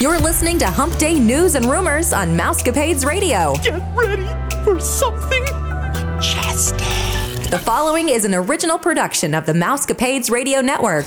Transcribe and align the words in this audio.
You're 0.00 0.20
listening 0.20 0.58
to 0.58 0.66
Hump 0.66 0.96
Day 0.96 1.18
News 1.18 1.56
and 1.56 1.66
Rumors 1.66 2.12
on 2.12 2.36
Mousecapades 2.36 3.04
Radio. 3.04 3.54
Get 3.64 3.82
ready 3.96 4.24
for 4.62 4.78
something 4.78 5.42
majestic. 5.42 6.78
The 7.50 7.58
following 7.58 8.08
is 8.08 8.24
an 8.24 8.32
original 8.32 8.78
production 8.78 9.34
of 9.34 9.44
the 9.44 9.54
Mousecapades 9.54 10.30
Radio 10.30 10.60
Network. 10.60 11.06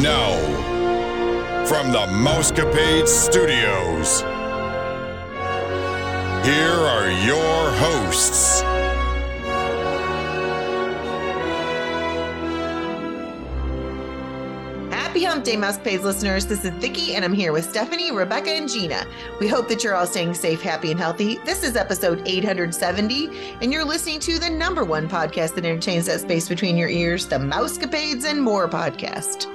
Now, 0.00 0.36
from 1.66 1.90
the 1.90 2.06
Mousecapade 2.06 3.08
Studios, 3.08 4.22
here 6.44 6.72
are 6.72 7.10
your 7.10 7.70
hosts. 7.72 8.62
Happy 14.90 15.24
Hump 15.24 15.44
Day, 15.44 15.56
Mousecapades 15.56 16.02
listeners. 16.02 16.46
This 16.46 16.64
is 16.64 16.70
Vicky, 16.74 17.14
and 17.14 17.24
I'm 17.24 17.34
here 17.34 17.52
with 17.52 17.68
Stephanie, 17.68 18.10
Rebecca, 18.10 18.50
and 18.50 18.68
Gina. 18.68 19.04
We 19.38 19.48
hope 19.48 19.68
that 19.68 19.84
you're 19.84 19.94
all 19.94 20.06
staying 20.06 20.32
safe, 20.32 20.62
happy, 20.62 20.90
and 20.90 20.98
healthy. 20.98 21.36
This 21.44 21.62
is 21.62 21.76
episode 21.76 22.22
870, 22.26 23.28
and 23.60 23.70
you're 23.70 23.84
listening 23.84 24.20
to 24.20 24.38
the 24.38 24.48
number 24.48 24.84
one 24.84 25.08
podcast 25.08 25.54
that 25.56 25.66
entertains 25.66 26.06
that 26.06 26.20
space 26.20 26.48
between 26.48 26.78
your 26.78 26.88
ears, 26.88 27.26
the 27.26 27.36
Mousecapades 27.36 28.24
and 28.24 28.40
More 28.40 28.66
podcast. 28.66 29.46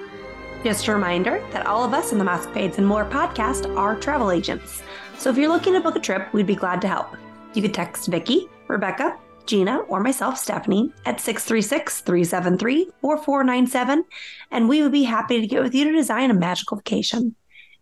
Just 0.63 0.87
a 0.87 0.93
reminder 0.93 1.43
that 1.51 1.65
all 1.65 1.83
of 1.83 1.93
us 1.93 2.11
in 2.11 2.19
the 2.19 2.25
Mousecapades 2.25 2.77
and 2.77 2.85
More 2.85 3.05
podcast 3.05 3.75
are 3.75 3.95
travel 3.95 4.31
agents. 4.31 4.83
So 5.17 5.29
if 5.29 5.37
you're 5.37 5.51
looking 5.51 5.73
to 5.73 5.81
book 5.81 5.95
a 5.95 5.99
trip, 5.99 6.31
we'd 6.33 6.45
be 6.45 6.55
glad 6.55 6.81
to 6.81 6.87
help. 6.87 7.15
You 7.53 7.61
could 7.61 7.73
text 7.73 8.07
Vicky, 8.07 8.47
Rebecca, 8.67 9.17
Gina, 9.45 9.79
or 9.87 9.99
myself, 10.01 10.37
Stephanie, 10.37 10.91
at 11.05 11.19
636 11.19 12.01
373 12.01 12.89
4497, 13.01 14.03
and 14.51 14.69
we 14.69 14.81
would 14.81 14.91
be 14.91 15.03
happy 15.03 15.41
to 15.41 15.47
get 15.47 15.63
with 15.63 15.73
you 15.73 15.85
to 15.85 15.91
design 15.91 16.31
a 16.31 16.33
magical 16.33 16.77
vacation. 16.77 17.35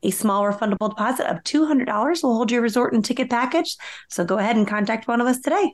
A 0.03 0.11
small 0.11 0.43
refundable 0.43 0.89
deposit 0.89 1.27
of 1.27 1.43
$200 1.43 2.23
will 2.23 2.35
hold 2.35 2.51
your 2.51 2.61
resort 2.61 2.93
and 2.93 3.03
ticket 3.03 3.29
package, 3.29 3.77
so 4.09 4.25
go 4.25 4.37
ahead 4.37 4.57
and 4.57 4.67
contact 4.67 5.07
one 5.07 5.21
of 5.21 5.27
us 5.27 5.39
today. 5.39 5.73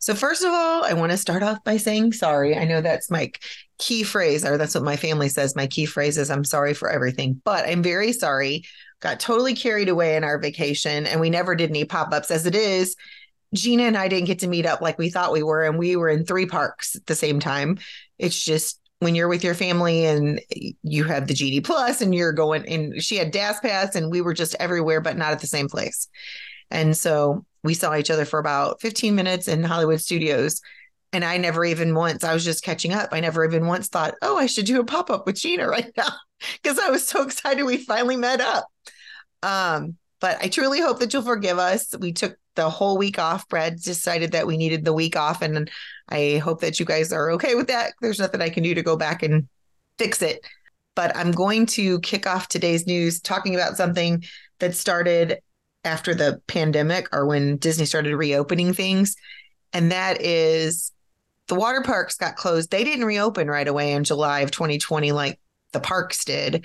So, 0.00 0.14
first 0.14 0.44
of 0.44 0.52
all, 0.52 0.84
I 0.84 0.92
want 0.92 1.10
to 1.10 1.18
start 1.18 1.42
off 1.42 1.64
by 1.64 1.76
saying 1.76 2.12
sorry. 2.12 2.56
I 2.56 2.64
know 2.64 2.80
that's 2.80 3.10
my 3.10 3.32
key 3.78 4.04
phrase, 4.04 4.44
or 4.44 4.56
that's 4.56 4.74
what 4.74 4.84
my 4.84 4.96
family 4.96 5.28
says. 5.28 5.56
My 5.56 5.66
key 5.66 5.86
phrase 5.86 6.18
is 6.18 6.30
I'm 6.30 6.44
sorry 6.44 6.72
for 6.72 6.88
everything, 6.88 7.40
but 7.44 7.68
I'm 7.68 7.82
very 7.82 8.12
sorry. 8.12 8.64
Got 9.00 9.20
totally 9.20 9.54
carried 9.54 9.88
away 9.88 10.16
in 10.16 10.24
our 10.24 10.38
vacation, 10.38 11.06
and 11.06 11.20
we 11.20 11.30
never 11.30 11.54
did 11.54 11.70
any 11.70 11.84
pop 11.84 12.12
ups. 12.12 12.30
As 12.30 12.46
it 12.46 12.54
is, 12.54 12.96
Gina 13.54 13.84
and 13.84 13.96
I 13.96 14.08
didn't 14.08 14.26
get 14.26 14.40
to 14.40 14.48
meet 14.48 14.66
up 14.66 14.80
like 14.80 14.98
we 14.98 15.10
thought 15.10 15.32
we 15.32 15.42
were, 15.42 15.64
and 15.64 15.78
we 15.78 15.96
were 15.96 16.08
in 16.08 16.24
three 16.24 16.46
parks 16.46 16.96
at 16.96 17.06
the 17.06 17.14
same 17.14 17.40
time. 17.40 17.78
It's 18.18 18.42
just 18.42 18.80
when 19.00 19.14
you're 19.14 19.28
with 19.28 19.44
your 19.44 19.54
family 19.54 20.04
and 20.06 20.40
you 20.82 21.04
have 21.04 21.28
the 21.28 21.34
Genie 21.34 21.60
Plus 21.60 22.00
and 22.00 22.14
you're 22.14 22.32
going, 22.32 22.66
and 22.68 23.00
she 23.02 23.16
had 23.16 23.30
DAS 23.30 23.60
Pass, 23.60 23.94
and 23.94 24.10
we 24.10 24.20
were 24.20 24.34
just 24.34 24.56
everywhere, 24.58 25.00
but 25.00 25.16
not 25.16 25.32
at 25.32 25.40
the 25.40 25.46
same 25.46 25.68
place. 25.68 26.08
And 26.70 26.96
so 26.96 27.44
we 27.62 27.74
saw 27.74 27.94
each 27.94 28.10
other 28.10 28.24
for 28.24 28.38
about 28.38 28.80
15 28.80 29.14
minutes 29.14 29.48
in 29.48 29.62
Hollywood 29.62 30.00
Studios. 30.00 30.60
And 31.12 31.24
I 31.24 31.38
never 31.38 31.64
even 31.64 31.94
once, 31.94 32.22
I 32.22 32.34
was 32.34 32.44
just 32.44 32.62
catching 32.62 32.92
up. 32.92 33.08
I 33.12 33.20
never 33.20 33.44
even 33.44 33.66
once 33.66 33.88
thought, 33.88 34.14
oh, 34.20 34.36
I 34.36 34.46
should 34.46 34.66
do 34.66 34.80
a 34.80 34.84
pop 34.84 35.10
up 35.10 35.26
with 35.26 35.36
Gina 35.36 35.66
right 35.66 35.90
now 35.96 36.10
because 36.62 36.78
I 36.78 36.90
was 36.90 37.06
so 37.06 37.22
excited 37.22 37.62
we 37.62 37.78
finally 37.78 38.16
met 38.16 38.40
up. 38.40 38.66
Um, 39.42 39.96
but 40.20 40.38
I 40.42 40.48
truly 40.48 40.80
hope 40.80 40.98
that 40.98 41.12
you'll 41.12 41.22
forgive 41.22 41.58
us. 41.58 41.94
We 41.98 42.12
took 42.12 42.36
the 42.54 42.68
whole 42.68 42.98
week 42.98 43.18
off. 43.18 43.48
Brad 43.48 43.80
decided 43.80 44.32
that 44.32 44.46
we 44.46 44.56
needed 44.56 44.84
the 44.84 44.92
week 44.92 45.16
off, 45.16 45.42
and 45.42 45.70
I 46.08 46.40
hope 46.42 46.60
that 46.62 46.80
you 46.80 46.86
guys 46.86 47.12
are 47.12 47.30
okay 47.32 47.54
with 47.54 47.68
that. 47.68 47.92
There's 48.00 48.18
nothing 48.18 48.42
I 48.42 48.50
can 48.50 48.62
do 48.62 48.74
to 48.74 48.82
go 48.82 48.96
back 48.96 49.22
and 49.22 49.48
fix 49.98 50.22
it. 50.22 50.44
But 50.94 51.16
I'm 51.16 51.30
going 51.30 51.66
to 51.66 52.00
kick 52.00 52.26
off 52.26 52.48
today's 52.48 52.86
news 52.86 53.20
talking 53.20 53.54
about 53.54 53.76
something 53.76 54.24
that 54.58 54.74
started 54.74 55.38
after 55.84 56.14
the 56.14 56.40
pandemic 56.48 57.08
or 57.12 57.26
when 57.26 57.56
Disney 57.56 57.86
started 57.86 58.16
reopening 58.16 58.72
things. 58.72 59.14
And 59.72 59.92
that 59.92 60.20
is 60.20 60.92
the 61.46 61.54
water 61.54 61.82
parks 61.82 62.16
got 62.16 62.36
closed. 62.36 62.70
They 62.70 62.84
didn't 62.84 63.04
reopen 63.04 63.48
right 63.48 63.68
away 63.68 63.92
in 63.92 64.04
July 64.04 64.40
of 64.40 64.50
2020 64.50 65.12
like 65.12 65.38
the 65.72 65.80
parks 65.80 66.24
did. 66.24 66.64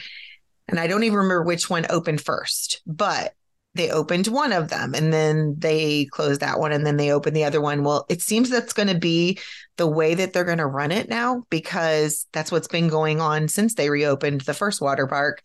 And 0.68 0.80
I 0.80 0.88
don't 0.88 1.04
even 1.04 1.18
remember 1.18 1.44
which 1.44 1.70
one 1.70 1.86
opened 1.90 2.22
first, 2.22 2.82
but 2.86 3.34
they 3.76 3.90
opened 3.90 4.28
one 4.28 4.52
of 4.54 4.70
them 4.70 4.94
and 4.94 5.12
then 5.12 5.56
they 5.58 6.06
closed 6.06 6.42
that 6.42 6.60
one 6.60 6.72
and 6.72 6.86
then 6.86 6.98
they 6.98 7.12
opened 7.12 7.36
the 7.36 7.44
other 7.44 7.62
one. 7.62 7.84
Well, 7.84 8.06
it 8.08 8.22
seems 8.22 8.50
that's 8.50 8.74
going 8.74 8.90
to 8.90 8.98
be 8.98 9.40
the 9.78 9.88
way 9.88 10.14
that 10.14 10.34
they're 10.34 10.44
going 10.44 10.60
to 10.60 10.66
run 10.66 10.92
it 10.92 11.10
now 11.10 11.44
because 11.50 12.28
that's 12.34 12.52
what's 12.52 12.68
been 12.68 12.88
going 12.88 13.20
on 13.20 13.48
since 13.48 13.74
they 13.74 13.90
reopened 13.90 14.42
the 14.42 14.54
first 14.54 14.80
water 14.80 15.08
park. 15.08 15.42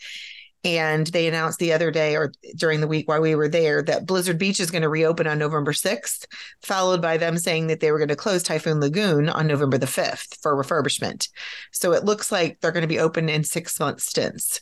And 0.65 1.07
they 1.07 1.29
announced 1.29 1.61
the 1.61 1.73
other 1.73 1.93
day 1.93 2.17
or 2.17 2.33
during 2.57 2.81
the 2.81 2.89
week 2.89 3.09
while 3.09 3.21
we 3.21 3.37
were 3.37 3.49
there 3.49 3.81
that 3.85 4.07
Blizzard 4.07 4.39
Beach 4.39 4.59
is 4.59 4.73
going 4.73 4.83
to 4.83 4.89
reopen 4.89 5.29
on 5.29 5.39
November 5.39 5.73
6th, 5.73 6.27
followed 6.63 7.01
by 7.01 7.17
them 7.17 7.39
saying 7.39 7.69
that 7.69 7.79
they 7.79 7.93
were 7.93 7.99
going 7.99 8.09
to 8.09 8.17
close 8.17 8.43
Typhoon 8.43 8.81
Lagoon 8.81 9.29
on 9.29 9.47
November 9.47 9.79
the 9.79 9.87
5th 9.87 10.37
for 10.43 10.61
refurbishment. 10.61 11.29
So 11.71 11.93
it 11.93 12.05
looks 12.05 12.33
like 12.33 12.59
they're 12.61 12.73
going 12.73 12.83
to 12.83 12.89
be 12.89 12.99
open 12.99 13.29
in 13.29 13.45
six 13.45 13.79
month 13.79 14.01
stints. 14.01 14.61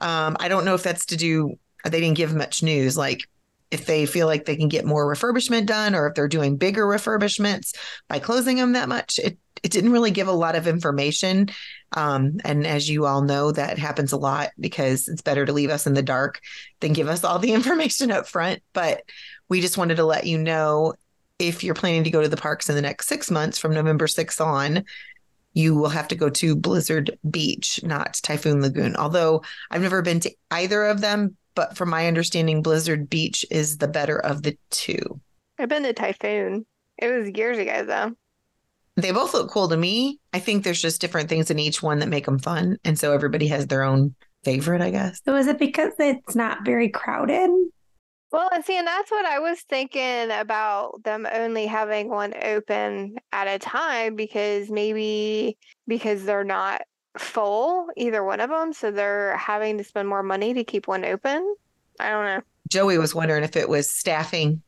Um, 0.00 0.36
I 0.40 0.48
don't 0.48 0.64
know 0.64 0.74
if 0.74 0.82
that's 0.82 1.06
to 1.06 1.16
do 1.16 1.58
they 1.84 2.00
didn't 2.00 2.16
give 2.16 2.34
much 2.34 2.62
news 2.62 2.96
like 2.96 3.28
if 3.70 3.86
they 3.86 4.06
feel 4.06 4.26
like 4.26 4.44
they 4.44 4.56
can 4.56 4.68
get 4.68 4.84
more 4.84 5.06
refurbishment 5.12 5.66
done 5.66 5.94
or 5.94 6.06
if 6.06 6.14
they're 6.14 6.28
doing 6.28 6.56
bigger 6.56 6.86
refurbishments 6.86 7.74
by 8.08 8.18
closing 8.18 8.56
them 8.56 8.72
that 8.72 8.88
much. 8.88 9.18
It 9.18 9.38
it 9.62 9.70
didn't 9.70 9.92
really 9.92 10.10
give 10.10 10.28
a 10.28 10.32
lot 10.32 10.56
of 10.56 10.66
information. 10.66 11.48
Um, 11.92 12.36
and 12.44 12.66
as 12.66 12.88
you 12.88 13.06
all 13.06 13.22
know 13.22 13.50
that 13.50 13.78
happens 13.78 14.12
a 14.12 14.18
lot 14.18 14.50
because 14.60 15.08
it's 15.08 15.22
better 15.22 15.46
to 15.46 15.52
leave 15.54 15.70
us 15.70 15.86
in 15.86 15.94
the 15.94 16.02
dark 16.02 16.40
than 16.80 16.92
give 16.92 17.08
us 17.08 17.24
all 17.24 17.38
the 17.38 17.52
information 17.58 18.10
up 18.10 18.28
front. 18.28 18.62
But 18.72 19.02
we 19.48 19.60
just 19.60 19.78
wanted 19.78 19.96
to 19.96 20.04
let 20.04 20.26
you 20.26 20.38
know 20.38 20.94
if 21.38 21.64
you're 21.64 21.74
planning 21.74 22.04
to 22.04 22.10
go 22.10 22.22
to 22.22 22.28
the 22.28 22.36
parks 22.36 22.68
in 22.68 22.74
the 22.74 22.82
next 22.82 23.08
six 23.08 23.30
months 23.30 23.58
from 23.58 23.74
november 23.74 24.06
6th 24.06 24.44
on 24.44 24.84
you 25.54 25.74
will 25.74 25.88
have 25.88 26.08
to 26.08 26.14
go 26.14 26.28
to 26.28 26.54
blizzard 26.54 27.16
beach 27.30 27.80
not 27.82 28.14
typhoon 28.22 28.60
lagoon 28.60 28.94
although 28.96 29.42
i've 29.70 29.82
never 29.82 30.02
been 30.02 30.20
to 30.20 30.30
either 30.50 30.84
of 30.84 31.00
them 31.00 31.36
but 31.54 31.76
from 31.76 31.90
my 31.90 32.06
understanding, 32.06 32.62
Blizzard 32.62 33.08
Beach 33.08 33.44
is 33.50 33.78
the 33.78 33.88
better 33.88 34.18
of 34.18 34.42
the 34.42 34.56
two. 34.70 35.20
I've 35.58 35.68
been 35.68 35.84
to 35.84 35.92
Typhoon. 35.92 36.66
It 36.98 37.08
was 37.08 37.30
years 37.30 37.58
ago, 37.58 37.84
though. 37.84 38.12
They 38.96 39.10
both 39.10 39.34
look 39.34 39.50
cool 39.50 39.68
to 39.68 39.76
me. 39.76 40.20
I 40.32 40.38
think 40.38 40.62
there's 40.62 40.82
just 40.82 41.00
different 41.00 41.28
things 41.28 41.50
in 41.50 41.58
each 41.58 41.82
one 41.82 41.98
that 41.98 42.08
make 42.08 42.26
them 42.26 42.38
fun. 42.38 42.78
And 42.84 42.98
so 42.98 43.12
everybody 43.12 43.48
has 43.48 43.66
their 43.66 43.82
own 43.82 44.14
favorite, 44.44 44.82
I 44.82 44.90
guess. 44.90 45.20
So 45.24 45.34
is 45.34 45.46
it 45.46 45.58
because 45.58 45.92
it's 45.98 46.36
not 46.36 46.64
very 46.64 46.88
crowded? 46.88 47.50
Well, 48.34 48.50
and 48.52 48.64
see, 48.64 48.76
and 48.76 48.84
that's 48.84 49.12
what 49.12 49.24
I 49.24 49.38
was 49.38 49.60
thinking 49.60 50.32
about 50.32 51.04
them 51.04 51.24
only 51.32 51.66
having 51.66 52.08
one 52.08 52.34
open 52.42 53.14
at 53.30 53.46
a 53.46 53.60
time 53.60 54.16
because 54.16 54.68
maybe 54.70 55.56
because 55.86 56.24
they're 56.24 56.42
not 56.42 56.82
full, 57.16 57.86
either 57.96 58.24
one 58.24 58.40
of 58.40 58.50
them. 58.50 58.72
So 58.72 58.90
they're 58.90 59.36
having 59.36 59.78
to 59.78 59.84
spend 59.84 60.08
more 60.08 60.24
money 60.24 60.52
to 60.52 60.64
keep 60.64 60.88
one 60.88 61.04
open. 61.04 61.54
I 62.00 62.10
don't 62.10 62.24
know. 62.24 62.40
Joey 62.68 62.98
was 62.98 63.14
wondering 63.14 63.44
if 63.44 63.54
it 63.54 63.68
was 63.68 63.88
staffing. 63.88 64.62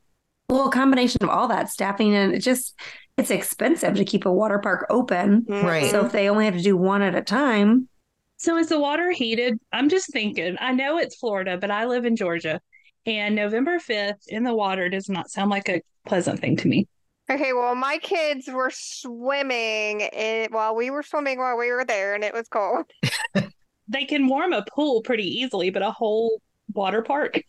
Well, 0.47 0.69
a 0.69 0.71
combination 0.71 1.21
of 1.21 1.29
all 1.29 1.49
that 1.49 1.69
staffing 1.69 2.15
and 2.15 2.33
it 2.33 2.39
just 2.39 2.73
it's 3.17 3.31
expensive 3.31 3.95
to 3.95 4.05
keep 4.05 4.25
a 4.25 4.31
water 4.31 4.59
park 4.59 4.87
open. 4.89 5.45
Right. 5.45 5.91
So 5.91 6.05
if 6.05 6.13
they 6.13 6.29
only 6.29 6.45
have 6.45 6.55
to 6.55 6.63
do 6.63 6.77
one 6.77 7.01
at 7.01 7.15
a 7.15 7.21
time. 7.21 7.89
So 8.37 8.55
is 8.55 8.69
the 8.69 8.79
water 8.79 9.11
heated? 9.11 9.59
I'm 9.73 9.89
just 9.89 10.09
thinking. 10.13 10.55
I 10.61 10.71
know 10.71 10.99
it's 10.99 11.17
Florida, 11.17 11.57
but 11.57 11.69
I 11.69 11.83
live 11.83 12.05
in 12.05 12.15
Georgia. 12.15 12.61
And 13.07 13.35
November 13.35 13.79
5th 13.79 14.27
in 14.27 14.43
the 14.43 14.53
water 14.53 14.89
does 14.89 15.09
not 15.09 15.31
sound 15.31 15.49
like 15.49 15.69
a 15.69 15.81
pleasant 16.05 16.41
thing 16.41 16.57
to 16.57 16.67
me. 16.67 16.87
Okay, 17.31 17.53
well, 17.53 17.73
my 17.73 17.97
kids 17.99 18.47
were 18.47 18.71
swimming 18.71 20.01
in, 20.01 20.51
while 20.51 20.75
we 20.75 20.89
were 20.89 21.03
swimming 21.03 21.39
while 21.39 21.57
we 21.57 21.71
were 21.71 21.85
there, 21.85 22.15
and 22.15 22.23
it 22.23 22.33
was 22.33 22.49
cold. 22.49 22.85
they 23.87 24.05
can 24.05 24.27
warm 24.27 24.51
a 24.51 24.65
pool 24.75 25.01
pretty 25.01 25.23
easily, 25.23 25.69
but 25.69 25.81
a 25.81 25.91
whole 25.91 26.41
water 26.73 27.01
park? 27.01 27.41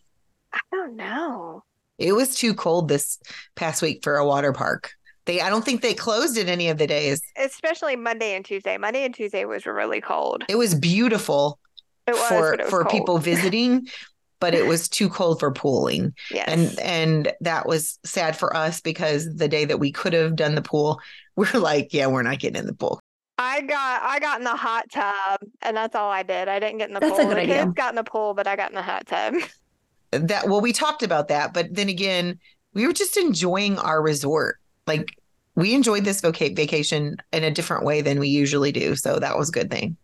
I 0.53 0.59
don't 0.71 0.95
know. 0.95 1.63
It 1.97 2.13
was 2.13 2.35
too 2.35 2.53
cold 2.53 2.87
this 2.87 3.19
past 3.55 3.81
week 3.81 4.01
for 4.01 4.15
a 4.15 4.25
water 4.25 4.53
park. 4.53 4.91
They, 5.25 5.41
I 5.41 5.49
don't 5.49 5.65
think 5.65 5.81
they 5.81 5.93
closed 5.93 6.37
it 6.37 6.47
any 6.47 6.69
of 6.69 6.77
the 6.77 6.87
days. 6.87 7.21
Especially 7.37 7.97
Monday 7.97 8.33
and 8.33 8.45
Tuesday. 8.45 8.77
Monday 8.77 9.03
and 9.03 9.13
Tuesday 9.13 9.43
was 9.43 9.65
really 9.65 9.99
cold. 9.99 10.45
It 10.47 10.55
was 10.55 10.73
beautiful 10.73 11.59
it 12.07 12.13
was, 12.13 12.27
for 12.27 12.53
it 12.53 12.59
was 12.61 12.69
for 12.69 12.83
cold. 12.83 12.91
people 12.91 13.17
visiting, 13.19 13.87
but 14.39 14.53
it 14.53 14.65
was 14.65 14.87
too 14.87 15.09
cold 15.09 15.39
for 15.39 15.51
pooling. 15.51 16.13
Yes. 16.31 16.47
And 16.47 16.79
and 16.79 17.33
that 17.41 17.67
was 17.67 17.99
sad 18.03 18.37
for 18.37 18.55
us 18.55 18.81
because 18.81 19.35
the 19.35 19.47
day 19.47 19.65
that 19.65 19.79
we 19.79 19.91
could 19.91 20.13
have 20.13 20.35
done 20.35 20.55
the 20.55 20.61
pool, 20.61 20.99
we're 21.35 21.59
like, 21.59 21.93
yeah, 21.93 22.07
we're 22.07 22.23
not 22.23 22.39
getting 22.39 22.59
in 22.59 22.65
the 22.65 22.73
pool. 22.73 22.99
I 23.37 23.61
got 23.61 24.01
I 24.03 24.19
got 24.19 24.39
in 24.39 24.43
the 24.43 24.55
hot 24.55 24.89
tub 24.91 25.39
and 25.61 25.75
that's 25.77 25.95
all 25.95 26.09
I 26.09 26.23
did. 26.23 26.47
I 26.47 26.59
didn't 26.59 26.77
get 26.77 26.89
in 26.89 26.93
the 26.93 26.99
That's 26.99 27.13
pool. 27.13 27.21
a 27.21 27.25
good 27.25 27.37
the 27.37 27.41
idea. 27.41 27.63
kids 27.63 27.73
got 27.73 27.89
in 27.89 27.95
the 27.95 28.03
pool, 28.03 28.33
but 28.33 28.47
I 28.47 28.55
got 28.55 28.69
in 28.69 28.75
the 28.75 28.81
hot 28.81 29.07
tub. 29.07 29.35
that 30.11 30.49
well, 30.49 30.61
we 30.61 30.73
talked 30.73 31.03
about 31.03 31.29
that, 31.29 31.53
but 31.53 31.73
then 31.73 31.87
again, 31.87 32.39
we 32.73 32.85
were 32.85 32.93
just 32.93 33.15
enjoying 33.15 33.77
our 33.79 34.01
resort. 34.01 34.57
Like 34.87 35.15
we 35.55 35.73
enjoyed 35.73 36.03
this 36.03 36.21
voca- 36.21 36.55
vacation 36.55 37.17
in 37.31 37.43
a 37.43 37.51
different 37.51 37.85
way 37.85 38.01
than 38.01 38.19
we 38.19 38.27
usually 38.27 38.71
do. 38.71 38.95
So 38.95 39.19
that 39.19 39.37
was 39.37 39.49
a 39.49 39.51
good 39.53 39.71
thing. 39.71 39.97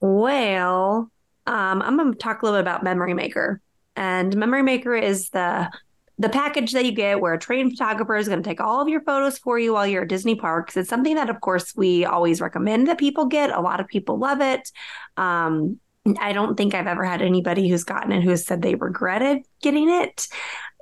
Well, 0.00 1.10
um, 1.46 1.82
I'm 1.82 1.96
going 1.96 2.12
to 2.12 2.18
talk 2.18 2.42
a 2.42 2.44
little 2.44 2.58
bit 2.58 2.62
about 2.62 2.82
Memory 2.82 3.14
Maker. 3.14 3.60
And 3.94 4.36
Memory 4.36 4.62
Maker 4.62 4.94
is 4.94 5.30
the 5.30 5.70
the 6.18 6.28
package 6.30 6.72
that 6.72 6.86
you 6.86 6.92
get 6.92 7.20
where 7.20 7.34
a 7.34 7.38
trained 7.38 7.72
photographer 7.72 8.16
is 8.16 8.26
going 8.26 8.42
to 8.42 8.48
take 8.48 8.60
all 8.60 8.80
of 8.80 8.88
your 8.88 9.02
photos 9.02 9.36
for 9.36 9.58
you 9.58 9.74
while 9.74 9.86
you're 9.86 10.04
at 10.04 10.08
Disney 10.08 10.34
parks. 10.34 10.74
It's 10.74 10.88
something 10.88 11.14
that, 11.16 11.28
of 11.28 11.42
course, 11.42 11.74
we 11.76 12.06
always 12.06 12.40
recommend 12.40 12.88
that 12.88 12.96
people 12.96 13.26
get. 13.26 13.50
A 13.50 13.60
lot 13.60 13.80
of 13.80 13.86
people 13.86 14.18
love 14.18 14.40
it. 14.40 14.70
Um, 15.18 15.78
I 16.18 16.32
don't 16.32 16.56
think 16.56 16.72
I've 16.72 16.86
ever 16.86 17.04
had 17.04 17.20
anybody 17.20 17.68
who's 17.68 17.84
gotten 17.84 18.12
it 18.12 18.22
who 18.22 18.30
has 18.30 18.46
said 18.46 18.62
they 18.62 18.76
regretted 18.76 19.42
getting 19.60 19.90
it. 19.90 20.28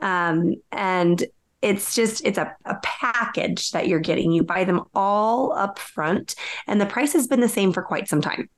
Um, 0.00 0.54
and 0.70 1.24
it's 1.62 1.94
just 1.94 2.24
it's 2.24 2.38
a, 2.38 2.54
a 2.66 2.76
package 2.82 3.70
that 3.70 3.88
you're 3.88 4.00
getting. 4.00 4.30
You 4.30 4.44
buy 4.44 4.64
them 4.64 4.82
all 4.94 5.52
up 5.52 5.78
front, 5.78 6.34
and 6.66 6.80
the 6.80 6.86
price 6.86 7.14
has 7.14 7.26
been 7.26 7.40
the 7.40 7.48
same 7.48 7.72
for 7.72 7.82
quite 7.82 8.06
some 8.06 8.20
time. 8.20 8.50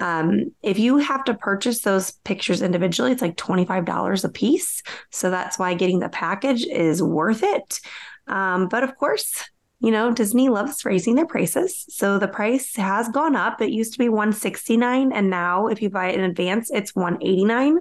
Um, 0.00 0.52
if 0.62 0.78
you 0.78 0.98
have 0.98 1.24
to 1.24 1.34
purchase 1.34 1.80
those 1.80 2.12
pictures 2.24 2.62
individually, 2.62 3.12
it's 3.12 3.22
like 3.22 3.36
$25 3.36 4.24
a 4.24 4.28
piece. 4.28 4.82
So 5.10 5.30
that's 5.30 5.58
why 5.58 5.74
getting 5.74 5.98
the 5.98 6.08
package 6.08 6.64
is 6.66 7.02
worth 7.02 7.42
it. 7.42 7.80
Um, 8.28 8.68
but 8.68 8.84
of 8.84 8.96
course, 8.96 9.44
you 9.80 9.90
know, 9.90 10.12
Disney 10.12 10.48
loves 10.48 10.84
raising 10.84 11.14
their 11.14 11.26
prices. 11.26 11.84
So 11.88 12.18
the 12.18 12.28
price 12.28 12.76
has 12.76 13.08
gone 13.08 13.36
up. 13.36 13.60
It 13.60 13.70
used 13.70 13.92
to 13.94 13.98
be 13.98 14.08
169 14.08 15.12
and 15.12 15.30
now 15.30 15.66
if 15.68 15.82
you 15.82 15.90
buy 15.90 16.08
it 16.10 16.18
in 16.18 16.24
advance, 16.24 16.70
it's 16.70 16.94
189. 16.94 17.78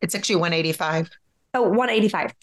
It's 0.00 0.14
actually 0.14 0.36
185. 0.36 1.10
Oh, 1.54 1.62
185. 1.62 2.34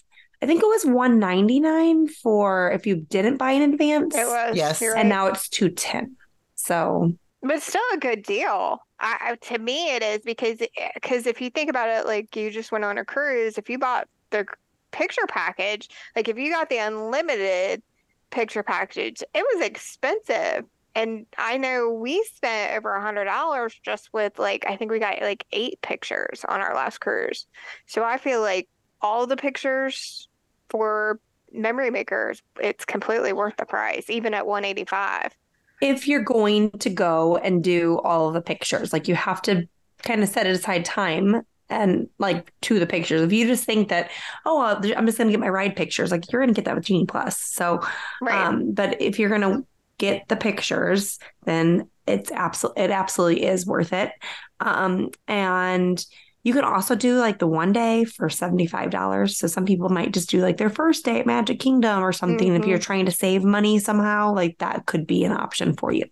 I 0.42 0.46
think 0.46 0.62
it 0.62 0.66
was 0.66 0.84
199 0.84 2.08
for 2.08 2.70
if 2.72 2.86
you 2.86 2.96
didn't 2.96 3.36
buy 3.36 3.52
in 3.52 3.72
advance. 3.72 4.14
It 4.16 4.26
was. 4.26 4.56
Yes. 4.56 4.80
you're 4.80 4.96
And 4.96 5.08
right. 5.10 5.16
now 5.16 5.26
it's 5.28 5.48
210. 5.48 6.16
So 6.54 7.12
But 7.42 7.60
still 7.60 7.82
a 7.92 7.98
good 7.98 8.22
deal. 8.22 8.78
I, 9.00 9.36
to 9.40 9.58
me, 9.58 9.94
it 9.96 10.02
is 10.02 10.20
because 10.20 10.60
eh, 10.60 10.90
because 10.94 11.26
if 11.26 11.40
you 11.40 11.50
think 11.50 11.68
about 11.68 11.88
it, 11.88 12.06
like 12.06 12.36
you 12.36 12.50
just 12.50 12.70
went 12.70 12.84
on 12.84 12.98
a 12.98 13.04
cruise, 13.04 13.58
if 13.58 13.68
you 13.68 13.78
bought 13.78 14.08
the 14.30 14.46
picture 14.92 15.26
package, 15.28 15.88
like 16.14 16.28
if 16.28 16.38
you 16.38 16.52
got 16.52 16.68
the 16.70 16.78
unlimited 16.78 17.82
picture 18.30 18.62
package, 18.62 19.22
it 19.34 19.44
was 19.54 19.66
expensive. 19.66 20.64
And 20.94 21.26
I 21.36 21.56
know 21.56 21.90
we 21.90 22.22
spent 22.34 22.74
over 22.74 22.94
a 22.94 23.02
hundred 23.02 23.24
dollars 23.24 23.74
just 23.84 24.10
with 24.12 24.38
like 24.38 24.64
I 24.68 24.76
think 24.76 24.92
we 24.92 25.00
got 25.00 25.20
like 25.20 25.44
eight 25.52 25.80
pictures 25.82 26.44
on 26.48 26.60
our 26.60 26.74
last 26.76 27.00
cruise. 27.00 27.46
So 27.86 28.04
I 28.04 28.18
feel 28.18 28.40
like 28.40 28.68
all 29.00 29.26
the 29.26 29.36
pictures 29.36 30.28
for 30.68 31.18
memory 31.50 31.90
makers, 31.90 32.40
it's 32.60 32.84
completely 32.84 33.32
worth 33.32 33.56
the 33.56 33.66
price, 33.66 34.08
even 34.10 34.32
at 34.32 34.46
one 34.46 34.64
eighty 34.64 34.84
five. 34.84 35.32
If 35.82 36.06
you're 36.08 36.22
going 36.22 36.70
to 36.70 36.88
go 36.88 37.36
and 37.36 37.62
do 37.62 37.98
all 37.98 38.28
of 38.28 38.34
the 38.34 38.40
pictures, 38.40 38.92
like 38.92 39.08
you 39.08 39.14
have 39.16 39.42
to 39.42 39.68
kind 40.02 40.22
of 40.22 40.28
set 40.28 40.46
it 40.46 40.52
aside 40.54 40.84
time 40.84 41.42
and 41.68 42.08
like 42.18 42.52
to 42.62 42.78
the 42.78 42.86
pictures. 42.86 43.20
If 43.22 43.32
you 43.32 43.46
just 43.46 43.64
think 43.64 43.88
that, 43.88 44.10
oh, 44.46 44.60
I'll- 44.60 44.96
I'm 44.96 45.06
just 45.06 45.18
going 45.18 45.28
to 45.28 45.32
get 45.32 45.40
my 45.40 45.48
ride 45.48 45.74
pictures, 45.74 46.10
like 46.12 46.30
you're 46.30 46.40
going 46.40 46.54
to 46.54 46.58
get 46.58 46.66
that 46.66 46.76
with 46.76 46.84
Genie 46.84 47.06
Plus. 47.06 47.38
So, 47.40 47.80
Right. 48.20 48.46
um, 48.46 48.72
but 48.72 49.02
if 49.02 49.18
you're 49.18 49.28
going 49.28 49.40
to 49.42 49.66
get 49.98 50.28
the 50.28 50.36
pictures, 50.36 51.18
then 51.44 51.88
it's 52.06 52.30
absolutely, 52.30 52.84
it 52.84 52.90
absolutely 52.90 53.44
is 53.44 53.66
worth 53.66 53.92
it. 53.92 54.12
Um, 54.60 55.10
and 55.26 56.04
you 56.44 56.52
can 56.52 56.64
also 56.64 56.94
do 56.94 57.18
like 57.18 57.38
the 57.38 57.46
one 57.46 57.72
day 57.72 58.04
for 58.04 58.28
$75. 58.28 59.38
So 59.38 59.46
some 59.46 59.64
people 59.64 59.88
might 59.88 60.12
just 60.12 60.30
do 60.30 60.40
like 60.40 60.56
their 60.56 60.70
first 60.70 61.04
day 61.04 61.20
at 61.20 61.26
Magic 61.26 61.60
Kingdom 61.60 62.02
or 62.04 62.12
something. 62.12 62.54
If 62.54 62.62
Mhm. 62.62 62.66
you're 62.66 62.78
trying 62.78 63.06
to 63.06 63.12
save 63.12 63.44
money 63.44 63.78
somehow, 63.78 64.34
like 64.34 64.58
that 64.58 64.86
could 64.86 65.06
be 65.06 65.24
an 65.24 65.32
option 65.32 65.74
for 65.74 65.92
you. 65.92 66.04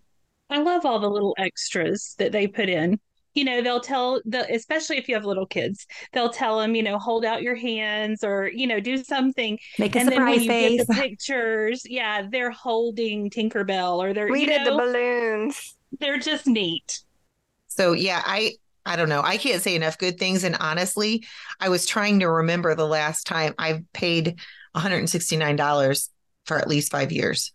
I 0.49 0.59
love 0.59 0.85
all 0.85 0.99
the 0.99 1.09
little 1.09 1.35
extras 1.37 2.15
that 2.19 2.31
they 2.31 2.47
put 2.47 2.69
in. 2.69 2.99
You 3.33 3.45
know, 3.45 3.61
they'll 3.61 3.79
tell 3.79 4.21
the 4.25 4.45
especially 4.53 4.97
if 4.97 5.07
you 5.07 5.15
have 5.15 5.23
little 5.23 5.45
kids, 5.45 5.87
they'll 6.11 6.29
tell 6.29 6.59
them, 6.59 6.75
you 6.75 6.83
know, 6.83 6.99
hold 6.99 7.23
out 7.23 7.41
your 7.41 7.55
hands 7.55 8.23
or, 8.25 8.49
you 8.53 8.67
know, 8.67 8.81
do 8.81 8.97
something. 9.03 9.57
Make 9.77 9.95
a 9.95 9.99
and 9.99 10.11
then 10.11 10.25
when 10.25 10.25
surprise 10.25 10.43
you 10.43 10.49
face. 10.49 10.79
get 10.79 10.87
the 10.87 10.93
pictures, 11.01 11.83
yeah, 11.85 12.27
they're 12.29 12.51
holding 12.51 13.29
Tinkerbell 13.29 13.97
or 14.03 14.13
they're 14.13 14.29
we 14.29 14.41
you 14.41 14.47
did 14.47 14.65
the 14.67 14.71
balloons. 14.71 15.77
they're 15.99 16.19
just 16.19 16.47
neat. 16.47 17.01
So 17.67 17.93
yeah, 17.93 18.21
I 18.25 18.53
I 18.85 18.95
don't 18.95 19.09
know. 19.09 19.21
I 19.23 19.37
can't 19.37 19.61
say 19.61 19.75
enough 19.75 19.97
good 19.97 20.17
things. 20.17 20.43
And 20.43 20.55
honestly, 20.59 21.25
I 21.59 21.69
was 21.69 21.85
trying 21.85 22.19
to 22.19 22.29
remember 22.29 22.73
the 22.75 22.87
last 22.87 23.27
time 23.27 23.53
I've 23.57 23.83
paid 23.93 24.39
$169 24.75 26.09
for 26.45 26.57
at 26.57 26.67
least 26.67 26.91
five 26.91 27.11
years. 27.11 27.51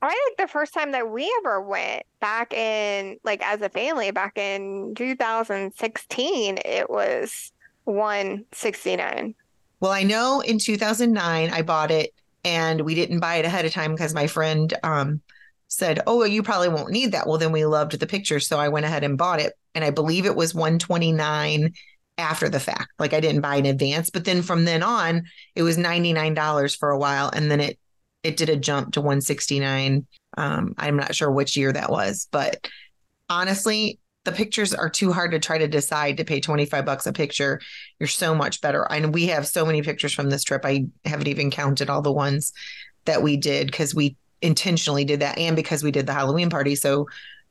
I 0.00 0.10
think 0.10 0.38
the 0.38 0.52
first 0.52 0.74
time 0.74 0.92
that 0.92 1.10
we 1.10 1.32
ever 1.40 1.60
went 1.60 2.04
back 2.20 2.52
in, 2.52 3.18
like 3.24 3.44
as 3.44 3.60
a 3.62 3.68
family, 3.68 4.10
back 4.12 4.38
in 4.38 4.94
2016, 4.96 6.58
it 6.64 6.88
was 6.88 7.52
169. 7.84 9.34
Well, 9.80 9.90
I 9.90 10.02
know 10.02 10.40
in 10.40 10.58
2009 10.58 11.50
I 11.50 11.62
bought 11.62 11.90
it 11.90 12.12
and 12.44 12.82
we 12.82 12.94
didn't 12.94 13.20
buy 13.20 13.36
it 13.36 13.44
ahead 13.44 13.64
of 13.64 13.72
time 13.72 13.92
because 13.92 14.14
my 14.14 14.26
friend 14.26 14.72
um, 14.82 15.20
said, 15.68 16.00
"Oh, 16.06 16.18
well, 16.18 16.26
you 16.26 16.42
probably 16.42 16.68
won't 16.68 16.90
need 16.90 17.12
that." 17.12 17.26
Well, 17.26 17.38
then 17.38 17.52
we 17.52 17.64
loved 17.64 17.98
the 17.98 18.06
picture, 18.06 18.40
so 18.40 18.58
I 18.58 18.68
went 18.68 18.86
ahead 18.86 19.04
and 19.04 19.18
bought 19.18 19.40
it, 19.40 19.54
and 19.78 19.84
I 19.84 19.90
believe 19.90 20.26
it 20.26 20.34
was 20.34 20.56
129 20.56 21.72
after 22.18 22.48
the 22.48 22.58
fact. 22.58 22.88
Like 22.98 23.14
I 23.14 23.20
didn't 23.20 23.42
buy 23.42 23.54
in 23.54 23.66
advance, 23.66 24.10
but 24.10 24.24
then 24.24 24.42
from 24.42 24.64
then 24.64 24.82
on, 24.82 25.22
it 25.54 25.62
was 25.62 25.78
$99 25.78 26.74
for 26.74 26.90
a 26.90 26.98
while, 26.98 27.30
and 27.32 27.48
then 27.48 27.60
it 27.60 27.78
it 28.24 28.36
did 28.36 28.48
a 28.48 28.56
jump 28.56 28.94
to 28.94 29.00
169. 29.00 30.04
Um, 30.36 30.74
I'm 30.78 30.96
not 30.96 31.14
sure 31.14 31.30
which 31.30 31.56
year 31.56 31.72
that 31.72 31.90
was, 31.92 32.26
but 32.32 32.66
honestly, 33.30 34.00
the 34.24 34.32
pictures 34.32 34.74
are 34.74 34.90
too 34.90 35.12
hard 35.12 35.30
to 35.30 35.38
try 35.38 35.58
to 35.58 35.68
decide 35.68 36.16
to 36.16 36.24
pay 36.24 36.40
25 36.40 36.84
bucks 36.84 37.06
a 37.06 37.12
picture. 37.12 37.60
You're 38.00 38.08
so 38.08 38.34
much 38.34 38.60
better. 38.60 38.84
And 38.90 39.14
we 39.14 39.26
have 39.28 39.46
so 39.46 39.64
many 39.64 39.80
pictures 39.82 40.12
from 40.12 40.28
this 40.28 40.42
trip. 40.42 40.62
I 40.64 40.86
haven't 41.04 41.28
even 41.28 41.52
counted 41.52 41.88
all 41.88 42.02
the 42.02 42.12
ones 42.12 42.52
that 43.04 43.22
we 43.22 43.36
did 43.36 43.68
because 43.68 43.94
we 43.94 44.16
intentionally 44.42 45.04
did 45.04 45.20
that 45.20 45.38
and 45.38 45.54
because 45.54 45.84
we 45.84 45.92
did 45.92 46.06
the 46.06 46.12
Halloween 46.12 46.50
party. 46.50 46.74
So 46.74 47.06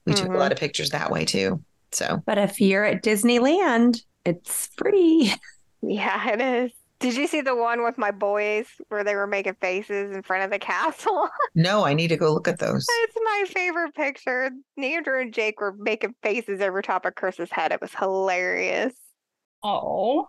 we 0.06 0.14
took 0.14 0.28
a 0.28 0.32
Mhm. 0.32 0.40
lot 0.40 0.52
of 0.52 0.58
pictures 0.58 0.90
that 0.90 1.10
way 1.10 1.24
too. 1.24 1.64
So 1.92 2.22
But 2.26 2.38
if 2.38 2.60
you're 2.62 2.84
at 2.86 3.04
Disneyland, 3.04 4.02
it's 4.26 4.68
free. 4.78 5.34
Yeah, 5.82 6.32
it 6.34 6.42
is. 6.42 6.72
Did 7.00 7.16
you 7.16 7.28
see 7.28 7.42
the 7.42 7.56
one 7.56 7.84
with 7.84 7.98
my 8.00 8.10
boys 8.10 8.66
where 8.90 9.04
they 9.04 9.16
were 9.16 9.28
making 9.28 9.54
faces 9.62 10.12
in 10.16 10.24
front 10.24 10.44
of 10.44 10.50
the 10.50 10.58
castle? 10.66 11.30
no, 11.54 11.86
I 11.86 11.94
need 11.94 12.08
to 12.08 12.18
go 12.18 12.34
look 12.34 12.48
at 12.48 12.58
those. 12.60 12.86
it's 12.90 13.16
my 13.24 13.44
favorite 13.48 13.94
picture. 13.94 14.50
Andrew 14.82 15.22
and 15.22 15.34
Jake 15.34 15.62
were 15.62 15.76
making 15.78 16.16
faces 16.24 16.60
over 16.62 16.82
top 16.82 17.06
of 17.06 17.14
Chris's 17.16 17.52
head. 17.52 17.72
It 17.72 17.82
was 17.82 17.94
hilarious. 17.94 18.96
Oh. 19.64 20.28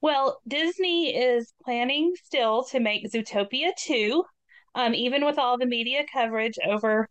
Well, 0.00 0.40
Disney 0.46 1.16
is 1.16 1.52
planning 1.64 2.14
still 2.22 2.64
to 2.64 2.78
make 2.78 3.10
Zootopia 3.10 3.70
2, 3.78 4.22
um, 4.74 4.94
even 4.94 5.24
with 5.24 5.38
all 5.38 5.58
the 5.58 5.66
media 5.66 6.04
coverage 6.12 6.58
over 6.64 7.08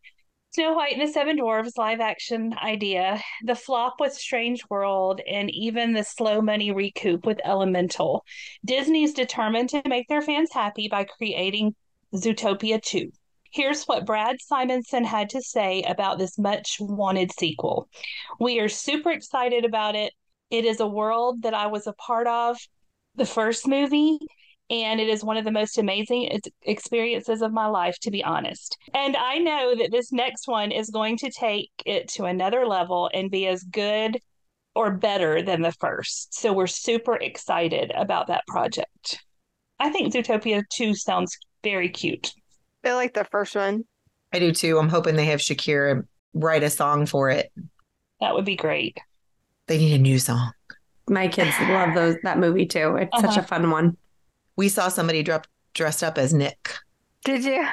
Snow 0.53 0.73
White 0.73 0.93
and 0.93 1.01
the 1.01 1.11
Seven 1.11 1.37
Dwarfs 1.37 1.79
live 1.79 1.99
action 1.99 2.53
idea, 2.61 3.19
the 3.43 3.55
flop 3.55 3.95
with 3.99 4.13
Strange 4.13 4.63
World, 4.69 5.19
and 5.27 5.49
even 5.49 5.93
the 5.93 6.03
slow 6.03 6.41
money 6.41 6.71
recoup 6.71 7.25
with 7.25 7.41
Elemental. 7.43 8.23
Disney's 8.63 9.13
determined 9.13 9.69
to 9.69 9.81
make 9.87 10.07
their 10.07 10.21
fans 10.21 10.53
happy 10.53 10.87
by 10.87 11.05
creating 11.05 11.73
Zootopia 12.13 12.79
2. 12.79 13.11
Here's 13.51 13.85
what 13.85 14.05
Brad 14.05 14.35
Simonson 14.41 15.03
had 15.03 15.31
to 15.31 15.41
say 15.41 15.81
about 15.87 16.19
this 16.19 16.37
much 16.37 16.77
wanted 16.79 17.31
sequel. 17.31 17.89
We 18.39 18.59
are 18.59 18.69
super 18.69 19.09
excited 19.09 19.65
about 19.65 19.95
it. 19.95 20.13
It 20.51 20.65
is 20.65 20.79
a 20.79 20.85
world 20.85 21.41
that 21.41 21.55
I 21.55 21.65
was 21.65 21.87
a 21.87 21.93
part 21.93 22.27
of 22.27 22.59
the 23.15 23.25
first 23.25 23.67
movie, 23.67 24.19
and 24.69 24.99
it 24.99 25.09
is 25.09 25.23
one 25.23 25.37
of 25.37 25.45
the 25.45 25.51
most 25.51 25.77
amazing 25.77 26.39
experiences 26.63 27.41
of 27.41 27.51
my 27.53 27.67
life, 27.67 27.97
to 28.01 28.11
be 28.11 28.23
honest. 28.23 28.77
And 28.93 29.15
I 29.15 29.37
know 29.37 29.75
that 29.75 29.91
this 29.91 30.11
next 30.11 30.47
one 30.47 30.71
is 30.71 30.89
going 30.89 31.17
to 31.17 31.29
take 31.31 31.69
it 31.85 32.07
to 32.09 32.25
another 32.25 32.65
level 32.65 33.09
and 33.13 33.29
be 33.29 33.47
as 33.47 33.63
good 33.63 34.19
or 34.75 34.91
better 34.91 35.41
than 35.41 35.61
the 35.61 35.71
first. 35.73 36.33
So 36.33 36.51
we're 36.53 36.67
super 36.67 37.15
excited 37.15 37.91
about 37.95 38.27
that 38.27 38.45
project. 38.47 39.19
I 39.79 39.89
think 39.89 40.13
Zootopia 40.13 40.63
2 40.73 40.95
sounds 40.95 41.37
very 41.63 41.89
cute. 41.89 42.31
I 42.83 42.93
like 42.93 43.13
the 43.13 43.25
first 43.25 43.55
one. 43.55 43.83
I 44.31 44.39
do 44.39 44.51
too. 44.51 44.79
I'm 44.79 44.89
hoping 44.89 45.15
they 45.15 45.25
have 45.25 45.39
Shakira 45.39 46.05
write 46.33 46.63
a 46.63 46.69
song 46.69 47.05
for 47.05 47.29
it. 47.29 47.51
That 48.19 48.33
would 48.33 48.45
be 48.45 48.55
great. 48.55 48.97
They 49.67 49.77
need 49.77 49.93
a 49.93 49.97
new 49.99 50.17
song. 50.19 50.51
My 51.07 51.27
kids 51.27 51.55
love 51.61 51.93
those 51.93 52.15
that 52.23 52.39
movie 52.39 52.65
too. 52.65 52.95
It's 52.95 53.15
such 53.19 53.31
Uh-huh. 53.31 53.41
a 53.41 53.43
fun 53.43 53.69
one. 53.69 53.97
We 54.55 54.69
saw 54.69 54.87
somebody 54.89 55.23
drop, 55.23 55.47
dressed 55.73 56.03
up 56.03 56.17
as 56.17 56.33
Nick. 56.33 56.75
Did 57.25 57.43
you? 57.43 57.65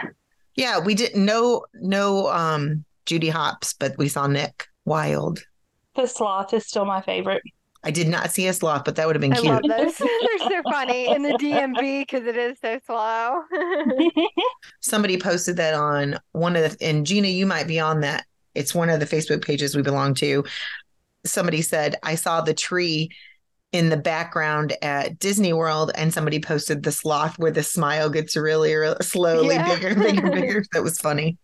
Yeah, 0.55 0.79
we 0.79 0.95
didn't 0.95 1.25
know 1.25 1.65
no 1.75 2.29
um 2.29 2.85
Judy 3.07 3.29
Hopps, 3.29 3.73
but 3.73 3.97
we 3.99 4.09
saw 4.09 4.27
Nick. 4.27 4.67
Wild. 4.85 5.41
The 5.97 6.07
sloth 6.07 6.55
is 6.55 6.67
still 6.67 6.85
my 6.85 7.01
favorite. 7.01 7.43
I 7.83 7.91
did 7.91 8.09
not 8.09 8.31
see 8.31 8.47
a 8.47 8.53
sloth, 8.53 8.85
but 8.85 8.97
that 8.97 9.07
would 9.07 9.17
have 9.17 9.21
been 9.21 9.33
I 9.33 9.41
cute. 9.41 9.53
love 9.53 9.63
those. 9.63 9.97
They're 9.97 10.39
so 10.39 10.63
funny 10.71 11.09
in 11.09 11.23
the 11.23 11.33
DMV 11.33 12.03
because 12.03 12.27
it 12.27 12.37
is 12.37 12.59
so 12.61 12.79
slow. 12.87 13.43
Somebody 14.81 15.19
posted 15.19 15.57
that 15.57 15.75
on 15.75 16.19
one 16.33 16.57
of 16.57 16.79
the, 16.79 16.87
and 16.87 17.07
Gina, 17.07 17.29
you 17.29 17.47
might 17.47 17.67
be 17.67 17.81
on 17.81 18.01
that. 18.01 18.27
It's 18.55 18.75
one 18.75 18.91
of 18.91 19.01
the 19.01 19.07
Facebook 19.07 19.43
pages 19.45 19.75
we 19.75 19.83
belong 19.83 20.15
to. 20.15 20.45
Somebody 21.25 21.63
said, 21.63 21.97
I 22.03 22.17
saw 22.17 22.43
the 22.43 22.55
tree 22.55 23.11
in 23.73 23.89
the 23.89 23.97
background 23.97 24.75
at 24.83 25.19
Disney 25.19 25.53
World, 25.53 25.93
and 25.95 26.13
somebody 26.13 26.41
posted 26.41 26.83
the 26.83 26.93
sloth 26.93 27.39
where 27.39 27.53
the 27.53 27.63
smile 27.63 28.11
gets 28.11 28.37
really, 28.37 28.75
really 28.75 28.97
slowly 29.03 29.55
Yeah. 29.57 29.79
bigger, 29.79 29.95
bigger, 30.01 30.31
bigger. 30.31 30.65
That 30.73 30.83
was 30.83 30.99
funny. 30.99 31.39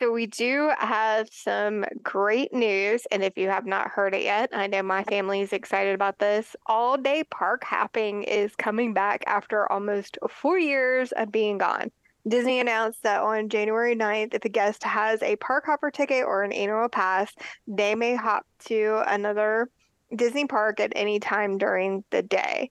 So 0.00 0.12
we 0.12 0.26
do 0.26 0.70
have 0.78 1.28
some 1.30 1.84
great 2.02 2.52
news, 2.54 3.06
and 3.10 3.22
if 3.22 3.36
you 3.36 3.48
have 3.48 3.66
not 3.66 3.88
heard 3.88 4.14
it 4.14 4.22
yet, 4.22 4.50
I 4.52 4.66
know 4.66 4.82
my 4.82 5.04
family 5.04 5.40
is 5.40 5.52
excited 5.52 5.94
about 5.94 6.18
this. 6.18 6.56
All 6.66 6.96
day 6.96 7.24
park 7.24 7.64
hopping 7.64 8.22
is 8.22 8.54
coming 8.56 8.94
back 8.94 9.22
after 9.26 9.70
almost 9.70 10.16
four 10.28 10.58
years 10.58 11.12
of 11.12 11.30
being 11.30 11.58
gone. 11.58 11.90
Disney 12.26 12.60
announced 12.60 13.02
that 13.02 13.20
on 13.20 13.48
January 13.48 13.94
9th, 13.94 14.34
if 14.34 14.44
a 14.44 14.48
guest 14.48 14.84
has 14.84 15.22
a 15.22 15.36
park 15.36 15.64
hopper 15.66 15.90
ticket 15.90 16.24
or 16.24 16.42
an 16.42 16.52
annual 16.52 16.88
pass, 16.88 17.32
they 17.66 17.94
may 17.94 18.14
hop 18.14 18.46
to 18.66 19.02
another 19.06 19.68
Disney 20.14 20.46
park 20.46 20.80
at 20.80 20.92
any 20.96 21.20
time 21.20 21.58
during 21.58 22.04
the 22.10 22.22
day. 22.22 22.70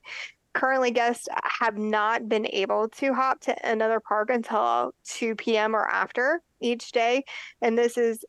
Currently, 0.52 0.90
guests 0.90 1.28
have 1.60 1.78
not 1.78 2.28
been 2.28 2.46
able 2.52 2.88
to 2.88 3.14
hop 3.14 3.40
to 3.42 3.68
another 3.68 4.00
park 4.00 4.30
until 4.30 4.92
2 5.04 5.36
p.m. 5.36 5.76
or 5.76 5.86
after 5.86 6.42
each 6.60 6.90
day. 6.92 7.24
And 7.62 7.78
this 7.78 7.96
is 7.96 8.24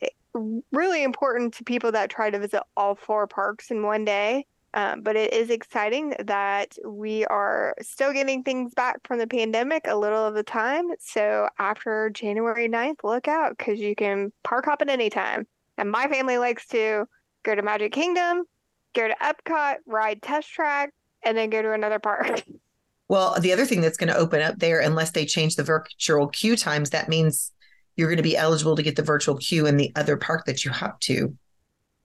really 0.72 1.04
important 1.04 1.54
to 1.56 1.64
people 1.64 1.92
that 1.92 2.10
try 2.10 2.30
to 2.30 2.40
visit 2.40 2.64
all 2.78 2.96
four 2.96 3.28
parks 3.28 3.72
in 3.72 3.84
one 3.84 4.06
day. 4.06 4.46
Um, 4.74 5.02
but 5.02 5.18
it 5.18 5.34
is 5.34 5.50
exciting 5.50 6.14
that 6.26 6.78
we 6.86 7.26
are 7.26 7.76
still 7.82 8.14
getting 8.14 8.44
things 8.44 8.74
back 8.74 9.06
from 9.06 9.20
the 9.20 9.28
pandemic 9.28 9.86
a 9.86 9.98
little 9.98 10.26
of 10.26 10.34
the 10.34 10.44
time. 10.44 10.86
So 11.00 11.50
after 11.60 12.10
January 12.10 12.70
9th, 12.70 13.04
look 13.04 13.28
out 13.28 13.58
because 13.58 13.80
you 13.80 13.96
can 13.96 14.32
park 14.44 14.66
hop 14.66 14.82
at 14.82 14.90
any 14.90 15.10
time. 15.10 15.46
And 15.78 15.92
my 15.92 16.08
family 16.08 16.38
likes 16.38 16.68
to 16.68 17.06
go 17.44 17.54
to 17.54 17.62
Magic 17.62 17.92
Kingdom, 17.92 18.44
go 18.94 19.08
to 19.08 19.16
Epcot, 19.22 19.78
ride 19.86 20.22
Test 20.22 20.50
Track, 20.50 20.92
and 21.24 21.38
then 21.38 21.50
go 21.50 21.62
to 21.62 21.74
another 21.74 22.00
park. 22.00 22.44
Well, 23.12 23.38
the 23.42 23.52
other 23.52 23.66
thing 23.66 23.82
that's 23.82 23.98
going 23.98 24.08
to 24.08 24.16
open 24.16 24.42
up 24.42 24.60
there, 24.60 24.80
unless 24.80 25.12
they 25.12 25.26
change 25.26 25.58
the 25.58 25.66
virtual 25.66 26.30
queue 26.30 26.56
times, 26.56 26.92
that 26.92 27.10
means 27.10 27.52
you're 27.98 28.08
going 28.08 28.16
to 28.16 28.24
be 28.24 28.38
eligible 28.38 28.78
to 28.78 28.84
get 28.84 28.96
the 28.96 29.04
virtual 29.04 29.36
queue 29.36 29.66
in 29.66 29.76
the 29.76 29.92
other 29.98 30.16
park 30.16 30.46
that 30.46 30.64
you 30.64 30.72
hop 30.72 31.02
to 31.02 31.38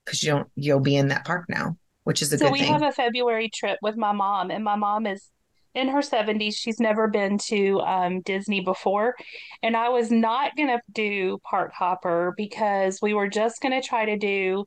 because 0.05 0.25
you 0.25 0.33
don't, 0.33 0.49
you'll 0.57 0.81
be 0.81 0.97
in 0.97 1.07
that 1.09 1.25
park 1.25 1.45
now, 1.49 1.77
which 2.03 2.23
is 2.23 2.33
a 2.33 2.39
so 2.39 2.47
good 2.47 2.47
thing. 2.47 2.49
So 2.49 2.53
we 2.53 2.59
thing. 2.59 2.73
have 2.73 2.83
a 2.83 2.91
February 2.91 3.49
trip 3.55 3.79
with 3.83 3.97
my 3.97 4.11
mom, 4.11 4.51
and 4.51 4.65
my 4.65 4.75
mom 4.75 5.07
is 5.07 5.31
in 5.77 5.87
her 5.87 6.01
70s. 6.01 6.57
She's 6.57 6.81
never 6.81 7.07
been 7.07 7.39
to 7.47 7.79
um, 7.83 8.21
Disney 8.23 8.63
before. 8.63 9.15
And 9.63 9.77
I 9.77 9.91
was 9.91 10.11
not 10.11 10.57
going 10.57 10.71
to 10.71 10.81
do 10.91 11.39
Park 11.49 11.73
Hopper 11.73 12.35
because 12.37 12.99
we 13.01 13.15
were 13.15 13.29
just 13.29 13.61
going 13.61 13.81
to 13.81 13.87
try 13.87 14.07
to 14.07 14.19
do 14.19 14.65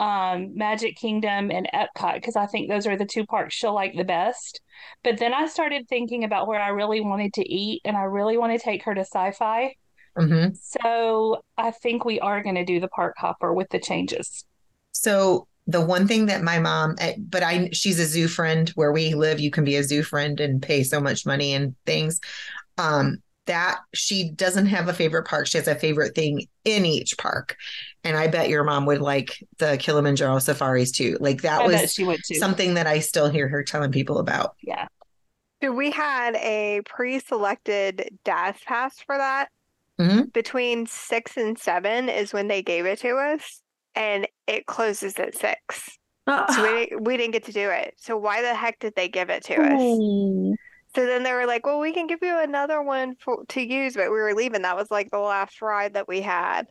um, 0.00 0.56
Magic 0.56 0.96
Kingdom 0.96 1.50
and 1.50 1.68
Epcot 1.74 2.14
because 2.14 2.34
I 2.34 2.46
think 2.46 2.68
those 2.68 2.86
are 2.86 2.96
the 2.96 3.04
two 3.04 3.26
parks 3.26 3.54
she'll 3.54 3.74
like 3.74 3.94
the 3.94 4.02
best. 4.04 4.62
But 5.04 5.18
then 5.18 5.34
I 5.34 5.46
started 5.46 5.86
thinking 5.88 6.24
about 6.24 6.48
where 6.48 6.60
I 6.60 6.68
really 6.68 7.02
wanted 7.02 7.34
to 7.34 7.48
eat, 7.48 7.82
and 7.84 7.96
I 7.96 8.04
really 8.04 8.38
want 8.38 8.58
to 8.58 8.64
take 8.64 8.82
her 8.84 8.94
to 8.94 9.02
sci 9.02 9.30
fi. 9.32 9.74
Mhm. 10.18 10.56
So 10.56 11.42
I 11.56 11.70
think 11.70 12.04
we 12.04 12.18
are 12.18 12.42
going 12.42 12.56
to 12.56 12.64
do 12.64 12.80
the 12.80 12.88
Park 12.88 13.14
Hopper 13.18 13.52
with 13.52 13.68
the 13.68 13.78
changes. 13.78 14.44
So 14.92 15.46
the 15.66 15.84
one 15.84 16.08
thing 16.08 16.26
that 16.26 16.42
my 16.42 16.58
mom, 16.58 16.96
eh, 16.98 17.14
but 17.18 17.42
I, 17.42 17.68
she's 17.72 18.00
a 18.00 18.06
zoo 18.06 18.26
friend 18.26 18.70
where 18.70 18.92
we 18.92 19.14
live. 19.14 19.38
You 19.38 19.50
can 19.50 19.64
be 19.64 19.76
a 19.76 19.84
zoo 19.84 20.02
friend 20.02 20.40
and 20.40 20.62
pay 20.62 20.82
so 20.82 21.00
much 21.00 21.26
money 21.26 21.52
and 21.52 21.76
things. 21.84 22.20
Um, 22.78 23.18
that 23.46 23.78
she 23.94 24.30
doesn't 24.30 24.66
have 24.66 24.88
a 24.88 24.92
favorite 24.92 25.24
park. 25.26 25.46
She 25.46 25.58
has 25.58 25.66
a 25.66 25.74
favorite 25.74 26.14
thing 26.14 26.46
in 26.64 26.86
each 26.86 27.16
park, 27.18 27.56
and 28.04 28.16
I 28.16 28.28
bet 28.28 28.48
your 28.48 28.64
mom 28.64 28.86
would 28.86 29.00
like 29.00 29.42
the 29.58 29.76
Kilimanjaro 29.78 30.38
safaris 30.38 30.92
too. 30.92 31.16
Like 31.20 31.42
that 31.42 31.62
I 31.62 31.66
was 31.66 31.92
she 31.92 32.04
would 32.04 32.20
too. 32.26 32.36
something 32.36 32.74
that 32.74 32.86
I 32.86 33.00
still 33.00 33.28
hear 33.28 33.48
her 33.48 33.62
telling 33.64 33.92
people 33.92 34.18
about. 34.18 34.54
yeah. 34.62 34.86
So 35.62 35.72
we 35.72 35.90
had 35.90 36.36
a 36.36 36.80
pre-selected 36.86 38.18
DAS 38.24 38.56
pass 38.64 38.98
for 39.00 39.18
that. 39.18 39.48
Mhm. 39.98 40.32
Between 40.32 40.86
six 40.86 41.36
and 41.36 41.58
seven 41.58 42.08
is 42.08 42.32
when 42.32 42.48
they 42.48 42.62
gave 42.62 42.86
it 42.86 42.98
to 43.00 43.16
us, 43.16 43.60
and 43.94 44.26
it 44.46 44.64
closes 44.66 45.18
at 45.18 45.34
six. 45.36 45.98
So 46.26 46.62
we 46.62 46.68
didn't, 46.86 47.04
we 47.04 47.16
didn't 47.18 47.32
get 47.32 47.44
to 47.44 47.52
do 47.52 47.68
it. 47.68 47.94
So 47.98 48.16
why 48.16 48.40
the 48.40 48.54
heck 48.54 48.78
did 48.78 48.94
they 48.94 49.08
give 49.08 49.28
it 49.28 49.44
to 49.44 49.56
us? 49.56 49.80
Ooh. 49.80 50.54
So 50.94 51.06
then 51.06 51.22
they 51.22 51.32
were 51.32 51.46
like, 51.46 51.66
"Well, 51.66 51.80
we 51.80 51.92
can 51.92 52.06
give 52.06 52.20
you 52.22 52.38
another 52.38 52.82
one 52.82 53.16
for 53.20 53.44
to 53.48 53.60
use," 53.60 53.94
but 53.94 54.10
we 54.10 54.18
were 54.18 54.34
leaving. 54.34 54.62
That 54.62 54.76
was 54.76 54.90
like 54.90 55.10
the 55.10 55.18
last 55.18 55.62
ride 55.62 55.94
that 55.94 56.08
we 56.08 56.20
had. 56.20 56.66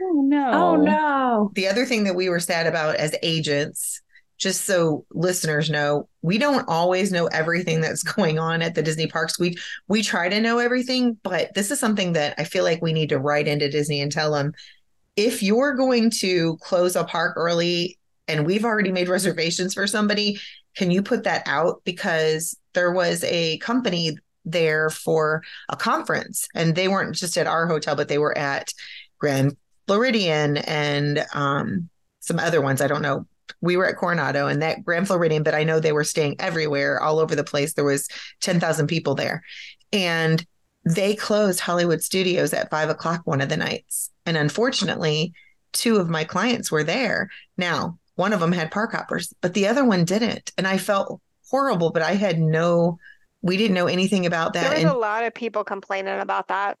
Oh, 0.00 0.18
oh 0.18 0.22
no. 0.22 0.50
Oh 0.52 0.76
no. 0.76 1.50
The 1.54 1.68
other 1.68 1.86
thing 1.86 2.04
that 2.04 2.14
we 2.16 2.28
were 2.28 2.40
sad 2.40 2.66
about 2.66 2.96
as 2.96 3.14
agents, 3.22 4.00
just 4.38 4.64
so 4.64 5.06
listeners 5.12 5.70
know, 5.70 6.08
we 6.20 6.38
don't 6.38 6.68
always 6.68 7.12
know 7.12 7.26
everything 7.26 7.80
that's 7.80 8.02
going 8.14 8.38
on 8.38 8.62
at 8.62 8.74
the 8.74 8.82
Disney 8.82 9.06
parks. 9.06 9.38
We 9.38 9.56
we 9.88 10.02
try 10.02 10.28
to 10.28 10.40
know 10.40 10.58
everything, 10.58 11.18
but 11.22 11.54
this 11.54 11.70
is 11.70 11.80
something 11.80 12.12
that 12.14 12.34
I 12.38 12.44
feel 12.44 12.64
like 12.64 12.82
we 12.82 12.92
need 12.92 13.10
to 13.10 13.18
write 13.18 13.48
into 13.48 13.70
Disney 13.70 14.00
and 14.00 14.12
tell 14.12 14.32
them 14.32 14.52
if 15.16 15.42
you're 15.42 15.74
going 15.74 16.10
to 16.10 16.56
close 16.58 16.96
a 16.96 17.04
park 17.04 17.34
early 17.36 17.98
and 18.28 18.46
we've 18.46 18.64
already 18.64 18.92
made 18.92 19.08
reservations 19.08 19.74
for 19.74 19.86
somebody, 19.86 20.40
can 20.76 20.90
you 20.90 21.02
put 21.02 21.24
that 21.24 21.42
out 21.46 21.82
because 21.84 22.56
there 22.74 22.92
was 22.92 23.24
a 23.24 23.58
company 23.58 24.16
there 24.44 24.90
for 24.90 25.42
a 25.68 25.76
conference 25.76 26.48
and 26.54 26.74
they 26.74 26.88
weren't 26.88 27.14
just 27.14 27.36
at 27.36 27.46
our 27.46 27.66
hotel 27.66 27.94
but 27.94 28.08
they 28.08 28.18
were 28.18 28.36
at 28.36 28.72
Grand 29.18 29.56
Floridian 29.86 30.56
and 30.58 31.24
um, 31.34 31.88
some 32.20 32.38
other 32.38 32.60
ones. 32.60 32.80
I 32.80 32.86
don't 32.86 33.02
know. 33.02 33.26
We 33.60 33.76
were 33.76 33.86
at 33.86 33.96
Coronado 33.96 34.46
and 34.46 34.62
that 34.62 34.84
Grand 34.84 35.06
Floridian, 35.06 35.42
but 35.42 35.54
I 35.54 35.64
know 35.64 35.78
they 35.80 35.92
were 35.92 36.04
staying 36.04 36.36
everywhere, 36.38 37.00
all 37.00 37.18
over 37.18 37.36
the 37.36 37.44
place. 37.44 37.74
There 37.74 37.84
was 37.84 38.08
10,000 38.40 38.86
people 38.86 39.14
there. 39.14 39.42
And 39.92 40.44
they 40.84 41.14
closed 41.14 41.60
Hollywood 41.60 42.02
Studios 42.02 42.52
at 42.52 42.70
five 42.70 42.88
o'clock 42.88 43.22
one 43.24 43.40
of 43.40 43.48
the 43.48 43.56
nights. 43.56 44.10
And 44.26 44.36
unfortunately, 44.36 45.34
two 45.72 45.96
of 45.96 46.08
my 46.08 46.24
clients 46.24 46.72
were 46.72 46.84
there. 46.84 47.30
Now, 47.56 47.98
one 48.16 48.32
of 48.32 48.40
them 48.40 48.52
had 48.52 48.70
park 48.70 48.92
hoppers, 48.92 49.32
but 49.40 49.54
the 49.54 49.66
other 49.68 49.84
one 49.84 50.04
didn't. 50.04 50.52
And 50.58 50.66
I 50.66 50.78
felt 50.78 51.20
horrible, 51.50 51.90
but 51.90 52.02
I 52.02 52.14
had 52.14 52.38
no, 52.38 52.98
we 53.42 53.56
didn't 53.56 53.74
know 53.74 53.86
anything 53.86 54.26
about 54.26 54.52
that. 54.54 54.62
There 54.64 54.82
was 54.84 54.90
And 54.90 54.96
a 54.96 54.98
lot 54.98 55.24
of 55.24 55.34
people 55.34 55.64
complaining 55.64 56.20
about 56.20 56.48
that. 56.48 56.76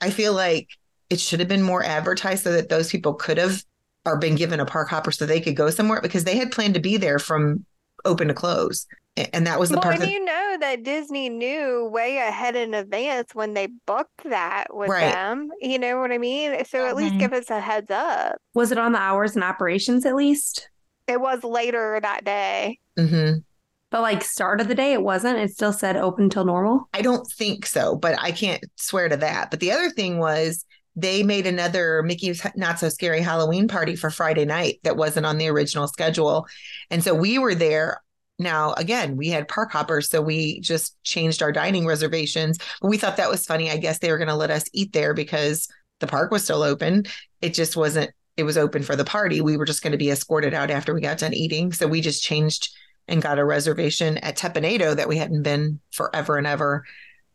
I 0.00 0.10
feel 0.10 0.32
like 0.34 0.68
it 1.10 1.20
should 1.20 1.40
have 1.40 1.48
been 1.48 1.62
more 1.62 1.82
advertised 1.84 2.44
so 2.44 2.52
that 2.52 2.68
those 2.68 2.90
people 2.90 3.14
could 3.14 3.38
have 3.38 3.62
or 4.06 4.18
been 4.18 4.34
given 4.34 4.60
a 4.60 4.66
park 4.66 4.88
hopper 4.88 5.10
so 5.10 5.24
they 5.24 5.40
could 5.40 5.56
go 5.56 5.70
somewhere 5.70 6.00
because 6.02 6.24
they 6.24 6.36
had 6.36 6.52
planned 6.52 6.74
to 6.74 6.80
be 6.80 6.96
there 6.96 7.18
from 7.18 7.64
open 8.04 8.28
to 8.28 8.34
close. 8.34 8.86
And 9.32 9.46
that 9.46 9.58
was 9.60 9.70
the 9.70 9.76
Well, 9.76 9.84
part 9.84 9.94
and 9.94 10.02
that 10.02 10.08
you 10.10 10.24
know 10.24 10.56
that 10.60 10.82
Disney 10.82 11.28
knew 11.28 11.84
way 11.86 12.18
ahead 12.18 12.56
in 12.56 12.74
advance 12.74 13.34
when 13.34 13.54
they 13.54 13.68
booked 13.86 14.24
that 14.24 14.74
with 14.74 14.90
Right. 14.90 15.12
them. 15.12 15.50
You 15.60 15.78
know 15.78 15.98
what 16.00 16.12
I 16.12 16.18
mean? 16.18 16.64
So 16.64 16.84
at 16.86 16.96
least 16.96 17.14
Mhm. 17.14 17.18
give 17.18 17.32
us 17.32 17.48
a 17.50 17.60
heads 17.60 17.90
up. 17.90 18.36
Was 18.54 18.72
it 18.72 18.78
on 18.78 18.92
the 18.92 18.98
hours 18.98 19.34
and 19.34 19.44
operations 19.44 20.04
at 20.04 20.16
least? 20.16 20.68
It 21.06 21.20
was 21.20 21.44
later 21.44 21.98
that 22.00 22.24
day. 22.24 22.78
Mhm. 22.98 23.44
But 23.90 24.02
like 24.02 24.24
start 24.24 24.60
of 24.60 24.68
the 24.68 24.74
day, 24.74 24.92
it 24.92 25.02
wasn't. 25.02 25.38
It 25.38 25.50
still 25.50 25.72
said 25.72 25.96
open 25.96 26.28
till 26.28 26.44
normal. 26.44 26.88
I 26.92 27.02
don't 27.02 27.26
think 27.30 27.66
so, 27.66 27.94
but 27.94 28.18
I 28.20 28.32
can't 28.32 28.64
swear 28.76 29.08
to 29.08 29.16
that. 29.18 29.50
But 29.50 29.60
the 29.60 29.70
other 29.72 29.90
thing 29.90 30.18
was 30.18 30.64
they 30.96 31.22
made 31.22 31.46
another 31.46 32.02
Mickey's 32.02 32.44
Not 32.56 32.78
So 32.78 32.88
Scary 32.88 33.20
Halloween 33.20 33.68
party 33.68 33.96
for 33.96 34.10
Friday 34.10 34.44
night 34.44 34.80
that 34.82 34.96
wasn't 34.96 35.26
on 35.26 35.38
the 35.38 35.48
original 35.48 35.88
schedule. 35.88 36.46
And 36.90 37.02
so 37.04 37.14
we 37.14 37.38
were 37.38 37.54
there. 37.54 38.00
Now, 38.38 38.72
again, 38.72 39.16
we 39.16 39.28
had 39.28 39.46
park 39.46 39.70
hoppers, 39.70 40.08
so 40.08 40.20
we 40.20 40.58
just 40.60 41.00
changed 41.04 41.40
our 41.40 41.52
dining 41.52 41.86
reservations. 41.86 42.58
But 42.80 42.88
we 42.88 42.98
thought 42.98 43.16
that 43.18 43.30
was 43.30 43.46
funny. 43.46 43.70
I 43.70 43.76
guess 43.76 44.00
they 44.00 44.10
were 44.10 44.18
going 44.18 44.28
to 44.28 44.34
let 44.34 44.50
us 44.50 44.64
eat 44.72 44.92
there 44.92 45.14
because 45.14 45.68
the 46.00 46.08
park 46.08 46.32
was 46.32 46.42
still 46.42 46.62
open. 46.62 47.04
It 47.40 47.54
just 47.54 47.76
wasn't, 47.76 48.10
it 48.36 48.44
was 48.44 48.58
open 48.58 48.82
for 48.82 48.96
the 48.96 49.04
party. 49.04 49.40
We 49.40 49.56
were 49.56 49.64
just 49.64 49.82
going 49.82 49.92
to 49.92 49.98
be 49.98 50.10
escorted 50.10 50.54
out 50.54 50.70
after 50.70 50.92
we 50.92 51.00
got 51.00 51.18
done 51.18 51.34
eating. 51.34 51.72
So 51.72 51.86
we 51.86 52.00
just 52.00 52.22
changed 52.22 52.70
and 53.06 53.22
got 53.22 53.38
a 53.38 53.44
reservation 53.44 54.18
at 54.18 54.36
Teppan 54.36 54.68
Edo 54.68 54.94
that 54.94 55.08
we 55.08 55.16
hadn't 55.16 55.42
been 55.42 55.80
forever 55.92 56.36
and 56.38 56.46
ever 56.46 56.84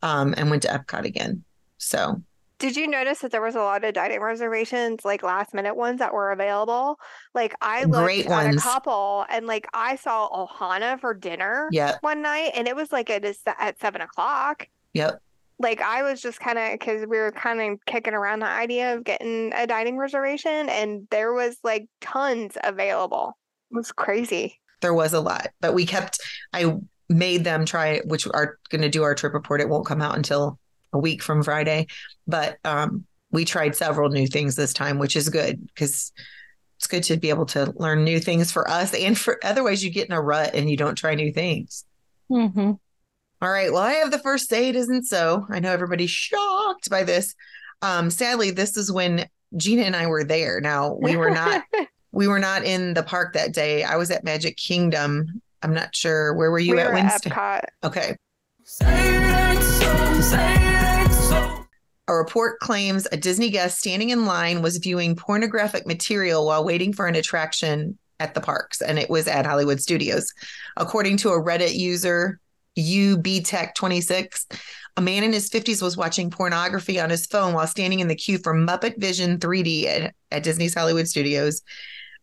um, 0.01 0.33
and 0.37 0.49
went 0.49 0.63
to 0.63 0.67
Epcot 0.67 1.05
again. 1.05 1.43
So 1.77 2.21
Did 2.57 2.75
you 2.75 2.87
notice 2.87 3.19
that 3.19 3.31
there 3.31 3.41
was 3.41 3.55
a 3.55 3.61
lot 3.61 3.83
of 3.83 3.93
dining 3.93 4.19
reservations, 4.19 5.05
like 5.05 5.23
last 5.23 5.53
minute 5.53 5.75
ones 5.75 5.99
that 5.99 6.13
were 6.13 6.31
available? 6.31 6.99
Like 7.33 7.53
I 7.61 7.83
looked 7.83 8.03
Great 8.03 8.27
at 8.27 8.53
a 8.53 8.57
couple 8.57 9.25
and 9.29 9.47
like 9.47 9.67
I 9.73 9.95
saw 9.95 10.27
Ohana 10.29 10.99
for 10.99 11.13
dinner 11.13 11.69
yeah, 11.71 11.97
one 12.01 12.21
night 12.21 12.51
and 12.55 12.67
it 12.67 12.75
was 12.75 12.91
like 12.91 13.09
at, 13.09 13.23
at 13.45 13.79
seven 13.79 14.01
o'clock. 14.01 14.67
yep. 14.93 15.21
Like 15.59 15.81
I 15.81 16.03
was 16.03 16.21
just 16.21 16.39
kind 16.39 16.57
of 16.57 16.71
because 16.71 17.01
we 17.01 17.17
were 17.17 17.31
kind 17.31 17.61
of 17.61 17.85
kicking 17.85 18.13
around 18.13 18.39
the 18.39 18.47
idea 18.47 18.95
of 18.95 19.03
getting 19.03 19.51
a 19.53 19.67
dining 19.67 19.97
reservation, 19.97 20.69
and 20.69 21.07
there 21.11 21.33
was 21.33 21.57
like 21.63 21.87
tons 22.01 22.57
available. 22.63 23.37
It 23.71 23.75
was 23.75 23.91
crazy. 23.91 24.59
there 24.81 24.93
was 24.93 25.13
a 25.13 25.19
lot, 25.19 25.49
but 25.61 25.73
we 25.73 25.85
kept. 25.85 26.19
I 26.53 26.75
made 27.09 27.43
them 27.43 27.65
try, 27.65 27.99
which 28.05 28.27
are 28.33 28.57
going 28.69 28.81
to 28.81 28.89
do 28.89 29.03
our 29.03 29.15
trip 29.15 29.33
report. 29.33 29.61
It 29.61 29.69
won't 29.69 29.85
come 29.85 30.01
out 30.01 30.15
until 30.15 30.59
a 30.93 30.99
week 30.99 31.21
from 31.21 31.43
Friday, 31.43 31.87
but 32.27 32.57
um, 32.63 33.05
we 33.31 33.45
tried 33.45 33.75
several 33.75 34.09
new 34.09 34.27
things 34.27 34.55
this 34.55 34.73
time, 34.73 34.97
which 34.97 35.15
is 35.15 35.29
good 35.29 35.65
because 35.67 36.11
it's 36.77 36.87
good 36.87 37.03
to 37.03 37.17
be 37.17 37.29
able 37.29 37.45
to 37.47 37.73
learn 37.75 38.03
new 38.03 38.19
things 38.19 38.51
for 38.51 38.69
us 38.69 38.93
and 38.93 39.17
for 39.17 39.37
otherwise 39.43 39.83
you 39.83 39.91
get 39.91 40.07
in 40.07 40.13
a 40.13 40.21
rut 40.21 40.55
and 40.55 40.69
you 40.69 40.77
don't 40.77 40.95
try 40.95 41.13
new 41.13 41.31
things. 41.33 41.83
Mm-hmm. 42.31 42.71
All 43.41 43.49
right. 43.49 43.71
Well, 43.71 43.81
I 43.81 43.93
have 43.93 44.11
the 44.11 44.19
first 44.19 44.49
say 44.49 44.69
it 44.69 44.75
isn't 44.75 45.05
so. 45.05 45.45
I 45.49 45.59
know 45.59 45.71
everybody's 45.71 46.09
shocked 46.09 46.89
by 46.89 47.03
this. 47.03 47.35
Um, 47.81 48.09
sadly, 48.09 48.51
this 48.51 48.75
is 48.75 48.91
when 48.91 49.27
Gina 49.55 49.83
and 49.83 49.95
I 49.95 50.07
were 50.07 50.23
there. 50.23 50.59
Now 50.59 50.93
we 51.01 51.15
were 51.15 51.31
not 51.31 51.63
we 52.11 52.27
were 52.27 52.39
not 52.39 52.63
in 52.63 52.93
the 52.93 53.03
park 53.03 53.33
that 53.33 53.53
day. 53.53 53.83
I 53.83 53.95
was 53.95 54.11
at 54.11 54.23
Magic 54.23 54.57
Kingdom. 54.57 55.41
I'm 55.61 55.73
not 55.73 55.95
sure 55.95 56.33
where 56.33 56.51
were 56.51 56.59
you 56.59 56.75
we 56.75 56.81
at 56.81 56.87
were 56.87 56.93
Wednesday. 56.93 57.29
Epcot. 57.29 57.61
Okay. 57.83 58.15
A 62.07 62.13
report 62.13 62.59
claims 62.59 63.07
a 63.11 63.17
Disney 63.17 63.49
guest 63.49 63.79
standing 63.79 64.09
in 64.09 64.25
line 64.25 64.61
was 64.61 64.77
viewing 64.77 65.15
pornographic 65.15 65.85
material 65.85 66.45
while 66.45 66.65
waiting 66.65 66.91
for 66.91 67.07
an 67.07 67.15
attraction 67.15 67.97
at 68.19 68.33
the 68.33 68.41
parks, 68.41 68.81
and 68.81 68.99
it 68.99 69.09
was 69.09 69.27
at 69.27 69.45
Hollywood 69.45 69.79
Studios. 69.79 70.33
According 70.75 71.17
to 71.17 71.29
a 71.29 71.41
Reddit 71.41 71.75
user, 71.75 72.39
UBTech26, 72.79 74.57
a 74.97 75.01
man 75.01 75.23
in 75.23 75.33
his 75.33 75.49
50s 75.49 75.81
was 75.81 75.97
watching 75.97 76.29
pornography 76.29 76.99
on 76.99 77.09
his 77.09 77.25
phone 77.25 77.53
while 77.53 77.67
standing 77.67 77.99
in 77.99 78.07
the 78.07 78.15
queue 78.15 78.37
for 78.37 78.53
Muppet 78.53 78.99
Vision 78.99 79.37
3D 79.37 79.85
at, 79.85 80.13
at 80.31 80.43
Disney's 80.43 80.73
Hollywood 80.73 81.07
Studios. 81.07 81.61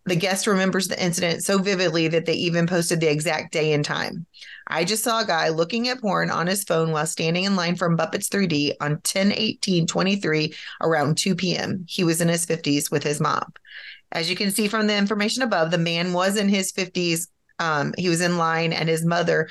The 0.06 0.14
guest 0.14 0.46
remembers 0.46 0.86
the 0.86 1.02
incident 1.02 1.42
so 1.42 1.58
vividly 1.58 2.06
that 2.08 2.26
they 2.26 2.34
even 2.34 2.68
posted 2.68 3.00
the 3.00 3.10
exact 3.10 3.52
day 3.52 3.72
and 3.72 3.84
time. 3.84 4.24
I 4.68 4.84
just 4.84 5.02
saw 5.02 5.20
a 5.20 5.26
guy 5.26 5.48
looking 5.48 5.88
at 5.88 6.00
porn 6.00 6.30
on 6.30 6.46
his 6.46 6.62
phone 6.62 6.92
while 6.92 7.06
standing 7.06 7.44
in 7.44 7.56
line 7.56 7.74
for 7.74 7.90
Muppets 7.90 8.28
3D 8.28 8.74
on 8.80 9.00
10 9.00 9.32
18 9.32 9.86
23 9.86 10.54
around 10.80 11.18
2 11.18 11.34
p.m. 11.34 11.84
He 11.88 12.04
was 12.04 12.20
in 12.20 12.28
his 12.28 12.46
50s 12.46 12.90
with 12.90 13.02
his 13.02 13.20
mom. 13.20 13.52
As 14.12 14.30
you 14.30 14.36
can 14.36 14.50
see 14.50 14.68
from 14.68 14.86
the 14.86 14.96
information 14.96 15.42
above, 15.42 15.70
the 15.70 15.78
man 15.78 16.12
was 16.12 16.36
in 16.36 16.48
his 16.48 16.72
50s. 16.72 17.26
Um, 17.58 17.94
he 17.98 18.08
was 18.08 18.20
in 18.20 18.38
line, 18.38 18.72
and 18.72 18.88
his 18.88 19.04
mother, 19.04 19.48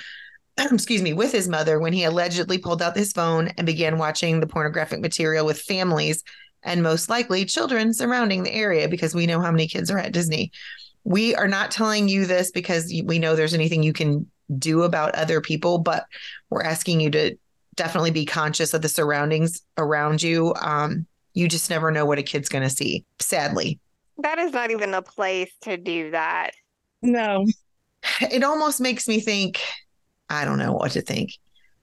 excuse 0.72 1.02
me, 1.02 1.14
with 1.14 1.32
his 1.32 1.48
mother 1.48 1.80
when 1.80 1.94
he 1.94 2.04
allegedly 2.04 2.58
pulled 2.58 2.82
out 2.82 2.98
his 2.98 3.12
phone 3.12 3.50
and 3.58 3.66
began 3.66 3.98
watching 3.98 4.40
the 4.40 4.48
pornographic 4.48 5.02
material 5.02 5.46
with 5.46 5.62
families 5.62 6.24
and 6.64 6.82
most 6.82 7.10
likely 7.10 7.46
children 7.46 7.94
surrounding 7.94 8.44
the 8.44 8.54
area 8.54 8.88
because 8.88 9.14
we 9.14 9.28
know 9.28 9.40
how 9.40 9.52
many 9.52 9.68
kids 9.68 9.92
are 9.92 10.00
at 10.00 10.14
Disney. 10.14 10.52
We 11.04 11.36
are 11.36 11.48
not 11.48 11.72
telling 11.72 12.08
you 12.08 12.26
this 12.26 12.52
because 12.52 12.92
we 13.06 13.20
know 13.20 13.36
there's 13.36 13.54
anything 13.54 13.84
you 13.84 13.94
can 13.94 14.30
do 14.58 14.84
about 14.84 15.16
other 15.16 15.42
people, 15.42 15.78
but 15.78 16.06
we're 16.50 16.64
asking 16.64 17.02
you 17.02 17.12
to 17.12 17.38
definitely 17.76 18.12
be 18.12 18.26
conscious 18.26 18.74
of 18.74 18.82
the 18.82 18.90
surroundings 18.90 19.62
around 19.78 20.24
you. 20.24 20.54
Um, 20.62 21.06
you 21.34 21.48
just 21.48 21.70
never 21.70 21.92
know 21.92 22.06
what 22.06 22.18
a 22.18 22.24
kid's 22.24 22.50
going 22.50 22.64
to 22.64 22.70
see, 22.70 23.06
sadly. 23.20 23.80
That 24.18 24.40
is 24.40 24.54
not 24.54 24.72
even 24.72 24.94
a 24.94 25.02
place 25.02 25.52
to 25.62 25.78
do 25.78 26.12
that. 26.12 26.52
No. 27.02 27.46
It 28.22 28.44
almost 28.44 28.80
makes 28.80 29.08
me 29.08 29.20
think, 29.20 29.60
I 30.30 30.46
don't 30.46 30.60
know 30.60 30.74
what 30.74 30.92
to 30.92 31.02
think, 31.02 31.32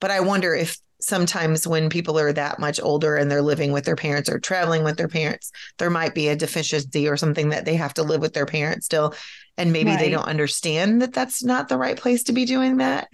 but 0.01 0.11
I 0.11 0.21
wonder 0.21 0.55
if 0.55 0.77
sometimes 1.01 1.67
when 1.67 1.91
people 1.91 2.19
are 2.19 2.33
that 2.33 2.59
much 2.59 2.81
older 2.81 3.17
and 3.17 3.31
they're 3.31 3.43
living 3.43 3.73
with 3.73 3.85
their 3.85 3.97
parents 3.97 4.29
or 4.29 4.39
traveling 4.39 4.85
with 4.85 4.97
their 4.97 5.09
parents, 5.09 5.51
there 5.79 5.91
might 5.91 6.15
be 6.15 6.29
a 6.29 6.37
deficiency 6.37 7.09
or 7.09 7.17
something 7.17 7.49
that 7.49 7.65
they 7.65 7.75
have 7.75 7.93
to 7.95 8.03
live 8.03 8.21
with 8.21 8.33
their 8.33 8.47
parents 8.47 8.87
still. 8.87 9.15
And 9.59 9.73
maybe 9.73 9.97
they 9.97 10.11
don't 10.11 10.29
understand 10.29 11.03
that 11.03 11.13
that's 11.13 11.43
not 11.43 11.69
the 11.69 11.77
right 11.77 11.97
place 11.97 12.23
to 12.25 12.33
be 12.33 12.45
doing 12.45 12.79
that. 12.79 13.09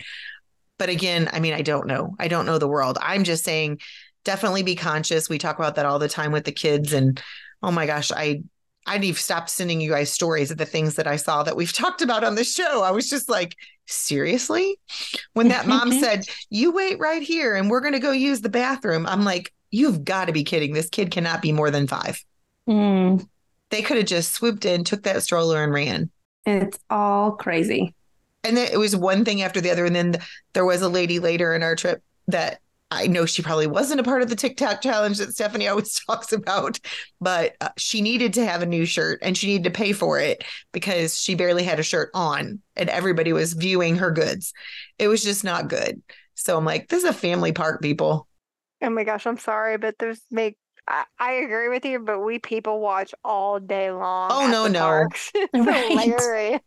But 0.79 0.91
again, 0.91 1.29
I 1.33 1.41
mean, 1.41 1.55
I 1.55 1.63
don't 1.63 1.87
know. 1.87 2.15
I 2.19 2.29
don't 2.29 2.47
know 2.47 2.59
the 2.59 2.69
world. 2.69 2.99
I'm 3.01 3.25
just 3.25 3.43
saying, 3.43 3.81
definitely 4.25 4.63
be 4.63 4.77
conscious. 4.77 5.29
We 5.29 5.39
talk 5.39 5.59
about 5.59 5.77
that 5.77 5.87
all 5.87 5.99
the 5.99 6.09
time 6.09 6.31
with 6.31 6.45
the 6.45 6.53
kids. 6.53 6.93
And 6.93 7.21
oh 7.63 7.73
my 7.73 7.87
gosh, 7.87 8.13
I, 8.13 8.43
I 8.87 8.99
need 8.99 9.17
to 9.17 9.23
stop 9.23 9.49
sending 9.49 9.81
you 9.81 9.91
guys 9.91 10.11
stories 10.11 10.51
of 10.51 10.57
the 10.59 10.65
things 10.65 10.95
that 10.95 11.07
I 11.07 11.17
saw 11.17 11.43
that 11.43 11.57
we've 11.57 11.73
talked 11.75 12.03
about 12.03 12.25
on 12.25 12.35
the 12.35 12.45
show. 12.45 12.83
I 12.83 12.91
was 12.91 13.09
just 13.09 13.29
like, 13.29 13.57
seriously? 13.87 14.79
When 15.33 15.49
that 15.49 15.67
mom 15.67 15.93
said, 15.93 16.27
you 16.51 16.73
wait 16.73 16.99
right 16.99 17.23
here 17.23 17.55
and 17.55 17.71
we're 17.71 17.81
going 17.81 17.95
to 17.95 17.99
go 17.99 18.13
use 18.13 18.41
the 18.41 18.49
bathroom, 18.49 19.07
I'm 19.07 19.25
like, 19.25 19.53
you've 19.71 20.05
got 20.05 20.27
to 20.27 20.33
be 20.33 20.45
kidding. 20.45 20.73
This 20.73 20.89
kid 20.89 21.11
cannot 21.11 21.43
be 21.43 21.53
more 21.53 21.71
than 21.71 21.87
five. 21.87 22.23
Mm. 22.69 23.27
They 23.71 23.83
could 23.83 23.99
have 23.99 24.07
just 24.07 24.33
swooped 24.33 24.65
in, 24.65 24.85
took 24.85 25.03
that 25.03 25.23
stroller, 25.23 25.63
and 25.63 25.73
ran. 25.73 26.11
It's 26.47 26.79
all 26.89 27.33
crazy. 27.33 27.95
And 28.45 28.57
then 28.57 28.71
it 28.73 28.79
was 28.79 28.97
one 28.97 29.25
thing 29.25 29.43
after 29.43 29.61
the 29.61 29.71
other. 29.71 29.85
And 29.85 29.95
then 29.95 30.19
there 30.55 30.65
was 30.65 30.81
a 30.81 30.89
lady 30.89 31.19
later 31.19 31.55
in 31.55 31.63
our 31.63 31.77
trip 31.77 32.03
that 32.29 32.61
I 32.91 33.07
know 33.07 33.27
she 33.27 33.43
probably 33.43 33.67
wasn't 33.67 34.01
a 34.01 34.05
part 34.05 34.23
of 34.23 34.31
the 34.31 34.37
TikTok 34.37 34.81
challenge 34.81 35.19
that 35.19 35.33
Stephanie 35.35 35.69
always 35.69 35.93
talks 36.07 36.33
about, 36.33 36.79
but 37.21 37.55
uh, 37.61 37.69
she 37.77 38.01
needed 38.01 38.33
to 38.35 38.47
have 38.47 38.63
a 38.63 38.67
new 38.67 38.87
shirt 38.87 39.19
and 39.23 39.37
she 39.37 39.47
needed 39.47 39.65
to 39.65 39.79
pay 39.79 39.93
for 39.93 40.19
it 40.19 40.43
because 40.73 41.21
she 41.21 41.35
barely 41.35 41.65
had 41.65 41.79
a 41.79 41.83
shirt 41.83 42.11
on 42.15 42.61
and 42.77 42.89
everybody 42.89 43.33
was 43.33 43.53
viewing 43.53 43.97
her 43.97 44.11
goods. 44.11 44.55
It 44.99 45.09
was 45.09 45.23
just 45.23 45.45
not 45.45 45.69
good. 45.69 46.03
So 46.35 46.57
I'm 46.57 46.65
like, 46.65 46.89
this 46.89 47.03
is 47.05 47.11
a 47.11 47.13
family 47.13 47.53
park, 47.53 47.83
people. 47.83 48.27
Oh 48.83 48.91
my 48.91 49.05
gosh, 49.05 49.27
I'm 49.27 49.39
sorry, 49.39 49.77
but 49.79 49.97
there's 49.99 50.21
make. 50.31 50.57
I, 50.87 51.05
I 51.19 51.33
agree 51.33 51.69
with 51.69 51.85
you, 51.85 51.99
but 51.99 52.21
we 52.21 52.39
people 52.39 52.81
watch 52.81 53.15
all 53.25 53.59
day 53.61 53.91
long. 53.91 54.31
Oh, 54.31 54.47
at 54.47 54.51
no, 54.51 54.67
no. 54.69 54.81
parks. 54.81 55.31
It's 55.35 55.67
Right. 55.67 55.87
hilarious. 55.91 56.61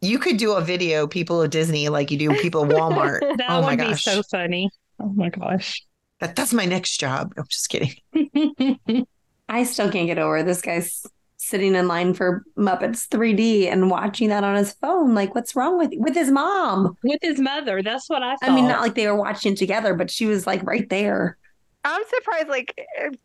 You 0.00 0.18
could 0.18 0.36
do 0.36 0.52
a 0.52 0.60
video, 0.60 1.06
people 1.06 1.42
of 1.42 1.50
Disney, 1.50 1.88
like 1.88 2.10
you 2.10 2.18
do 2.18 2.34
people 2.36 2.62
of 2.62 2.70
Walmart. 2.70 3.22
That 3.36 3.48
oh 3.48 3.62
my 3.62 3.74
would 3.74 3.80
be 3.80 3.94
gosh. 3.94 4.04
so 4.04 4.22
funny. 4.22 4.70
Oh 5.00 5.12
my 5.14 5.28
gosh. 5.28 5.84
That, 6.20 6.34
that's 6.34 6.52
my 6.52 6.64
next 6.64 6.98
job. 6.98 7.32
I'm 7.36 7.46
just 7.48 7.68
kidding. 7.68 7.94
I 9.48 9.64
still 9.64 9.90
can't 9.90 10.06
get 10.06 10.18
over 10.18 10.42
this 10.42 10.60
guy's 10.60 11.06
sitting 11.36 11.74
in 11.74 11.86
line 11.88 12.14
for 12.14 12.42
Muppets 12.58 13.08
3D 13.08 13.68
and 13.68 13.90
watching 13.90 14.28
that 14.28 14.44
on 14.44 14.56
his 14.56 14.72
phone. 14.74 15.14
Like, 15.14 15.34
what's 15.34 15.54
wrong 15.54 15.78
with 15.78 15.92
with 15.96 16.14
his 16.14 16.30
mom? 16.30 16.96
With 17.02 17.20
his 17.22 17.40
mother. 17.40 17.82
That's 17.82 18.08
what 18.10 18.22
I 18.22 18.32
thought. 18.36 18.50
I 18.50 18.54
mean, 18.54 18.66
not 18.66 18.82
like 18.82 18.94
they 18.94 19.06
were 19.06 19.14
watching 19.14 19.54
together, 19.54 19.94
but 19.94 20.10
she 20.10 20.26
was 20.26 20.46
like 20.46 20.62
right 20.64 20.88
there. 20.88 21.38
I'm 21.84 22.02
surprised. 22.08 22.48
Like, 22.48 22.74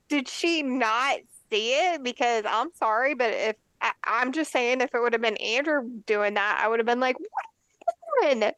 did 0.10 0.28
she 0.28 0.62
not 0.64 1.18
see 1.50 1.74
it? 1.74 2.04
Because 2.04 2.46
I'm 2.48 2.70
sorry, 2.76 3.16
but 3.16 3.34
if 3.34 3.56
I, 3.82 3.92
I'm 4.04 4.32
just 4.32 4.52
saying, 4.52 4.82
if 4.82 4.94
it 4.94 5.00
would 5.02 5.14
have 5.14 5.22
been 5.22 5.38
Andrew 5.38 5.82
doing 6.06 6.36
that, 6.36 6.62
I 6.64 6.68
would 6.68 6.80
have 6.80 6.86
been 6.86 7.00
like, 7.00 7.18
"What 7.20 7.30
are 8.26 8.30
you 8.30 8.40
doing?" 8.40 8.52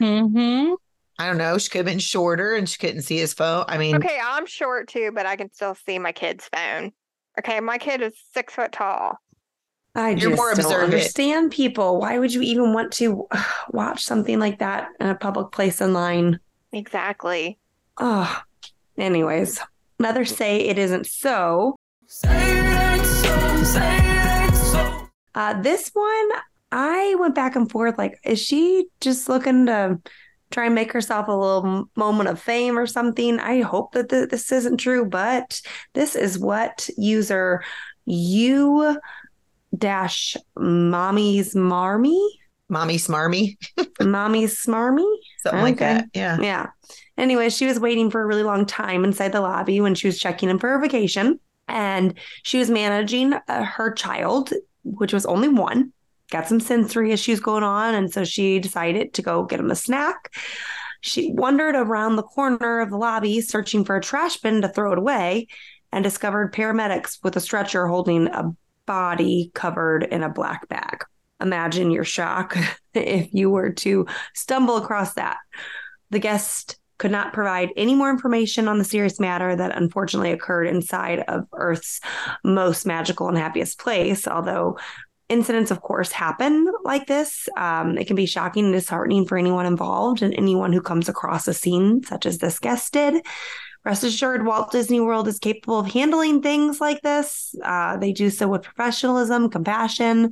hmm 0.00 0.74
I 1.18 1.26
don't 1.26 1.38
know. 1.38 1.58
She 1.58 1.68
could 1.68 1.78
have 1.78 1.86
been 1.86 1.98
shorter 1.98 2.54
and 2.54 2.68
she 2.68 2.78
couldn't 2.78 3.02
see 3.02 3.18
his 3.18 3.34
phone. 3.34 3.64
I 3.68 3.76
mean, 3.78 3.96
Okay, 3.96 4.18
I'm 4.22 4.46
short 4.46 4.88
too, 4.88 5.10
but 5.14 5.26
I 5.26 5.36
can 5.36 5.52
still 5.52 5.74
see 5.74 5.98
my 5.98 6.12
kid's 6.12 6.48
phone. 6.54 6.92
Okay, 7.38 7.60
my 7.60 7.78
kid 7.78 8.00
is 8.02 8.14
six 8.32 8.54
foot 8.54 8.72
tall. 8.72 9.18
I 9.94 10.10
You're 10.10 10.30
just 10.30 10.36
more 10.36 10.50
don't 10.50 10.58
observant. 10.60 10.84
understand 10.94 11.50
people. 11.50 11.98
Why 11.98 12.18
would 12.18 12.32
you 12.32 12.42
even 12.42 12.72
want 12.72 12.92
to 12.94 13.26
watch 13.70 14.04
something 14.04 14.38
like 14.38 14.60
that 14.60 14.88
in 15.00 15.08
a 15.08 15.14
public 15.16 15.50
place 15.50 15.80
in 15.80 15.92
line? 15.92 16.38
Exactly. 16.72 17.58
Oh, 17.96 18.40
anyways, 18.96 19.60
another 19.98 20.24
say 20.24 20.60
it 20.60 20.78
isn't 20.78 21.06
so. 21.06 21.74
Uh, 25.34 25.60
this 25.62 25.90
one, 25.94 26.28
I 26.72 27.14
went 27.18 27.34
back 27.34 27.56
and 27.56 27.70
forth. 27.70 27.96
Like, 27.98 28.18
is 28.24 28.40
she 28.40 28.86
just 29.00 29.28
looking 29.28 29.66
to 29.66 30.00
try 30.50 30.66
and 30.66 30.74
make 30.74 30.92
herself 30.92 31.28
a 31.28 31.32
little 31.32 31.88
moment 31.96 32.28
of 32.28 32.40
fame 32.40 32.78
or 32.78 32.86
something? 32.86 33.38
I 33.38 33.60
hope 33.62 33.92
that 33.92 34.08
th- 34.08 34.30
this 34.30 34.50
isn't 34.52 34.78
true, 34.78 35.04
but 35.04 35.60
this 35.94 36.16
is 36.16 36.38
what 36.38 36.88
user 36.96 37.62
you 38.04 38.98
dash 39.76 40.36
mommy's 40.56 41.54
marmy, 41.54 42.40
mommy 42.68 42.96
smarmy, 42.96 43.56
mommy 44.00 44.44
smarmy. 44.44 45.16
something 45.42 45.60
like 45.60 45.78
that. 45.78 46.06
Yeah. 46.14 46.38
Yeah. 46.40 46.66
Anyway, 47.16 47.50
she 47.50 47.66
was 47.66 47.80
waiting 47.80 48.10
for 48.10 48.22
a 48.22 48.26
really 48.26 48.44
long 48.44 48.64
time 48.64 49.04
inside 49.04 49.32
the 49.32 49.40
lobby 49.40 49.80
when 49.80 49.94
she 49.94 50.06
was 50.06 50.18
checking 50.18 50.48
in 50.48 50.58
for 50.58 50.68
her 50.70 50.80
vacation. 50.80 51.40
And 51.66 52.14
she 52.44 52.58
was 52.58 52.70
managing 52.70 53.34
uh, 53.34 53.64
her 53.64 53.92
child, 53.92 54.52
which 54.84 55.12
was 55.12 55.26
only 55.26 55.48
one, 55.48 55.92
got 56.30 56.48
some 56.48 56.60
sensory 56.60 57.12
issues 57.12 57.40
going 57.40 57.62
on. 57.62 57.94
And 57.94 58.12
so 58.12 58.24
she 58.24 58.58
decided 58.58 59.14
to 59.14 59.22
go 59.22 59.44
get 59.44 59.60
him 59.60 59.70
a 59.70 59.76
snack. 59.76 60.34
She 61.00 61.32
wandered 61.32 61.76
around 61.76 62.16
the 62.16 62.22
corner 62.22 62.80
of 62.80 62.90
the 62.90 62.96
lobby 62.96 63.40
searching 63.40 63.84
for 63.84 63.96
a 63.96 64.00
trash 64.00 64.38
bin 64.38 64.62
to 64.62 64.68
throw 64.68 64.92
it 64.92 64.98
away 64.98 65.46
and 65.92 66.02
discovered 66.02 66.52
paramedics 66.52 67.18
with 67.22 67.36
a 67.36 67.40
stretcher 67.40 67.86
holding 67.86 68.26
a 68.28 68.50
body 68.86 69.50
covered 69.54 70.04
in 70.04 70.22
a 70.22 70.28
black 70.28 70.68
bag. 70.68 71.04
Imagine 71.40 71.90
your 71.90 72.04
shock 72.04 72.56
if 72.94 73.28
you 73.32 73.50
were 73.50 73.70
to 73.70 74.06
stumble 74.34 74.76
across 74.76 75.14
that. 75.14 75.36
The 76.10 76.18
guest 76.18 76.78
could 76.98 77.10
not 77.12 77.32
provide 77.32 77.70
any 77.76 77.94
more 77.94 78.10
information 78.10 78.66
on 78.66 78.78
the 78.78 78.84
serious 78.84 79.20
matter 79.20 79.54
that 79.54 79.76
unfortunately 79.76 80.32
occurred 80.32 80.66
inside 80.66 81.20
of 81.28 81.44
Earth's 81.52 82.00
most 82.42 82.86
magical 82.86 83.28
and 83.28 83.38
happiest 83.38 83.78
place, 83.78 84.26
although 84.26 84.76
incidents, 85.28 85.70
of 85.70 85.80
course, 85.80 86.10
happen 86.12 86.70
like 86.84 87.06
this. 87.06 87.48
Um, 87.56 87.98
it 87.98 88.06
can 88.06 88.16
be 88.16 88.26
shocking 88.26 88.66
and 88.66 88.74
disheartening 88.74 89.26
for 89.26 89.36
anyone 89.36 89.66
involved 89.66 90.22
and 90.22 90.34
anyone 90.34 90.72
who 90.72 90.80
comes 90.80 91.08
across 91.08 91.46
a 91.48 91.54
scene 91.54 92.02
such 92.04 92.26
as 92.26 92.38
this 92.38 92.58
guest 92.58 92.92
did. 92.92 93.24
Rest 93.84 94.04
assured, 94.04 94.44
Walt 94.44 94.72
Disney 94.72 95.00
World 95.00 95.28
is 95.28 95.38
capable 95.38 95.78
of 95.78 95.86
handling 95.86 96.42
things 96.42 96.80
like 96.80 97.00
this. 97.02 97.54
Uh, 97.62 97.96
they 97.96 98.12
do 98.12 98.28
so 98.28 98.48
with 98.48 98.62
professionalism, 98.62 99.50
compassion, 99.50 100.30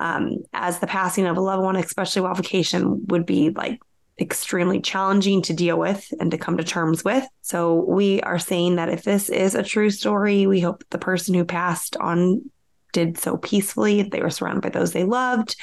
um, 0.00 0.38
as 0.52 0.80
the 0.80 0.86
passing 0.86 1.26
of 1.26 1.36
a 1.36 1.40
loved 1.40 1.62
one, 1.62 1.76
especially 1.76 2.22
while 2.22 2.34
vacation, 2.34 3.06
would 3.06 3.24
be 3.24 3.50
like 3.50 3.80
extremely 4.20 4.80
challenging 4.80 5.42
to 5.42 5.54
deal 5.54 5.78
with 5.78 6.12
and 6.20 6.30
to 6.30 6.38
come 6.38 6.56
to 6.56 6.64
terms 6.64 7.04
with. 7.04 7.26
So 7.42 7.74
we 7.74 8.20
are 8.20 8.38
saying 8.38 8.76
that 8.76 8.88
if 8.88 9.02
this 9.02 9.28
is 9.28 9.54
a 9.54 9.62
true 9.62 9.90
story, 9.90 10.46
we 10.46 10.60
hope 10.60 10.84
the 10.90 10.98
person 10.98 11.34
who 11.34 11.44
passed 11.44 11.96
on 11.96 12.42
did 12.94 13.18
so 13.18 13.36
peacefully. 13.36 14.02
They 14.02 14.22
were 14.22 14.30
surrounded 14.30 14.62
by 14.62 14.70
those 14.70 14.92
they 14.92 15.04
loved. 15.04 15.56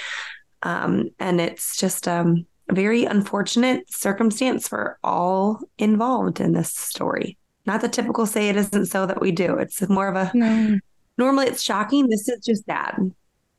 Um, 0.61 1.09
and 1.19 1.41
it's 1.41 1.75
just 1.77 2.07
um, 2.07 2.45
a 2.69 2.75
very 2.75 3.05
unfortunate 3.05 3.91
circumstance 3.91 4.67
for 4.67 4.99
all 5.03 5.59
involved 5.79 6.39
in 6.39 6.53
this 6.53 6.69
story. 6.69 7.37
Not 7.65 7.81
the 7.81 7.89
typical 7.89 8.27
say 8.27 8.49
it 8.49 8.55
isn't 8.57 8.85
so 8.87 9.07
that 9.07 9.21
we 9.21 9.31
do. 9.31 9.57
It's 9.57 9.81
more 9.89 10.07
of 10.07 10.15
a 10.15 10.31
No. 10.35 10.77
normally 11.17 11.47
it's 11.47 11.63
shocking. 11.63 12.07
This 12.09 12.27
is 12.29 12.45
just 12.45 12.65
sad. 12.65 13.11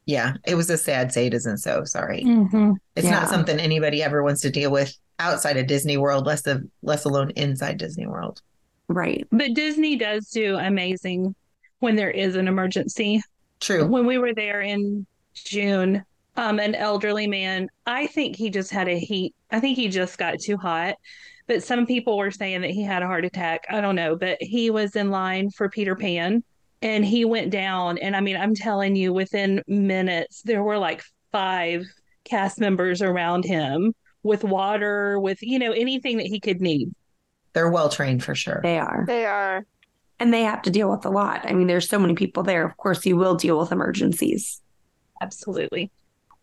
Yeah, 0.06 0.34
it 0.44 0.54
was 0.56 0.68
a 0.70 0.76
sad 0.78 1.12
say 1.12 1.26
it 1.26 1.34
isn't 1.34 1.58
so. 1.58 1.84
Sorry. 1.84 2.22
Mhm. 2.24 2.74
It's 2.96 3.04
Yeah. 3.06 3.12
not 3.20 3.28
something 3.28 3.58
anybody 3.58 4.02
ever 4.02 4.22
wants 4.22 4.40
to 4.42 4.50
deal 4.50 4.70
with 4.70 4.96
outside 5.18 5.56
of 5.56 5.66
Disney 5.68 5.96
World, 5.96 6.26
less 6.26 6.46
of 6.46 6.62
less 6.82 7.04
alone 7.04 7.30
inside 7.36 7.78
Disney 7.78 8.06
World. 8.06 8.42
Right. 8.88 9.26
But 9.30 9.54
Disney 9.54 9.96
does 9.96 10.28
do 10.28 10.56
amazing 10.56 11.34
when 11.78 11.94
there 11.96 12.10
is 12.10 12.34
an 12.36 12.48
emergency. 12.48 13.22
True. 13.62 13.86
When 13.86 14.06
we 14.06 14.18
were 14.18 14.34
there 14.34 14.60
in 14.60 15.06
June, 15.34 16.04
um, 16.36 16.58
an 16.58 16.74
elderly 16.74 17.28
man, 17.28 17.68
I 17.86 18.08
think 18.08 18.34
he 18.34 18.50
just 18.50 18.72
had 18.72 18.88
a 18.88 18.98
heat. 18.98 19.34
I 19.52 19.60
think 19.60 19.76
he 19.76 19.88
just 19.88 20.18
got 20.18 20.40
too 20.40 20.56
hot. 20.56 20.96
But 21.46 21.62
some 21.62 21.86
people 21.86 22.18
were 22.18 22.32
saying 22.32 22.62
that 22.62 22.70
he 22.70 22.82
had 22.82 23.02
a 23.02 23.06
heart 23.06 23.24
attack. 23.24 23.64
I 23.70 23.80
don't 23.80 23.94
know. 23.94 24.16
But 24.16 24.38
he 24.40 24.70
was 24.70 24.96
in 24.96 25.10
line 25.10 25.50
for 25.50 25.68
Peter 25.68 25.94
Pan 25.94 26.42
and 26.82 27.04
he 27.04 27.24
went 27.24 27.50
down. 27.50 27.98
And 27.98 28.16
I 28.16 28.20
mean, 28.20 28.36
I'm 28.36 28.54
telling 28.54 28.96
you, 28.96 29.12
within 29.12 29.62
minutes, 29.68 30.42
there 30.42 30.64
were 30.64 30.78
like 30.78 31.02
five 31.30 31.84
cast 32.24 32.58
members 32.58 33.00
around 33.00 33.44
him 33.44 33.94
with 34.24 34.42
water, 34.42 35.20
with, 35.20 35.40
you 35.40 35.58
know, 35.58 35.72
anything 35.72 36.16
that 36.16 36.26
he 36.26 36.40
could 36.40 36.60
need. 36.60 36.92
They're 37.52 37.70
well 37.70 37.88
trained 37.88 38.24
for 38.24 38.34
sure. 38.34 38.60
They 38.62 38.78
are. 38.78 39.04
They 39.06 39.24
are. 39.24 39.66
And 40.18 40.32
they 40.32 40.42
have 40.42 40.62
to 40.62 40.70
deal 40.70 40.90
with 40.90 41.04
a 41.04 41.10
lot. 41.10 41.44
I 41.44 41.52
mean, 41.52 41.66
there's 41.66 41.88
so 41.88 41.98
many 41.98 42.14
people 42.14 42.42
there. 42.42 42.64
Of 42.64 42.76
course, 42.76 43.04
you 43.04 43.16
will 43.16 43.34
deal 43.34 43.58
with 43.58 43.72
emergencies. 43.72 44.60
Absolutely. 45.20 45.90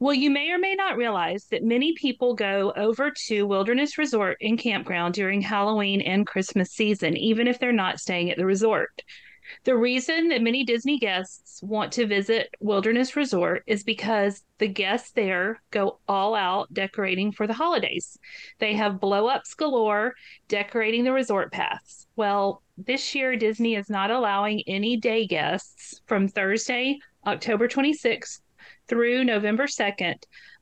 Well, 0.02 0.14
you 0.14 0.30
may 0.30 0.52
or 0.52 0.58
may 0.58 0.76
not 0.76 0.96
realize 0.96 1.46
that 1.52 1.64
many 1.64 1.94
people 1.94 2.34
go 2.34 2.72
over 2.78 3.12
to 3.28 3.46
Wilderness 3.46 3.98
Resort 3.98 4.38
and 4.42 4.58
Campground 4.58 5.14
during 5.14 5.42
Halloween 5.42 6.00
and 6.00 6.26
Christmas 6.26 6.72
season, 6.72 7.18
even 7.18 7.48
if 7.48 7.60
they're 7.60 7.74
not 7.74 8.00
staying 8.00 8.32
at 8.32 8.38
the 8.38 8.46
resort. 8.46 9.02
The 9.64 9.76
reason 9.76 10.30
that 10.30 10.42
many 10.42 10.64
Disney 10.64 11.00
guests 11.00 11.62
want 11.64 11.92
to 11.94 12.08
visit 12.08 12.50
Wilderness 12.60 13.16
Resort 13.16 13.64
is 13.68 13.84
because 13.84 14.44
the 14.58 14.68
guests 14.68 15.12
there 15.12 15.62
go 15.72 16.00
all 16.08 16.36
out 16.36 16.74
decorating 16.74 17.32
for 17.32 17.48
the 17.48 17.54
holidays. 17.54 18.18
They 18.60 18.74
have 18.74 19.00
blow 19.00 19.28
ups 19.28 19.54
galore 19.54 20.14
decorating 20.48 21.04
the 21.04 21.14
resort 21.14 21.52
paths. 21.52 22.08
Well, 22.16 22.62
this 22.78 23.14
year, 23.14 23.36
Disney 23.36 23.76
is 23.76 23.90
not 23.90 24.12
allowing 24.12 24.64
any 24.68 24.98
day 24.98 25.28
guests 25.28 26.02
from 26.06 26.28
Thursday, 26.28 27.00
October 27.26 27.68
26th 27.68 28.40
through 28.88 29.24
November 29.24 29.68
2nd 29.68 30.16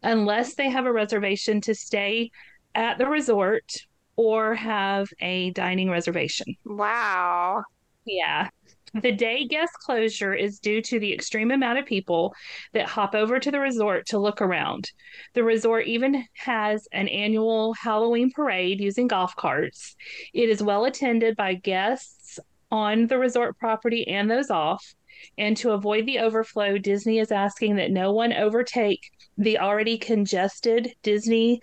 unless 0.04 0.56
they 0.56 0.70
have 0.70 0.86
a 0.86 0.92
reservation 0.92 1.62
to 1.62 1.74
stay 1.74 2.30
at 2.76 2.98
the 2.98 3.08
resort 3.08 3.72
or 4.16 4.56
have 4.56 5.08
a 5.22 5.52
dining 5.52 5.90
reservation. 5.90 6.56
Wow. 6.66 7.64
Yeah. 8.06 8.50
The 8.94 9.12
day 9.12 9.46
guest 9.46 9.74
closure 9.82 10.34
is 10.34 10.60
due 10.60 10.82
to 10.84 11.00
the 11.00 11.14
extreme 11.14 11.52
amount 11.52 11.80
of 11.80 11.86
people 11.86 12.34
that 12.74 12.88
hop 12.88 13.16
over 13.16 13.40
to 13.40 13.52
the 13.52 13.60
resort 13.60 14.08
to 14.08 14.20
look 14.20 14.42
around. 14.42 14.92
The 15.34 15.44
resort 15.44 15.88
even 15.88 16.26
has 16.34 16.88
an 16.92 17.08
annual 17.08 17.74
Halloween 17.74 18.32
parade 18.32 18.80
using 18.80 19.08
golf 19.08 19.36
carts. 19.36 19.96
It 20.34 20.50
is 20.50 20.64
well 20.64 20.86
attended 20.86 21.36
by 21.36 21.56
guests 21.56 22.40
on 22.72 23.08
the 23.08 23.18
resort 23.18 23.58
property 23.60 24.08
and 24.08 24.32
those 24.32 24.50
off. 24.50 24.96
And 25.38 25.58
to 25.58 25.72
avoid 25.72 26.06
the 26.06 26.20
overflow, 26.20 26.78
Disney 26.78 27.20
is 27.20 27.32
asking 27.32 27.76
that 27.78 27.92
no 27.92 28.12
one 28.12 28.34
overtake 28.34 29.02
the 29.38 29.60
already 29.60 29.98
congested 29.98 30.94
Disney 31.02 31.60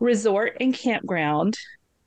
resort 0.00 0.56
and 0.60 0.74
campground. 0.74 1.56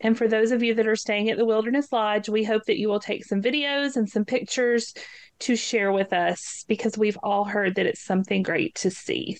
And 0.02 0.18
for 0.18 0.28
those 0.28 0.52
of 0.52 0.64
you 0.64 0.74
that 0.76 0.88
are 0.88 0.96
staying 0.96 1.30
at 1.30 1.38
the 1.38 1.46
Wilderness 1.46 1.92
Lodge, 1.92 2.28
we 2.28 2.44
hope 2.44 2.66
that 2.66 2.80
you 2.80 2.90
will 2.90 3.00
take 3.00 3.24
some 3.24 3.42
videos 3.42 3.96
and 3.96 4.10
some 4.10 4.26
pictures 4.26 4.94
to 5.40 5.56
share 5.56 5.92
with 5.92 6.12
us 6.12 6.66
because 6.68 6.98
we've 6.98 7.18
all 7.24 7.46
heard 7.46 7.76
that 7.76 7.86
it's 7.86 8.02
something 8.02 8.44
great 8.44 8.76
to 8.76 8.90
see. 8.90 9.38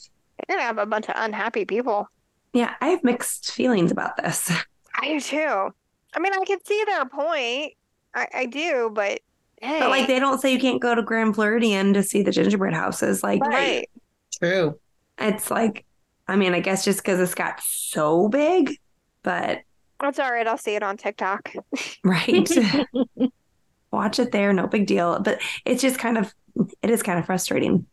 You're 0.48 0.58
gonna 0.58 0.68
have 0.68 0.78
a 0.78 0.86
bunch 0.86 1.10
of 1.10 1.16
unhappy 1.18 1.66
people. 1.66 2.08
Yeah, 2.54 2.76
I 2.80 2.90
have 2.90 3.04
mixed 3.04 3.54
feelings 3.54 3.92
about 3.92 4.18
this. 4.18 4.52
I 4.96 5.08
do 5.08 5.20
too. 5.20 5.70
I 6.14 6.20
mean, 6.20 6.34
I 6.34 6.44
can 6.46 6.64
see 6.66 6.84
their 6.86 7.06
point. 7.06 7.74
I, 8.14 8.28
I 8.34 8.46
do, 8.46 8.92
but 8.94 9.20
hey, 9.62 9.80
But 9.80 9.90
like 9.90 10.08
they 10.08 10.20
don't 10.20 10.40
say 10.40 10.52
you 10.54 10.60
can't 10.60 10.82
go 10.82 10.94
to 10.94 11.02
Grand 11.02 11.36
Floridian 11.36 11.94
to 11.94 12.04
see 12.04 12.22
the 12.22 12.32
gingerbread 12.32 12.74
houses. 12.74 13.24
Like 13.24 13.42
right. 13.42 13.90
True. 14.40 14.80
it's 15.18 15.50
like 15.50 15.86
I 16.28 16.36
mean, 16.36 16.54
I 16.54 16.60
guess 16.60 16.86
just 16.86 17.00
because 17.00 17.20
it's 17.20 17.36
got 17.36 17.62
so 17.62 18.30
big, 18.30 18.78
but 19.24 19.60
That's 20.02 20.20
all 20.20 20.32
right. 20.32 20.48
I'll 20.48 20.58
see 20.58 20.76
it 20.76 20.84
on 20.84 20.98
TikTok. 20.98 21.54
right. 22.04 22.50
Watch 23.92 24.20
it 24.20 24.32
there, 24.32 24.52
no 24.54 24.68
big 24.68 24.88
deal. 24.88 25.20
But 25.20 25.42
it's 25.66 25.82
just 25.82 26.00
kind 26.00 26.18
of 26.18 26.34
it 26.82 26.90
is 26.90 27.04
kind 27.04 27.20
of 27.20 27.26
frustrating. 27.26 27.86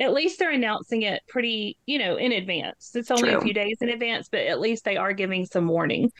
At 0.00 0.12
least 0.12 0.38
they're 0.38 0.52
announcing 0.52 1.02
it 1.02 1.22
pretty, 1.28 1.76
you 1.86 1.98
know, 1.98 2.16
in 2.16 2.30
advance. 2.30 2.92
It's 2.94 3.10
only 3.10 3.32
a 3.32 3.40
few 3.40 3.52
days 3.52 3.78
in 3.80 3.88
advance, 3.88 4.28
but 4.28 4.40
at 4.40 4.60
least 4.60 4.84
they 4.84 4.96
are 4.96 5.12
giving 5.12 5.44
some 5.44 5.66
warning. 5.66 6.12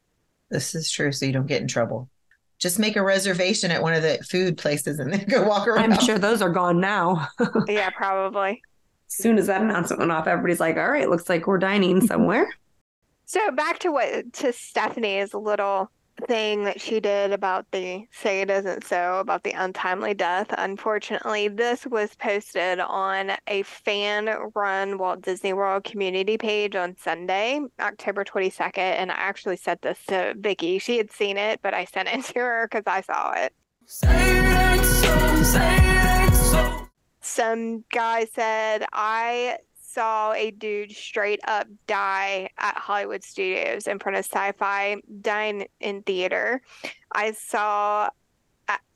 This 0.49 0.75
is 0.75 0.91
true, 0.91 1.13
so 1.13 1.25
you 1.25 1.31
don't 1.31 1.47
get 1.47 1.61
in 1.61 1.67
trouble. 1.67 2.09
Just 2.57 2.77
make 2.77 2.97
a 2.97 3.03
reservation 3.03 3.71
at 3.71 3.81
one 3.81 3.93
of 3.93 4.03
the 4.03 4.17
food 4.29 4.57
places 4.57 4.99
and 4.99 5.13
then 5.13 5.25
go 5.29 5.47
walk 5.47 5.65
around. 5.65 5.93
I'm 5.93 5.99
sure 6.01 6.17
those 6.17 6.41
are 6.41 6.49
gone 6.49 6.81
now. 6.81 7.29
yeah, 7.67 7.89
probably. 7.91 8.61
as 9.07 9.15
soon 9.15 9.37
as 9.37 9.47
that 9.47 9.61
announcement 9.61 9.99
went 9.99 10.11
off, 10.11 10.27
everybody's 10.27 10.59
like, 10.59 10.75
all 10.75 10.91
right, 10.91 11.09
looks 11.09 11.29
like 11.29 11.47
we're 11.47 11.57
dining 11.57 12.05
somewhere. 12.05 12.49
So 13.29 13.51
back 13.51 13.77
to 13.79 13.91
what 13.91 14.33
to 14.33 14.51
Stephanie's 14.51 15.35
little 15.35 15.91
thing 16.25 16.63
that 16.63 16.81
she 16.81 16.99
did 16.99 17.31
about 17.31 17.69
the 17.69 18.07
say 18.11 18.41
it 18.41 18.49
isn't 18.49 18.83
so 18.83 19.19
about 19.19 19.43
the 19.43 19.51
untimely 19.51 20.15
death. 20.15 20.47
Unfortunately, 20.57 21.47
this 21.47 21.85
was 21.85 22.15
posted 22.15 22.79
on 22.79 23.33
a 23.45 23.61
fan 23.61 24.35
run 24.55 24.97
Walt 24.97 25.21
Disney 25.21 25.53
World 25.53 25.83
community 25.83 26.39
page 26.39 26.75
on 26.75 26.97
Sunday, 26.97 27.61
October 27.79 28.23
22nd. 28.23 28.79
And 28.79 29.11
I 29.11 29.15
actually 29.15 29.57
sent 29.57 29.83
this 29.83 30.03
to 30.07 30.33
Vicky. 30.35 30.79
She 30.79 30.97
had 30.97 31.11
seen 31.11 31.37
it, 31.37 31.59
but 31.61 31.75
I 31.75 31.85
sent 31.85 32.09
it 32.09 32.23
to 32.33 32.39
her 32.39 32.67
because 32.67 32.85
I 32.87 33.01
saw 33.01 33.33
it. 33.33 33.53
Some 37.21 37.83
guy 37.91 38.25
said, 38.25 38.85
I 38.91 39.57
saw 39.93 40.33
a 40.33 40.51
dude 40.51 40.91
straight 40.91 41.39
up 41.47 41.67
die 41.87 42.49
at 42.57 42.77
Hollywood 42.77 43.23
Studios 43.23 43.87
in 43.87 43.99
front 43.99 44.17
of 44.17 44.25
sci 44.25 44.51
fi 44.53 44.97
dine 45.21 45.65
in 45.79 46.03
theater. 46.03 46.61
I 47.11 47.31
saw 47.31 48.09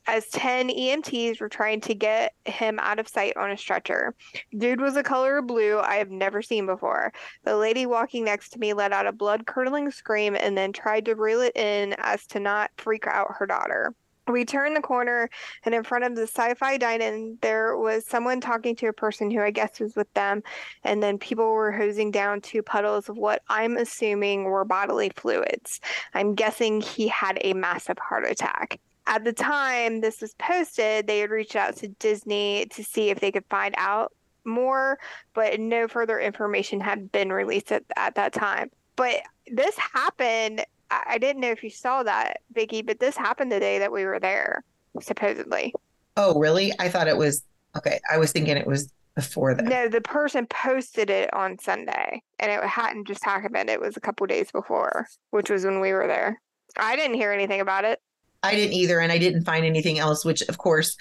as 0.06 0.28
10 0.28 0.68
EMTs 0.68 1.40
were 1.40 1.48
trying 1.48 1.80
to 1.80 1.94
get 1.94 2.34
him 2.44 2.78
out 2.80 2.98
of 2.98 3.08
sight 3.08 3.36
on 3.36 3.50
a 3.50 3.56
stretcher. 3.56 4.14
Dude 4.56 4.80
was 4.80 4.96
a 4.96 5.02
color 5.02 5.38
of 5.38 5.46
blue 5.46 5.78
I 5.78 5.96
have 5.96 6.10
never 6.10 6.42
seen 6.42 6.66
before. 6.66 7.12
The 7.44 7.56
lady 7.56 7.86
walking 7.86 8.24
next 8.24 8.50
to 8.50 8.58
me 8.58 8.74
let 8.74 8.92
out 8.92 9.06
a 9.06 9.12
blood 9.12 9.46
curdling 9.46 9.90
scream 9.90 10.36
and 10.36 10.56
then 10.56 10.72
tried 10.72 11.06
to 11.06 11.14
reel 11.14 11.40
it 11.40 11.56
in 11.56 11.94
as 11.98 12.26
to 12.28 12.40
not 12.40 12.70
freak 12.76 13.06
out 13.06 13.36
her 13.38 13.46
daughter. 13.46 13.94
We 14.26 14.44
turned 14.44 14.76
the 14.76 14.80
corner 14.80 15.28
and 15.64 15.74
in 15.74 15.84
front 15.84 16.04
of 16.04 16.16
the 16.16 16.22
sci-fi 16.22 16.78
dine-in 16.78 17.38
there 17.42 17.76
was 17.76 18.06
someone 18.06 18.40
talking 18.40 18.74
to 18.76 18.86
a 18.86 18.92
person 18.92 19.30
who 19.30 19.40
I 19.40 19.50
guess 19.50 19.80
was 19.80 19.94
with 19.96 20.12
them 20.14 20.42
and 20.82 21.02
then 21.02 21.18
people 21.18 21.52
were 21.52 21.72
hosing 21.72 22.10
down 22.10 22.40
two 22.40 22.62
puddles 22.62 23.08
of 23.08 23.16
what 23.16 23.42
I'm 23.48 23.76
assuming 23.76 24.44
were 24.44 24.64
bodily 24.64 25.10
fluids. 25.14 25.80
I'm 26.14 26.34
guessing 26.34 26.80
he 26.80 27.08
had 27.08 27.38
a 27.42 27.52
massive 27.52 27.98
heart 27.98 28.24
attack. 28.24 28.80
At 29.06 29.24
the 29.24 29.32
time 29.32 30.00
this 30.00 30.22
was 30.22 30.34
posted, 30.34 31.06
they 31.06 31.18
had 31.18 31.30
reached 31.30 31.56
out 31.56 31.76
to 31.76 31.88
Disney 31.88 32.66
to 32.70 32.82
see 32.82 33.10
if 33.10 33.20
they 33.20 33.30
could 33.30 33.44
find 33.50 33.74
out 33.76 34.12
more, 34.46 34.98
but 35.34 35.60
no 35.60 35.88
further 35.88 36.18
information 36.18 36.80
had 36.80 37.12
been 37.12 37.32
released 37.32 37.72
at, 37.72 37.84
at 37.96 38.14
that 38.14 38.32
time. 38.32 38.70
But 38.96 39.22
this 39.46 39.76
happened. 39.76 40.64
I, 41.06 41.18
didn't 41.18 41.40
know 41.40 41.50
if 41.50 41.62
you 41.62 41.70
saw 41.70 42.02
that, 42.02 42.38
Vicky, 42.52 42.82
but 42.82 43.00
this 43.00 43.16
happened 43.16 43.50
the 43.50 43.60
day 43.60 43.78
that 43.78 43.92
we 43.92 44.04
were 44.04 44.20
there, 44.20 44.64
supposedly. 45.00 45.74
Oh, 46.16 46.38
really? 46.38 46.72
I 46.78 46.88
thought 46.88 47.08
it 47.08 47.16
was 47.16 47.42
okay. 47.76 48.00
I 48.10 48.18
was 48.18 48.32
thinking 48.32 48.56
it 48.56 48.66
was 48.66 48.92
before 49.14 49.54
that. 49.54 49.64
No, 49.64 49.88
the 49.88 50.00
person 50.00 50.46
posted 50.46 51.10
it 51.10 51.32
on 51.32 51.58
Sunday 51.58 52.22
and 52.38 52.50
it 52.50 52.62
hadn't 52.64 53.06
just 53.06 53.24
happened. 53.24 53.70
It 53.70 53.80
was 53.80 53.96
a 53.96 54.00
couple 54.00 54.26
days 54.26 54.50
before, 54.50 55.06
which 55.30 55.50
was 55.50 55.64
when 55.64 55.80
we 55.80 55.92
were 55.92 56.06
there. 56.06 56.40
I 56.76 56.96
didn't 56.96 57.16
hear 57.16 57.32
anything 57.32 57.60
about 57.60 57.84
it. 57.84 58.00
I 58.42 58.54
didn't 58.54 58.74
either, 58.74 59.00
and 59.00 59.10
I 59.10 59.18
didn't 59.18 59.44
find 59.44 59.64
anything 59.64 59.98
else, 59.98 60.24
which 60.24 60.42
of 60.42 60.58
course, 60.58 60.96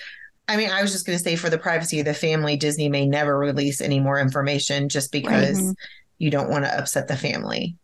I 0.47 0.57
mean, 0.57 0.69
I 0.69 0.81
was 0.81 0.91
just 0.91 1.05
going 1.05 1.17
to 1.17 1.23
say 1.23 1.35
for 1.35 1.49
the 1.49 1.57
privacy 1.57 1.99
of 1.99 2.05
the 2.05 2.13
family, 2.13 2.55
Disney 2.55 2.89
may 2.89 3.05
never 3.05 3.37
release 3.37 3.81
any 3.81 3.99
more 3.99 4.19
information 4.19 4.89
just 4.89 5.11
because 5.11 5.57
Mhm. 5.59 5.75
you 6.19 6.29
don't 6.29 6.49
want 6.49 6.65
to 6.65 6.77
upset 6.77 7.07
the 7.07 7.17
family. 7.17 7.75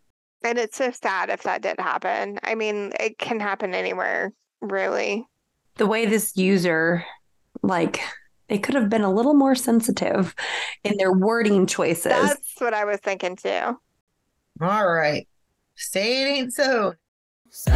And 0.42 0.58
it's 0.58 0.76
so 0.76 0.90
sad 0.90 1.28
if 1.30 1.42
that 1.42 1.62
did 1.62 1.78
happen. 1.78 2.38
I 2.42 2.54
mean, 2.54 2.92
it 2.98 3.18
can 3.18 3.40
happen 3.40 3.74
anywhere, 3.74 4.32
really. 4.60 5.26
The 5.76 5.86
way 5.86 6.06
this 6.06 6.36
user, 6.36 7.04
like, 7.62 8.00
they 8.48 8.58
could 8.58 8.74
have 8.74 8.88
been 8.88 9.02
a 9.02 9.12
little 9.12 9.34
more 9.34 9.54
sensitive 9.54 10.34
in 10.82 10.96
their 10.96 11.12
wording 11.12 11.66
choices. 11.66 12.04
That's 12.04 12.54
what 12.58 12.74
I 12.74 12.84
was 12.84 12.98
thinking 13.00 13.36
too. 13.36 13.78
All 14.60 14.90
right. 14.90 15.28
Say 15.76 16.22
it 16.22 16.26
ain't 16.26 16.52
so. 16.52 16.94
So 17.50 17.70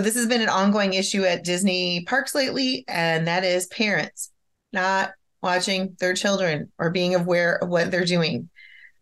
this 0.00 0.14
has 0.14 0.26
been 0.26 0.40
an 0.40 0.48
ongoing 0.48 0.94
issue 0.94 1.24
at 1.24 1.44
Disney 1.44 2.04
parks 2.04 2.34
lately, 2.34 2.84
and 2.88 3.26
that 3.26 3.44
is 3.44 3.66
parents 3.66 4.30
not 4.72 5.12
watching 5.42 5.96
their 6.00 6.14
children 6.14 6.72
or 6.78 6.90
being 6.90 7.14
aware 7.14 7.56
of 7.56 7.68
what 7.68 7.90
they're 7.90 8.04
doing. 8.04 8.48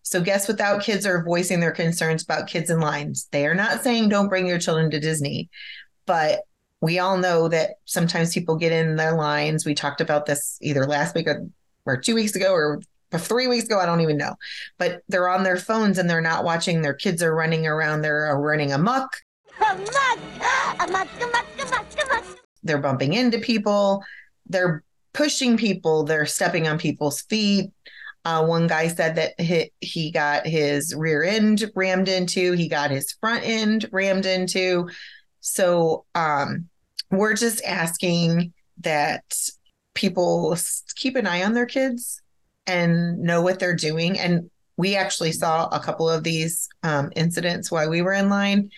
So 0.03 0.21
guests 0.21 0.49
without 0.49 0.83
kids 0.83 1.07
are 1.07 1.25
voicing 1.25 1.61
their 1.61 1.73
concerns 1.73 2.23
about 2.23 2.49
kids 2.49 2.71
in 2.71 2.81
lines. 2.81 3.29
They 3.31 3.47
are 3.47 3.55
not 3.55 3.83
saying 3.83 4.09
don't 4.09 4.29
bring 4.29 4.47
your 4.47 4.59
children 4.59 4.91
to 4.91 5.01
Disney, 5.01 5.51
but 6.07 6.41
we 6.81 6.99
all 6.99 7.19
know 7.19 7.49
that 7.49 7.73
sometimes 7.85 8.35
people 8.35 8.57
get 8.57 8.73
in 8.73 8.97
their 8.97 9.15
lines. 9.15 9.67
We 9.67 9.75
talked 9.75 10.01
about 10.01 10.27
this 10.27 10.59
either 10.63 10.87
last 10.87 11.15
week 11.15 11.27
or, 11.27 11.47
or 11.85 11.99
two 11.99 12.15
weeks 12.15 12.35
ago 12.35 12.53
or 12.53 12.81
three 13.13 13.47
weeks 13.47 13.67
ago. 13.67 13.79
I 13.79 13.87
don't 13.87 14.01
even 14.01 14.17
know. 14.17 14.37
But 14.79 15.03
they're 15.09 15.29
on 15.29 15.43
their 15.43 15.57
phones 15.57 15.99
and 15.99 16.09
they're 16.09 16.21
not 16.21 16.45
watching. 16.45 16.81
Their 16.81 16.95
kids 16.95 17.23
are 17.23 17.35
running 17.35 17.67
around. 17.67 18.03
They're 18.03 18.37
running 18.39 18.73
amok. 18.73 19.17
Amok, 19.61 19.79
amok, 20.81 21.09
amok, 21.21 21.47
amok, 21.61 21.87
amok. 22.03 22.25
They're 22.63 22.79
bumping 22.79 23.13
into 23.13 23.39
people. 23.39 24.03
They're 24.47 24.83
pushing 25.13 25.57
people. 25.57 26.05
They're 26.05 26.27
stepping 26.27 26.67
on 26.67 26.79
people's 26.79 27.23
feet. 27.23 27.71
Uh, 28.25 28.45
one 28.45 28.67
guy 28.67 28.89
said 28.89 29.17
that 29.17 29.41
he, 29.41 29.73
he 29.81 30.11
got 30.11 30.47
his 30.47 30.95
rear 30.95 31.23
end 31.23 31.71
rammed 31.75 32.09
into. 32.09 32.53
He 32.53 32.69
got 32.69 32.91
his 32.91 33.13
front 33.13 33.45
end 33.45 33.89
rammed 33.93 34.27
into. 34.27 34.89
So 35.41 36.05
um, 36.15 36.69
we're 37.11 37.35
just 37.35 37.65
asking 37.65 38.53
that 38.81 39.25
people 39.95 40.57
keep 40.97 41.17
an 41.17 41.27
eye 41.27 41.45
on 41.45 41.55
their 41.55 41.67
kids 41.67 42.21
and 42.67 43.19
know 43.21 43.41
what 43.43 43.59
they're 43.59 43.75
doing. 43.75 44.19
And 44.19 44.51
we 44.77 44.97
actually 44.97 45.33
saw 45.33 45.69
a 45.69 45.81
couple 45.81 46.09
of 46.09 46.23
these 46.25 46.69
um, 46.83 47.11
incidents 47.17 47.71
while 47.71 47.89
we 47.91 48.03
were 48.03 48.13
in 48.13 48.29
line. 48.29 48.71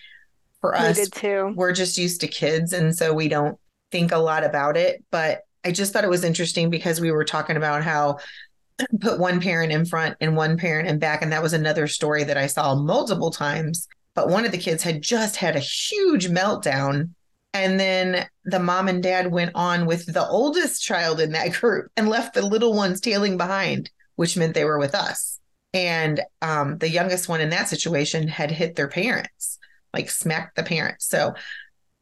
For 0.61 0.71
We 0.71 0.77
us, 0.77 0.95
did 0.95 1.11
too. 1.11 1.53
we're 1.57 1.73
just 1.73 1.97
used 1.97 2.21
to 2.21 2.27
kids 2.27 2.71
and 2.71 2.95
so 2.95 3.13
we 3.13 3.27
don't 3.27 3.57
think 3.91 4.13
a 4.13 4.17
lot 4.17 4.45
about 4.45 4.77
it 4.77 5.03
but 5.11 5.41
i 5.65 5.71
just 5.73 5.91
thought 5.91 6.05
it 6.05 6.09
was 6.09 6.23
interesting 6.23 6.69
because 6.69 7.01
we 7.01 7.11
were 7.11 7.25
talking 7.25 7.57
about 7.57 7.83
how 7.83 8.17
put 8.99 9.19
one 9.19 9.39
parent 9.39 9.71
in 9.71 9.85
front 9.85 10.15
and 10.19 10.35
one 10.35 10.57
parent 10.57 10.87
in 10.87 10.99
back 10.99 11.21
and 11.21 11.31
that 11.31 11.43
was 11.43 11.53
another 11.53 11.87
story 11.87 12.23
that 12.23 12.37
i 12.37 12.47
saw 12.47 12.75
multiple 12.75 13.31
times. 13.31 13.87
But 14.15 14.29
one 14.29 14.45
of 14.45 14.51
the 14.51 14.59
kids 14.59 14.83
had 14.83 15.01
just 15.01 15.37
had 15.37 15.55
a 15.55 15.59
huge 15.59 16.27
meltdown 16.27 17.11
and 17.53 17.79
then 17.79 18.27
the 18.45 18.59
mom 18.59 18.87
and 18.87 19.01
dad 19.01 19.31
went 19.31 19.51
on 19.55 19.85
with 19.85 20.11
the 20.11 20.27
oldest 20.27 20.83
child 20.83 21.19
in 21.19 21.31
that 21.31 21.53
group 21.59 21.91
and 21.97 22.09
left 22.09 22.33
the 22.33 22.41
little 22.41 22.73
ones 22.73 22.99
tailing 22.99 23.37
behind 23.37 23.89
which 24.15 24.37
meant 24.37 24.53
they 24.53 24.65
were 24.65 24.77
with 24.77 24.95
us. 24.95 25.39
And 25.73 26.21
um, 26.41 26.77
the 26.77 26.89
youngest 26.89 27.27
one 27.27 27.41
in 27.41 27.49
that 27.49 27.67
situation 27.67 28.27
had 28.27 28.51
hit 28.51 28.75
their 28.75 28.87
parents 28.87 29.57
like 29.93 30.09
smacked 30.09 30.55
the 30.55 30.63
parents. 30.63 31.05
So 31.05 31.33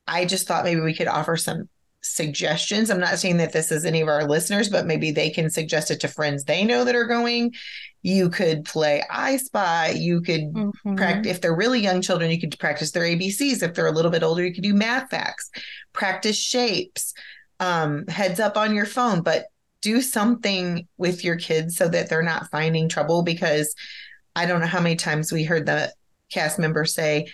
I 0.07 0.25
just 0.25 0.47
thought 0.47 0.63
maybe 0.63 0.81
we 0.81 0.93
could 0.93 1.07
offer 1.07 1.37
some 1.37 1.69
suggestions. 2.01 2.89
I'm 2.89 2.99
not 2.99 3.19
saying 3.19 3.37
that 3.37 3.53
this 3.53 3.71
is 3.71 3.85
any 3.85 4.01
of 4.01 4.07
our 4.07 4.27
listeners, 4.27 4.69
but 4.69 4.85
maybe 4.85 5.11
they 5.11 5.29
can 5.29 5.49
suggest 5.49 5.91
it 5.91 5.99
to 6.01 6.07
friends 6.07 6.43
they 6.43 6.63
know 6.65 6.83
that 6.83 6.95
are 6.95 7.05
going. 7.05 7.53
You 8.01 8.29
could 8.29 8.65
play 8.65 9.03
I 9.09 9.37
Spy. 9.37 9.89
You 9.89 10.21
could 10.21 10.51
Mhm. 10.53 10.97
practice 10.97 11.31
if 11.31 11.41
they're 11.41 11.55
really 11.55 11.79
young 11.79 12.01
children, 12.01 12.31
you 12.31 12.39
could 12.39 12.57
practice 12.59 12.91
their 12.91 13.03
ABCs. 13.05 13.61
If 13.61 13.73
they're 13.75 13.85
a 13.85 13.91
little 13.91 14.11
bit 14.11 14.23
older, 14.23 14.43
you 14.43 14.53
could 14.53 14.63
do 14.63 14.73
math 14.73 15.09
facts, 15.11 15.49
practice 15.93 16.37
shapes, 16.37 17.13
um, 17.59 18.07
heads 18.07 18.39
up 18.39 18.57
on 18.57 18.73
your 18.73 18.87
phone, 18.87 19.21
but 19.21 19.45
do 19.81 20.01
something 20.01 20.87
with 20.97 21.23
your 21.23 21.35
kids 21.35 21.75
so 21.75 21.87
that 21.87 22.09
they're 22.09 22.23
not 22.23 22.49
finding 22.51 22.89
trouble 22.89 23.21
because 23.23 23.75
I 24.35 24.45
don't 24.45 24.61
know 24.61 24.67
how 24.67 24.79
many 24.81 24.95
times 24.95 25.31
we 25.31 25.43
heard 25.43 25.65
the 25.65 25.91
cast 26.31 26.57
member 26.57 26.85
say, 26.85 27.27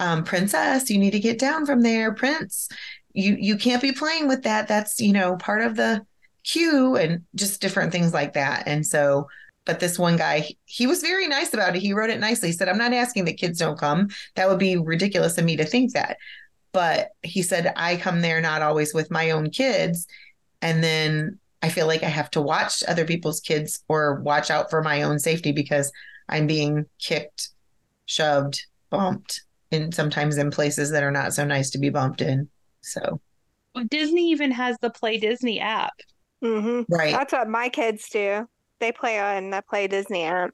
um, 0.00 0.24
princess, 0.24 0.88
you 0.90 0.98
need 0.98 1.10
to 1.12 1.18
get 1.20 1.38
down 1.38 1.66
from 1.66 1.82
there, 1.82 2.14
prince. 2.14 2.68
You 3.14 3.36
you 3.38 3.56
can't 3.56 3.82
be 3.82 3.92
playing 3.92 4.28
with 4.28 4.42
that. 4.42 4.68
That's, 4.68 5.00
you 5.00 5.12
know, 5.12 5.36
part 5.36 5.62
of 5.62 5.76
the 5.76 6.04
queue 6.44 6.96
and 6.96 7.24
just 7.34 7.60
different 7.60 7.90
things 7.90 8.12
like 8.12 8.34
that. 8.34 8.64
And 8.66 8.86
so 8.86 9.28
but 9.64 9.80
this 9.80 9.98
one 9.98 10.16
guy, 10.16 10.50
he 10.66 10.86
was 10.86 11.00
very 11.00 11.26
nice 11.26 11.54
about 11.54 11.74
it. 11.74 11.82
He 11.82 11.92
wrote 11.92 12.10
it 12.10 12.20
nicely. 12.20 12.48
He 12.50 12.52
said, 12.52 12.68
I'm 12.68 12.78
not 12.78 12.92
asking 12.92 13.24
that 13.24 13.38
kids 13.38 13.58
don't 13.58 13.78
come. 13.78 14.08
That 14.34 14.48
would 14.48 14.58
be 14.58 14.76
ridiculous 14.76 15.38
of 15.38 15.44
me 15.44 15.56
to 15.56 15.64
think 15.64 15.92
that. 15.92 16.18
But 16.72 17.12
he 17.22 17.42
said, 17.42 17.72
I 17.76 17.96
come 17.96 18.20
there 18.20 18.40
not 18.40 18.62
always 18.62 18.92
with 18.92 19.10
my 19.10 19.30
own 19.30 19.50
kids. 19.50 20.06
And 20.60 20.82
then 20.82 21.38
I 21.62 21.68
feel 21.70 21.86
like 21.86 22.02
I 22.02 22.08
have 22.08 22.30
to 22.32 22.42
watch 22.42 22.82
other 22.86 23.06
people's 23.06 23.40
kids 23.40 23.82
or 23.88 24.20
watch 24.20 24.50
out 24.50 24.70
for 24.70 24.82
my 24.82 25.02
own 25.02 25.18
safety 25.18 25.52
because 25.52 25.90
I'm 26.28 26.46
being 26.46 26.86
kicked, 26.98 27.50
shoved, 28.06 28.66
bumped, 28.90 29.42
and 29.72 29.94
sometimes 29.94 30.36
in 30.36 30.50
places 30.50 30.90
that 30.90 31.02
are 31.02 31.10
not 31.10 31.32
so 31.32 31.44
nice 31.44 31.70
to 31.70 31.78
be 31.78 31.90
bumped 31.90 32.20
in. 32.20 32.50
So, 32.84 33.20
Disney 33.88 34.30
even 34.30 34.52
has 34.52 34.76
the 34.80 34.90
Play 34.90 35.18
Disney 35.18 35.60
app. 35.60 35.94
hmm 36.40 36.82
right. 36.88 37.12
That's 37.12 37.32
what 37.32 37.48
my 37.48 37.68
kids 37.68 38.08
do. 38.10 38.46
They 38.80 38.92
play 38.92 39.18
on 39.18 39.50
the 39.50 39.62
Play 39.68 39.86
Disney 39.86 40.24
app. 40.24 40.50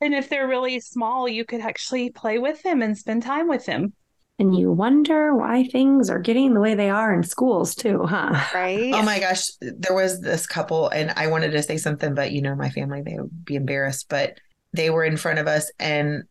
And 0.00 0.14
if 0.14 0.28
they're 0.28 0.48
really 0.48 0.80
small, 0.80 1.28
you 1.28 1.44
could 1.44 1.60
actually 1.60 2.10
play 2.10 2.38
with 2.38 2.62
them 2.62 2.82
and 2.82 2.96
spend 2.96 3.22
time 3.22 3.48
with 3.48 3.66
them. 3.66 3.92
and 4.38 4.56
you 4.56 4.72
wonder 4.72 5.34
why 5.34 5.64
things 5.64 6.10
are 6.10 6.18
getting 6.18 6.54
the 6.54 6.60
way 6.60 6.74
they 6.74 6.90
are 6.90 7.14
in 7.14 7.22
schools, 7.22 7.74
too, 7.74 8.02
huh? 8.04 8.44
Right? 8.52 8.92
Oh 8.92 9.02
my 9.02 9.20
gosh, 9.20 9.46
there 9.60 9.94
was 9.94 10.20
this 10.20 10.46
couple, 10.46 10.88
and 10.88 11.12
I 11.16 11.28
wanted 11.28 11.52
to 11.52 11.62
say 11.62 11.76
something, 11.76 12.14
but 12.14 12.32
you 12.32 12.42
know, 12.42 12.54
my 12.54 12.70
family 12.70 13.02
they 13.02 13.16
would 13.16 13.44
be 13.44 13.54
embarrassed. 13.54 14.06
But 14.08 14.38
they 14.72 14.90
were 14.90 15.04
in 15.04 15.16
front 15.16 15.38
of 15.38 15.46
us, 15.46 15.70
and 15.78 16.24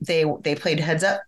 they 0.00 0.24
they 0.42 0.54
played 0.54 0.80
heads 0.80 1.02
up. 1.04 1.20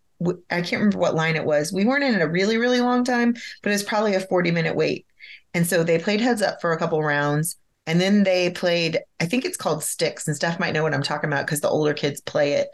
I 0.50 0.60
can't 0.62 0.72
remember 0.80 0.98
what 0.98 1.14
line 1.14 1.36
it 1.36 1.44
was. 1.44 1.72
We 1.72 1.84
weren't 1.84 2.04
in 2.04 2.14
it 2.14 2.22
a 2.22 2.28
really 2.28 2.56
really 2.58 2.80
long 2.80 3.04
time, 3.04 3.34
but 3.62 3.70
it 3.70 3.74
was 3.74 3.82
probably 3.82 4.14
a 4.14 4.20
forty 4.20 4.50
minute 4.50 4.76
wait. 4.76 5.06
And 5.54 5.66
so 5.66 5.82
they 5.82 5.98
played 5.98 6.20
heads 6.20 6.42
up 6.42 6.60
for 6.60 6.72
a 6.72 6.78
couple 6.78 7.02
rounds, 7.02 7.56
and 7.86 8.00
then 8.00 8.22
they 8.22 8.50
played. 8.50 9.00
I 9.20 9.26
think 9.26 9.44
it's 9.44 9.56
called 9.56 9.82
sticks, 9.82 10.26
and 10.26 10.36
Steph 10.36 10.60
might 10.60 10.72
know 10.72 10.82
what 10.82 10.94
I'm 10.94 11.02
talking 11.02 11.28
about 11.28 11.46
because 11.46 11.60
the 11.60 11.68
older 11.68 11.94
kids 11.94 12.20
play 12.20 12.54
it 12.54 12.68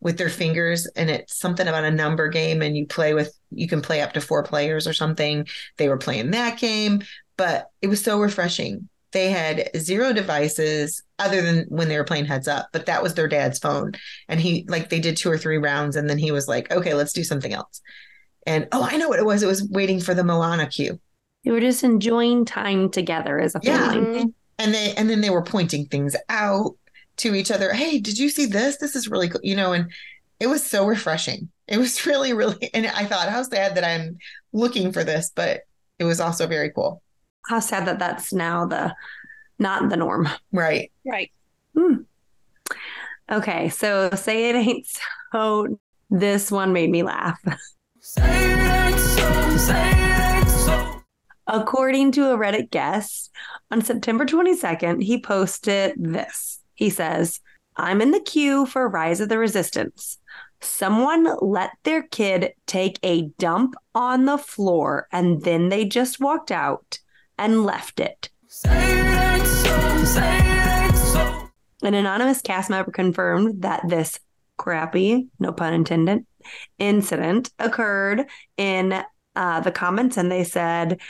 with 0.00 0.18
their 0.18 0.28
fingers, 0.30 0.86
and 0.96 1.10
it's 1.10 1.38
something 1.38 1.66
about 1.66 1.84
a 1.84 1.90
number 1.90 2.28
game, 2.28 2.62
and 2.62 2.76
you 2.76 2.86
play 2.86 3.14
with. 3.14 3.34
You 3.50 3.68
can 3.68 3.82
play 3.82 4.00
up 4.00 4.12
to 4.14 4.20
four 4.20 4.42
players 4.42 4.86
or 4.86 4.92
something. 4.92 5.46
They 5.76 5.88
were 5.88 5.98
playing 5.98 6.30
that 6.32 6.58
game 6.58 7.02
but 7.36 7.70
it 7.82 7.88
was 7.88 8.02
so 8.02 8.20
refreshing. 8.20 8.88
They 9.14 9.30
had 9.30 9.70
zero 9.76 10.12
devices 10.12 11.02
other 11.20 11.40
than 11.40 11.66
when 11.68 11.88
they 11.88 11.96
were 11.96 12.04
playing 12.04 12.26
heads 12.26 12.48
up, 12.48 12.68
but 12.72 12.86
that 12.86 13.02
was 13.02 13.14
their 13.14 13.28
dad's 13.28 13.60
phone. 13.60 13.92
And 14.28 14.40
he, 14.40 14.66
like, 14.68 14.90
they 14.90 14.98
did 14.98 15.16
two 15.16 15.30
or 15.30 15.38
three 15.38 15.56
rounds 15.56 15.94
and 15.94 16.10
then 16.10 16.18
he 16.18 16.32
was 16.32 16.48
like, 16.48 16.70
okay, 16.72 16.94
let's 16.94 17.12
do 17.12 17.22
something 17.22 17.52
else. 17.52 17.80
And 18.46 18.66
oh, 18.72 18.86
I 18.90 18.96
know 18.96 19.08
what 19.08 19.20
it 19.20 19.24
was. 19.24 19.42
It 19.42 19.46
was 19.46 19.66
waiting 19.70 20.00
for 20.00 20.14
the 20.14 20.24
Moana 20.24 20.66
queue. 20.66 21.00
They 21.44 21.52
were 21.52 21.60
just 21.60 21.84
enjoying 21.84 22.44
time 22.44 22.90
together 22.90 23.38
as 23.40 23.54
a 23.54 23.60
family. 23.60 24.24
Mhm. 24.24 24.34
And 24.58 24.74
they, 24.74 24.94
and 24.94 25.08
then 25.08 25.20
they 25.20 25.30
were 25.30 25.42
pointing 25.42 25.86
things 25.86 26.16
out 26.28 26.76
to 27.18 27.34
each 27.34 27.50
other. 27.52 27.72
Hey, 27.72 28.00
did 28.00 28.18
you 28.18 28.28
see 28.28 28.46
this? 28.46 28.78
This 28.78 28.96
is 28.96 29.08
really 29.08 29.28
cool. 29.28 29.40
You 29.44 29.56
know, 29.56 29.72
and 29.72 29.92
it 30.40 30.48
was 30.48 30.64
so 30.64 30.86
refreshing. 30.86 31.50
It 31.68 31.78
was 31.78 32.04
really, 32.06 32.32
really, 32.32 32.70
and 32.74 32.86
I 32.86 33.04
thought, 33.04 33.28
how 33.28 33.44
sad 33.44 33.76
that 33.76 33.84
I'm 33.84 34.18
looking 34.52 34.92
for 34.92 35.04
this, 35.04 35.30
but 35.34 35.60
it 36.00 36.04
was 36.04 36.20
also 36.20 36.48
very 36.48 36.70
cool. 36.70 37.02
How 37.48 37.60
sad 37.60 37.86
that 37.86 37.98
that's 37.98 38.32
now 38.32 38.66
the 38.66 38.94
not 39.58 39.88
the 39.88 39.96
norm. 39.96 40.28
Right. 40.52 40.90
Right. 41.06 41.30
Hmm. 41.76 42.02
Okay, 43.30 43.68
so 43.70 44.10
say 44.10 44.50
it 44.50 44.56
ain't 44.56 44.86
so. 45.32 45.78
This 46.10 46.50
one 46.50 46.72
made 46.72 46.90
me 46.90 47.02
laugh. 47.02 47.40
According 51.46 52.12
to 52.12 52.30
a 52.30 52.38
Reddit 52.38 52.70
guest, 52.70 53.30
on 53.70 53.82
September 53.82 54.24
22nd, 54.24 55.02
he 55.02 55.20
posted 55.20 55.94
this. 55.96 56.60
He 56.74 56.90
says, 56.90 57.40
I'm 57.76 58.00
in 58.00 58.12
the 58.12 58.20
queue 58.20 58.66
for 58.66 58.88
Rise 58.88 59.20
of 59.20 59.28
the 59.28 59.38
Resistance. 59.38 60.18
Someone 60.60 61.28
let 61.40 61.70
their 61.82 62.02
kid 62.02 62.52
take 62.66 62.98
a 63.02 63.28
dump 63.38 63.74
on 63.94 64.24
the 64.24 64.38
floor 64.38 65.08
and 65.12 65.42
then 65.42 65.68
they 65.68 65.84
just 65.84 66.20
walked 66.20 66.50
out 66.50 66.98
and 67.38 67.64
left 67.64 68.00
it. 68.00 68.30
An 71.82 71.94
anonymous 71.94 72.40
cast 72.40 72.70
member 72.70 72.90
confirmed 72.90 73.62
that 73.62 73.88
this 73.88 74.18
crappy, 74.56 75.28
no 75.38 75.52
pun 75.52 75.74
intended, 75.74 76.24
incident 76.78 77.50
occurred 77.58 78.26
in 78.56 79.02
uh, 79.36 79.60
the 79.60 79.72
comments, 79.72 80.16
and 80.16 80.30
they 80.30 80.44
said, 80.44 81.00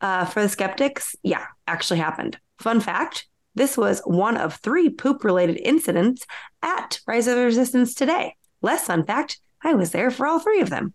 uh, 0.00 0.24
for 0.24 0.42
the 0.42 0.48
skeptics, 0.48 1.16
yeah, 1.22 1.46
actually 1.66 1.98
happened. 1.98 2.38
Fun 2.58 2.80
fact 2.80 3.26
this 3.54 3.76
was 3.76 4.00
one 4.00 4.36
of 4.36 4.56
three 4.56 4.90
poop 4.90 5.24
related 5.24 5.60
incidents 5.62 6.26
at 6.62 7.00
Rise 7.06 7.28
of 7.28 7.36
the 7.36 7.44
Resistance 7.44 7.94
today. 7.94 8.34
Less 8.62 8.86
fun 8.86 9.04
fact, 9.04 9.38
I 9.62 9.74
was 9.74 9.92
there 9.92 10.10
for 10.10 10.26
all 10.26 10.40
three 10.40 10.60
of 10.60 10.70
them. 10.70 10.92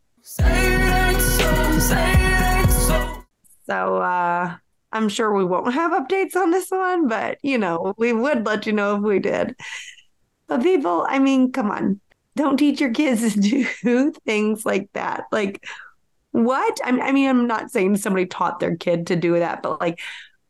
So, 3.69 3.97
uh, 3.97 4.55
I'm 4.91 5.09
sure 5.09 5.31
we 5.31 5.45
won't 5.45 5.73
have 5.73 5.91
updates 5.91 6.35
on 6.35 6.49
this 6.49 6.69
one, 6.71 7.07
but 7.07 7.37
you 7.43 7.57
know, 7.57 7.93
we 7.97 8.13
would 8.13 8.45
let 8.45 8.65
you 8.65 8.73
know 8.73 8.95
if 8.95 9.03
we 9.03 9.19
did. 9.19 9.55
But 10.47 10.63
people, 10.63 11.05
I 11.07 11.19
mean, 11.19 11.51
come 11.51 11.69
on, 11.69 12.01
don't 12.35 12.57
teach 12.57 12.81
your 12.81 12.91
kids 12.91 13.33
to 13.35 13.67
do 13.83 14.11
things 14.25 14.65
like 14.65 14.89
that. 14.93 15.25
Like, 15.31 15.63
what? 16.31 16.79
I 16.83 16.91
mean, 16.91 17.01
I 17.01 17.11
mean, 17.11 17.29
I'm 17.29 17.47
not 17.47 17.69
saying 17.69 17.97
somebody 17.97 18.25
taught 18.25 18.59
their 18.59 18.75
kid 18.75 19.07
to 19.07 19.15
do 19.15 19.37
that, 19.37 19.61
but 19.61 19.79
like, 19.79 19.99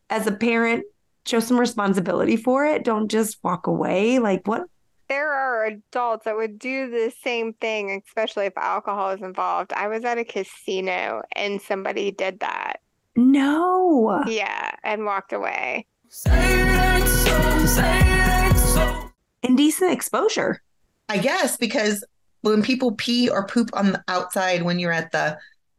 as 0.10 0.26
a 0.26 0.32
parent, 0.32 0.86
show 1.26 1.42
some 1.42 1.60
responsibility 1.60 2.38
for 2.38 2.66
it. 2.66 2.86
Don't 2.86 3.12
just 3.12 3.38
walk 3.44 3.68
away. 3.68 4.20
Like, 4.20 4.48
what? 4.48 4.64
There 5.10 5.34
are 5.34 5.66
adults 5.66 6.26
that 6.26 6.38
would 6.38 6.60
do 6.60 6.90
the 6.90 7.12
same 7.24 7.54
thing, 7.54 8.02
especially 8.08 8.46
if 8.46 8.58
alcohol 8.58 9.10
is 9.10 9.22
involved. 9.22 9.74
I 9.74 9.88
was 9.88 10.06
at 10.06 10.20
a 10.20 10.24
casino 10.24 11.24
and 11.36 11.62
somebody 11.62 12.12
did 12.12 12.40
that. 12.42 12.80
No. 13.20 14.24
Yeah, 14.28 14.72
and 14.84 15.04
walked 15.04 15.34
away. 15.34 15.86
Indecent 19.44 19.92
exposure. 19.92 20.62
I 21.10 21.18
guess 21.18 21.58
because 21.58 22.04
when 22.42 22.64
people 22.64 22.94
pee 22.94 23.30
or 23.30 23.46
poop 23.46 23.72
on 23.74 23.92
the 23.92 24.04
outside 24.08 24.64
when 24.64 24.80
you're 24.80 24.94
at 24.94 25.12
the 25.12 25.38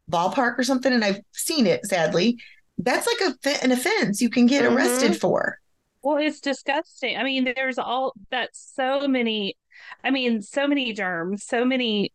ballpark 0.09 0.59
or 0.59 0.63
something, 0.63 0.93
and 0.93 1.03
I've 1.03 1.21
seen 1.31 1.65
it 1.65 1.85
sadly, 1.85 2.37
that's 2.77 3.07
like 3.07 3.21
a, 3.45 3.63
an 3.63 3.71
offense 3.71 4.21
you 4.21 4.29
can 4.29 4.45
get 4.45 4.63
Mhm. 4.63 4.75
arrested 4.75 5.19
for. 5.19 5.59
Well, 6.03 6.17
it's 6.17 6.39
disgusting. 6.41 7.17
I 7.17 7.23
mean, 7.23 7.51
there's 7.55 7.77
all 7.79 8.13
that's 8.29 8.73
so 8.75 9.07
many. 9.07 9.57
I 10.03 10.11
mean, 10.11 10.41
so 10.41 10.67
many 10.67 10.93
germs, 10.93 11.43
so 11.43 11.65
many. 11.65 12.13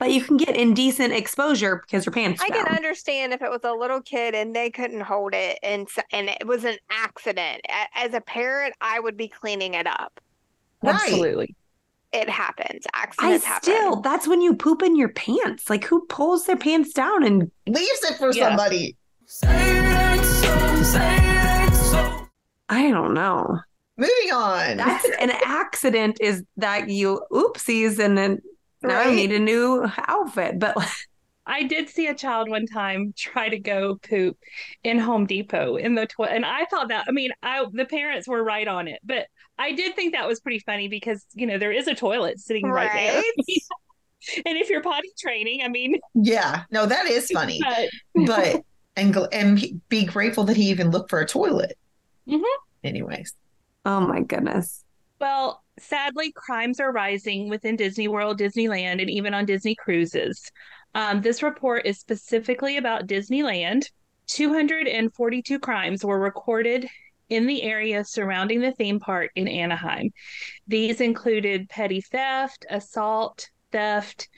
But 0.00 0.12
you 0.12 0.22
can 0.22 0.36
get 0.38 0.56
indecent 0.56 1.12
exposure 1.12 1.82
because 1.86 2.06
your 2.06 2.12
pants 2.12 2.42
I 2.42 2.48
can 2.48 2.66
understand 2.66 3.32
if 3.34 3.42
it 3.42 3.50
was 3.50 3.60
a 3.64 3.72
little 3.72 4.00
kid 4.00 4.34
and 4.34 4.56
they 4.56 4.70
couldn't 4.70 5.02
hold 5.02 5.34
it 5.34 5.58
and 5.62 5.86
and 6.10 6.30
it 6.30 6.46
was 6.46 6.64
an 6.64 6.78
accident. 6.90 7.60
As 7.94 8.14
a 8.14 8.20
parent, 8.22 8.74
I 8.80 8.98
would 8.98 9.16
be 9.18 9.28
cleaning 9.28 9.74
it 9.74 9.86
up. 9.86 10.18
Right. 10.82 10.94
Absolutely. 10.94 11.54
It 12.12 12.28
happens. 12.28 12.86
I 12.92 13.02
Accidents 13.02 13.44
happen. 13.44 13.62
still, 13.62 14.00
that's 14.00 14.26
when 14.26 14.40
you 14.40 14.54
poop 14.54 14.82
in 14.82 14.96
your 14.96 15.10
pants. 15.10 15.70
Like, 15.70 15.84
who 15.84 16.04
pulls 16.06 16.46
their 16.46 16.56
pants 16.56 16.92
down 16.92 17.22
and 17.22 17.50
Leaves 17.68 18.02
it 18.02 18.16
for 18.16 18.32
Yeah. 18.32 18.48
somebody. 18.48 18.96
I 22.68 22.90
don't 22.90 23.14
know. 23.14 23.60
Moving 23.96 24.32
on. 24.32 24.76
That's 24.78 25.08
an 25.20 25.30
accident 25.44 26.18
is 26.20 26.42
that 26.56 26.88
you 26.88 27.20
oopsies 27.30 27.98
and 27.98 28.16
then 28.16 28.40
now 28.82 29.00
I 29.00 29.14
need 29.14 29.32
a 29.32 29.38
new 29.38 29.86
outfit. 30.08 30.58
But 30.58 30.76
I 31.46 31.64
did 31.64 31.88
see 31.88 32.06
a 32.06 32.14
child 32.14 32.48
one 32.48 32.66
time 32.66 33.12
try 33.16 33.48
to 33.48 33.58
go 33.58 33.96
poop 33.96 34.38
in 34.84 34.98
Home 34.98 35.26
Depot 35.26 35.76
in 35.76 35.94
the 35.94 36.06
toilet, 36.06 36.32
and 36.32 36.44
I 36.44 36.64
thought 36.66 36.88
that. 36.88 37.06
I 37.08 37.12
mean, 37.12 37.30
I 37.42 37.64
the 37.72 37.86
parents 37.86 38.28
were 38.28 38.42
right 38.42 38.68
on 38.68 38.88
it, 38.88 39.00
but 39.04 39.26
I 39.58 39.72
did 39.72 39.96
think 39.96 40.14
that 40.14 40.28
was 40.28 40.40
pretty 40.40 40.60
funny 40.60 40.88
because 40.88 41.24
you 41.34 41.46
know 41.46 41.58
there 41.58 41.72
is 41.72 41.88
a 41.88 41.94
toilet 41.94 42.38
sitting 42.38 42.66
right, 42.66 42.92
there, 42.92 43.22
and 44.46 44.56
if 44.58 44.70
you're 44.70 44.82
potty 44.82 45.10
training, 45.18 45.62
I 45.64 45.68
mean, 45.68 45.96
yeah, 46.14 46.64
no, 46.70 46.86
that 46.86 47.06
is 47.06 47.30
funny. 47.30 47.60
but 48.14 48.26
but 48.26 48.62
and 48.96 49.16
and 49.32 49.80
be 49.88 50.04
grateful 50.04 50.44
that 50.44 50.56
he 50.56 50.70
even 50.70 50.90
looked 50.90 51.10
for 51.10 51.20
a 51.20 51.26
toilet. 51.26 51.76
Mhm. 52.28 52.42
Anyways, 52.84 53.34
oh 53.84 54.00
my 54.00 54.20
goodness. 54.20 54.84
Well, 55.20 55.62
sadly, 55.80 56.32
crimes 56.32 56.80
are 56.80 56.92
rising 56.92 57.48
within 57.48 57.76
Disney 57.76 58.08
World, 58.08 58.38
Disneyland, 58.38 59.00
and 59.00 59.10
even 59.10 59.34
on 59.34 59.46
Disney 59.46 59.74
cruises. 59.74 60.50
Um, 60.94 61.20
this 61.20 61.42
report 61.42 61.86
is 61.86 61.98
specifically 61.98 62.76
about 62.76 63.06
Disneyland. 63.06 63.90
242 64.26 65.58
crimes 65.58 66.04
were 66.04 66.18
recorded 66.18 66.88
in 67.28 67.46
the 67.46 67.62
area 67.62 68.04
surrounding 68.04 68.60
the 68.60 68.72
theme 68.72 69.00
park 69.00 69.30
in 69.34 69.48
Anaheim. 69.48 70.10
These 70.66 71.00
included 71.00 71.68
petty 71.68 72.00
theft, 72.00 72.66
assault, 72.68 73.48
theft, 73.72 74.28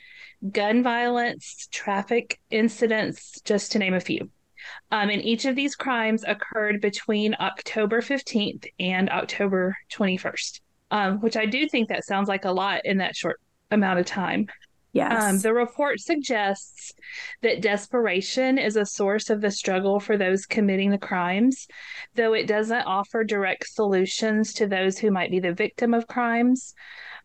gun 0.51 0.83
violence, 0.83 1.67
traffic 1.71 2.39
incidents, 2.49 3.41
just 3.41 3.71
to 3.71 3.79
name 3.79 3.93
a 3.93 3.99
few. 3.99 4.29
Um, 4.91 5.09
and 5.09 5.21
each 5.21 5.45
of 5.45 5.55
these 5.55 5.75
crimes 5.75 6.23
occurred 6.25 6.79
between 6.79 7.35
October 7.39 8.01
15th 8.01 8.67
and 8.79 9.09
October 9.09 9.75
21st 9.91 10.61
um, 10.93 11.19
which 11.21 11.35
I 11.35 11.47
do 11.47 11.67
think 11.67 11.89
that 11.89 12.05
sounds 12.05 12.29
like 12.29 12.45
a 12.45 12.51
lot 12.51 12.81
in 12.85 12.99
that 12.99 13.15
short 13.15 13.41
amount 13.71 13.99
of 13.99 14.05
time. 14.05 14.45
Yes. 14.93 15.23
Um, 15.23 15.39
the 15.39 15.51
report 15.51 15.99
suggests 15.99 16.93
that 17.41 17.63
desperation 17.63 18.59
is 18.59 18.75
a 18.75 18.85
source 18.85 19.31
of 19.31 19.41
the 19.41 19.49
struggle 19.49 19.99
for 19.99 20.17
those 20.17 20.45
committing 20.45 20.91
the 20.91 20.99
crimes, 20.99 21.65
though 22.13 22.33
it 22.33 22.45
doesn't 22.45 22.83
offer 22.83 23.23
direct 23.23 23.67
solutions 23.69 24.53
to 24.53 24.67
those 24.67 24.99
who 24.99 25.09
might 25.09 25.31
be 25.31 25.39
the 25.39 25.51
victim 25.51 25.95
of 25.95 26.05
crimes. 26.05 26.75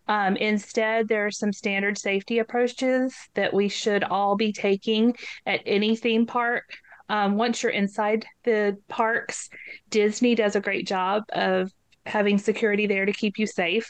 Um, 0.07 0.35
instead, 0.35 1.07
there 1.07 1.27
are 1.27 1.31
some 1.31 1.53
standard 1.53 1.99
safety 1.99 2.39
approaches 2.39 3.15
that 3.35 3.53
we 3.53 3.69
should 3.69 4.03
all 4.03 4.35
be 4.35 4.51
taking 4.51 5.15
at 5.45 5.61
any 5.67 5.95
theme 5.95 6.25
park. 6.25 6.63
Um, 7.07 7.37
once 7.37 7.61
you're 7.61 7.71
inside 7.71 8.25
the 8.45 8.77
parks, 8.87 9.47
Disney 9.91 10.33
does 10.33 10.55
a 10.55 10.61
great 10.61 10.87
job 10.87 11.21
of 11.31 11.71
having 12.09 12.37
security 12.37 12.87
there 12.87 13.05
to 13.05 13.13
keep 13.13 13.37
you 13.37 13.47
safe. 13.47 13.89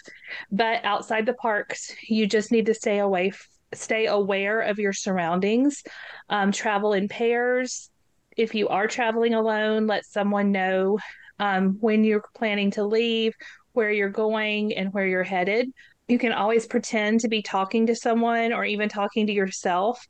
But 0.52 0.84
outside 0.86 1.26
the 1.26 1.34
parks, 1.34 1.94
you 2.08 2.28
just 2.28 2.52
need 2.52 2.68
to 2.68 2.74
stay 2.74 3.00
away, 3.00 3.32
stay 3.74 4.06
aware 4.06 4.62
of 4.62 4.78
your 4.78 4.94
surroundings. 4.94 5.82
Um, 6.30 6.52
travel 6.52 6.94
in 6.94 7.08
pairs. 7.08 7.90
If 8.38 8.54
you 8.54 8.68
are 8.68 8.88
traveling 8.88 9.34
alone, 9.34 9.88
let 9.88 10.06
someone 10.06 10.52
know 10.52 11.00
um, 11.40 11.78
when 11.80 12.04
you're 12.04 12.24
planning 12.36 12.72
to 12.72 12.84
leave, 12.84 13.34
where 13.74 13.92
you're 13.92 14.10
going, 14.10 14.76
and 14.76 14.94
where 14.94 15.08
you're 15.08 15.24
headed. 15.24 15.72
You 16.08 16.18
can 16.18 16.34
always 16.34 16.66
pretend 16.66 17.20
to 17.20 17.28
be 17.28 17.44
talking 17.44 17.86
to 17.86 17.96
someone 17.96 18.52
or 18.52 18.66
even 18.66 18.90
talking 18.90 19.28
to 19.28 19.34
yourself 19.34 20.04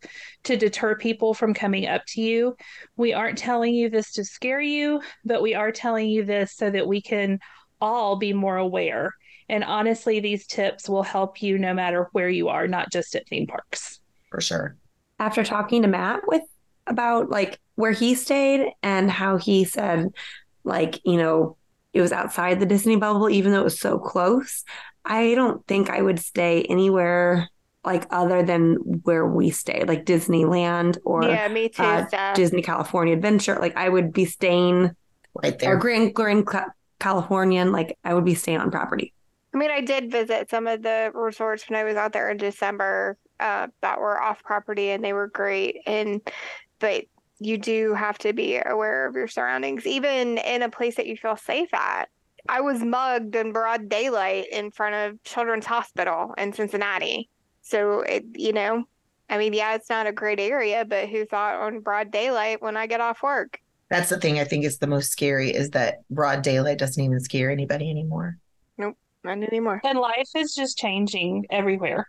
to 0.46 0.56
deter 0.56 0.96
people 0.96 1.34
from 1.34 1.54
coming 1.54 1.88
up 1.88 2.04
to 2.10 2.22
you. 2.22 2.56
We 2.96 3.14
aren't 3.14 3.38
telling 3.38 3.74
you 3.74 3.90
this 3.90 4.14
to 4.14 4.24
scare 4.24 4.62
you, 4.62 5.02
but 5.26 5.42
we 5.42 5.56
are 5.56 5.74
telling 5.74 6.08
you 6.08 6.24
this 6.24 6.56
so 6.56 6.70
that 6.72 6.88
we 6.88 7.02
can 7.02 7.40
all 7.82 8.16
be 8.18 8.34
more 8.34 8.58
aware. 8.58 9.14
And 9.48 9.64
honestly, 9.64 10.20
these 10.20 10.46
tips 10.46 10.88
will 10.88 11.04
help 11.04 11.42
you 11.42 11.58
no 11.58 11.74
matter 11.74 12.10
where 12.12 12.30
you 12.30 12.50
are, 12.50 12.68
not 12.68 12.92
just 12.92 13.16
at 13.16 13.28
theme 13.28 13.48
parks. 13.48 14.00
for 14.30 14.42
sure. 14.42 14.76
After 15.18 15.44
talking 15.44 15.82
to 15.82 15.88
Matt 15.88 16.22
with 16.28 16.44
about 16.88 17.30
like 17.30 17.60
where 17.76 17.92
he 17.92 18.16
stayed 18.16 18.72
and 18.84 19.10
how 19.12 19.38
he 19.38 19.64
said, 19.66 20.10
like, 20.64 21.00
you 21.06 21.18
know, 21.18 21.58
it 21.94 22.02
was 22.02 22.12
outside 22.12 22.60
the 22.60 22.66
Disney 22.66 22.96
bubble, 22.96 23.30
even 23.30 23.52
though 23.52 23.62
it 23.62 23.64
was 23.66 23.80
so 23.80 23.98
close. 23.98 24.64
I 25.04 25.34
don't 25.34 25.66
think 25.66 25.90
I 25.90 26.02
would 26.02 26.20
stay 26.20 26.64
anywhere 26.70 27.50
like 27.84 28.06
other 28.12 28.44
than 28.44 28.76
where 29.04 29.26
we 29.26 29.50
stayed, 29.50 29.88
like 29.88 30.06
Disneyland 30.06 30.98
or 31.06 31.24
yeah, 31.24 31.48
me 31.48 31.70
too, 31.70 31.82
uh, 31.82 32.34
Disney 32.36 32.62
California 32.62 33.16
Adventure. 33.16 33.58
Like 33.60 33.76
I 33.78 33.90
would 33.90 34.14
be 34.14 34.26
staying 34.26 34.92
Right 35.34 35.54
or 35.54 35.58
there. 35.58 35.78
Grand 35.78 36.14
Grand 36.14 36.46
Ca- 36.46 36.70
Californian. 37.00 37.72
Like 37.72 37.98
I 38.04 38.14
would 38.14 38.26
be 38.26 38.36
staying 38.36 38.60
on 38.60 38.72
property. 38.72 39.14
I 39.54 39.58
mean, 39.58 39.72
I 39.72 39.82
did 39.82 40.12
visit 40.12 40.50
some 40.50 40.68
of 40.68 40.84
the 40.84 41.12
resorts 41.14 41.68
when 41.70 41.80
I 41.80 41.84
was 41.84 41.96
out 41.96 42.14
there 42.14 42.30
in 42.30 42.38
December 42.38 43.18
uh, 43.40 43.68
that 43.82 44.00
were 44.00 44.22
off 44.22 44.44
property 44.44 44.92
and 44.92 45.04
they 45.04 45.14
were 45.14 45.28
great. 45.28 45.78
And, 45.88 46.22
but 46.80 47.06
you 47.40 47.58
do 47.58 47.94
have 47.94 48.18
to 48.20 48.34
be 48.34 48.60
aware 48.64 49.08
of 49.08 49.16
your 49.16 49.28
surroundings, 49.28 49.88
even 49.88 50.38
in 50.38 50.62
a 50.62 50.70
place 50.70 50.96
that 50.96 51.08
you 51.08 51.18
feel 51.18 51.38
safe 51.38 51.74
at. 51.74 52.10
I 52.48 52.62
was 52.62 52.84
mugged 52.84 53.36
in 53.36 53.52
broad 53.52 53.90
daylight 53.90 54.48
in 54.52 54.72
front 54.72 54.96
of 54.96 55.24
Children's 55.24 55.66
Hospital 55.66 56.34
in 56.38 56.54
Cincinnati. 56.54 57.30
So, 57.62 58.02
it, 58.02 58.26
you 58.36 58.54
know, 58.54 58.84
I 59.30 59.38
mean, 59.38 59.54
yeah, 59.54 59.76
it's 59.76 59.90
not 59.90 60.08
a 60.08 60.12
great 60.12 60.40
area, 60.40 60.86
but 60.86 61.10
who 61.10 61.26
thought 61.26 61.56
on 61.56 61.82
broad 61.82 62.12
daylight 62.12 62.62
when 62.62 62.78
I 62.78 62.88
get 62.88 63.02
off 63.02 63.22
work? 63.22 63.60
That's 63.90 64.10
the 64.10 64.20
thing 64.20 64.40
I 64.40 64.44
think 64.44 64.66
is 64.66 64.78
the 64.78 64.88
most 64.88 65.12
scary 65.12 65.52
is 65.52 65.72
that 65.72 66.00
broad 66.10 66.44
daylight 66.44 66.78
doesn't 66.78 67.04
even 67.04 67.20
scare 67.20 67.50
anybody 67.50 67.90
anymore. 67.90 68.38
Nope, 68.78 68.98
not 69.24 69.42
anymore. 69.42 69.82
And 69.84 69.98
life 69.98 70.30
is 70.36 70.54
just 70.54 70.78
changing 70.78 71.48
everywhere. 71.50 72.08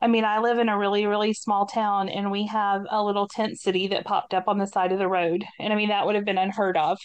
I 0.00 0.06
mean, 0.06 0.24
I 0.24 0.38
live 0.38 0.58
in 0.58 0.68
a 0.68 0.78
really, 0.78 1.06
really 1.06 1.32
small 1.32 1.66
town 1.66 2.08
and 2.08 2.30
we 2.30 2.46
have 2.46 2.84
a 2.90 3.02
little 3.02 3.26
tent 3.26 3.58
city 3.58 3.88
that 3.88 4.04
popped 4.04 4.32
up 4.32 4.46
on 4.46 4.58
the 4.58 4.66
side 4.66 4.92
of 4.92 5.00
the 5.00 5.08
road. 5.08 5.44
And 5.58 5.72
I 5.72 5.76
mean, 5.76 5.88
that 5.88 6.06
would 6.06 6.14
have 6.14 6.24
been 6.24 6.38
unheard 6.38 6.76
of 6.76 6.98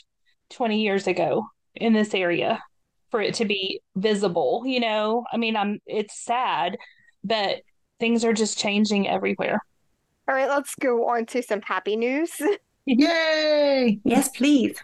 20 0.52 0.80
years 0.80 1.08
ago 1.08 1.48
in 1.74 1.94
this 1.94 2.14
area 2.14 2.62
for 3.10 3.20
it 3.20 3.34
to 3.36 3.46
be 3.46 3.82
visible, 3.96 4.64
you 4.66 4.80
know? 4.80 5.24
I 5.32 5.38
mean, 5.38 5.56
I'm 5.56 5.80
it's 5.88 6.24
sad, 6.24 6.78
but 7.24 7.62
things 8.00 8.24
are 8.24 8.34
just 8.34 8.60
changing 8.60 9.08
everywhere. 9.08 9.60
All 10.28 10.36
right, 10.36 10.50
let's 10.50 10.76
go 10.76 11.10
on 11.10 11.26
to 11.28 11.42
some 11.42 11.62
happy 11.62 11.96
news. 11.96 12.32
Yay! 12.86 14.00
Yes, 14.04 14.30
please. 14.30 14.78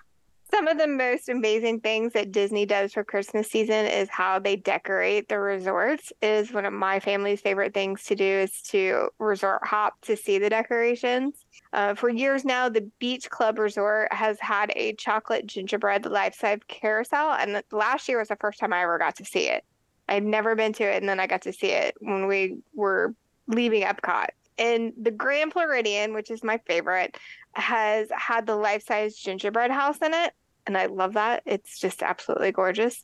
Some 0.51 0.67
of 0.67 0.79
the 0.79 0.87
most 0.87 1.29
amazing 1.29 1.81
things 1.81 2.13
that 2.13 2.31
Disney 2.31 2.65
does 2.65 2.93
for 2.93 3.03
Christmas 3.03 3.51
season 3.51 3.85
is 3.85 4.09
how 4.09 4.39
they 4.39 4.55
decorate 4.55 5.29
the 5.29 5.37
resorts. 5.37 6.11
It 6.21 6.27
is 6.27 6.51
one 6.51 6.65
of 6.65 6.73
my 6.73 6.99
family's 6.99 7.39
favorite 7.39 7.73
things 7.73 8.03
to 8.05 8.15
do 8.15 8.23
is 8.23 8.61
to 8.69 9.09
resort 9.19 9.65
hop 9.65 10.01
to 10.01 10.17
see 10.17 10.39
the 10.39 10.49
decorations. 10.49 11.45
Uh, 11.71 11.93
for 11.93 12.09
years 12.09 12.43
now, 12.45 12.67
the 12.67 12.89
Beach 12.97 13.29
Club 13.29 13.59
Resort 13.59 14.11
has 14.11 14.39
had 14.39 14.71
a 14.75 14.93
chocolate 14.93 15.45
gingerbread 15.45 16.07
life-size 16.07 16.59
carousel, 16.67 17.33
and 17.33 17.61
last 17.71 18.09
year 18.09 18.17
was 18.17 18.29
the 18.29 18.35
first 18.37 18.59
time 18.59 18.73
I 18.73 18.81
ever 18.81 18.97
got 18.97 19.17
to 19.17 19.25
see 19.25 19.47
it. 19.47 19.63
I've 20.07 20.23
never 20.23 20.55
been 20.55 20.73
to 20.73 20.83
it, 20.83 20.97
and 20.97 21.07
then 21.07 21.19
I 21.19 21.27
got 21.27 21.43
to 21.43 21.53
see 21.53 21.69
it 21.69 21.93
when 21.99 22.25
we 22.25 22.57
were 22.73 23.13
leaving 23.47 23.83
Epcot. 23.83 24.29
And 24.59 24.93
the 25.01 25.11
Grand 25.11 25.53
Floridian, 25.53 26.13
which 26.13 26.29
is 26.29 26.43
my 26.43 26.59
favorite, 26.67 27.17
has 27.53 28.09
had 28.15 28.45
the 28.45 28.55
life-size 28.55 29.15
gingerbread 29.15 29.71
house 29.71 29.97
in 30.03 30.13
it, 30.13 30.33
and 30.67 30.77
I 30.77 30.85
love 30.85 31.13
that. 31.13 31.41
It's 31.45 31.79
just 31.79 32.03
absolutely 32.03 32.51
gorgeous. 32.51 33.03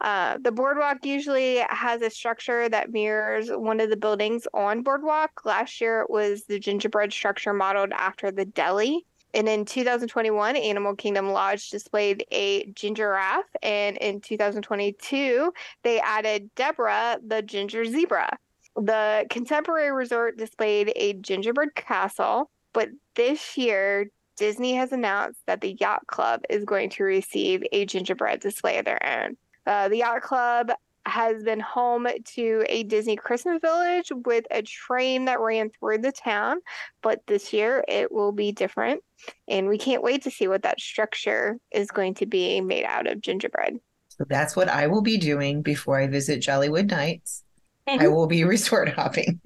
Uh, 0.00 0.38
the 0.40 0.52
boardwalk 0.52 1.04
usually 1.04 1.56
has 1.70 2.02
a 2.02 2.10
structure 2.10 2.68
that 2.68 2.92
mirrors 2.92 3.48
one 3.48 3.80
of 3.80 3.90
the 3.90 3.96
buildings 3.96 4.46
on 4.54 4.82
boardwalk. 4.82 5.44
Last 5.44 5.80
year 5.80 6.02
it 6.02 6.10
was 6.10 6.44
the 6.44 6.58
gingerbread 6.58 7.12
structure 7.12 7.52
modeled 7.52 7.92
after 7.92 8.30
the 8.30 8.44
deli. 8.44 9.04
And 9.34 9.48
in 9.48 9.64
2021, 9.64 10.56
Animal 10.56 10.94
Kingdom 10.94 11.30
Lodge 11.30 11.70
displayed 11.70 12.24
a 12.30 12.66
ginger 12.72 13.04
giraffe. 13.04 13.44
And 13.62 13.96
in 13.98 14.20
2022, 14.20 15.52
they 15.82 16.00
added 16.00 16.50
Deborah, 16.54 17.18
the 17.26 17.42
ginger 17.42 17.84
zebra. 17.84 18.38
The 18.78 19.26
Contemporary 19.28 19.90
Resort 19.90 20.38
displayed 20.38 20.92
a 20.94 21.14
gingerbread 21.14 21.74
castle. 21.74 22.50
But 22.72 22.90
this 23.16 23.56
year, 23.56 24.10
Disney 24.36 24.74
has 24.74 24.92
announced 24.92 25.40
that 25.46 25.60
the 25.60 25.76
Yacht 25.80 26.06
Club 26.06 26.42
is 26.48 26.64
going 26.64 26.90
to 26.90 27.02
receive 27.02 27.64
a 27.72 27.86
gingerbread 27.86 28.40
display 28.40 28.78
of 28.78 28.84
their 28.84 29.04
own. 29.04 29.36
Uh, 29.66 29.88
the 29.88 29.98
Yacht 29.98 30.22
Club 30.22 30.70
has 31.06 31.42
been 31.42 31.58
home 31.58 32.06
to 32.24 32.64
a 32.68 32.84
Disney 32.84 33.16
Christmas 33.16 33.58
village 33.60 34.12
with 34.24 34.44
a 34.50 34.62
train 34.62 35.24
that 35.24 35.40
ran 35.40 35.70
through 35.70 35.98
the 35.98 36.12
town, 36.12 36.58
but 37.02 37.26
this 37.26 37.52
year 37.52 37.84
it 37.88 38.12
will 38.12 38.30
be 38.30 38.52
different. 38.52 39.02
And 39.48 39.68
we 39.68 39.78
can't 39.78 40.02
wait 40.02 40.22
to 40.22 40.30
see 40.30 40.46
what 40.46 40.62
that 40.62 40.80
structure 40.80 41.58
is 41.72 41.90
going 41.90 42.14
to 42.14 42.26
be 42.26 42.60
made 42.60 42.84
out 42.84 43.10
of 43.10 43.20
gingerbread. 43.20 43.78
So 44.08 44.24
that's 44.28 44.54
what 44.54 44.68
I 44.68 44.86
will 44.86 45.02
be 45.02 45.16
doing 45.16 45.62
before 45.62 45.98
I 45.98 46.06
visit 46.06 46.42
Jollywood 46.42 46.90
Nights. 46.90 47.42
I 47.88 48.08
will 48.08 48.26
be 48.26 48.44
resort 48.44 48.88
hopping. 48.90 49.40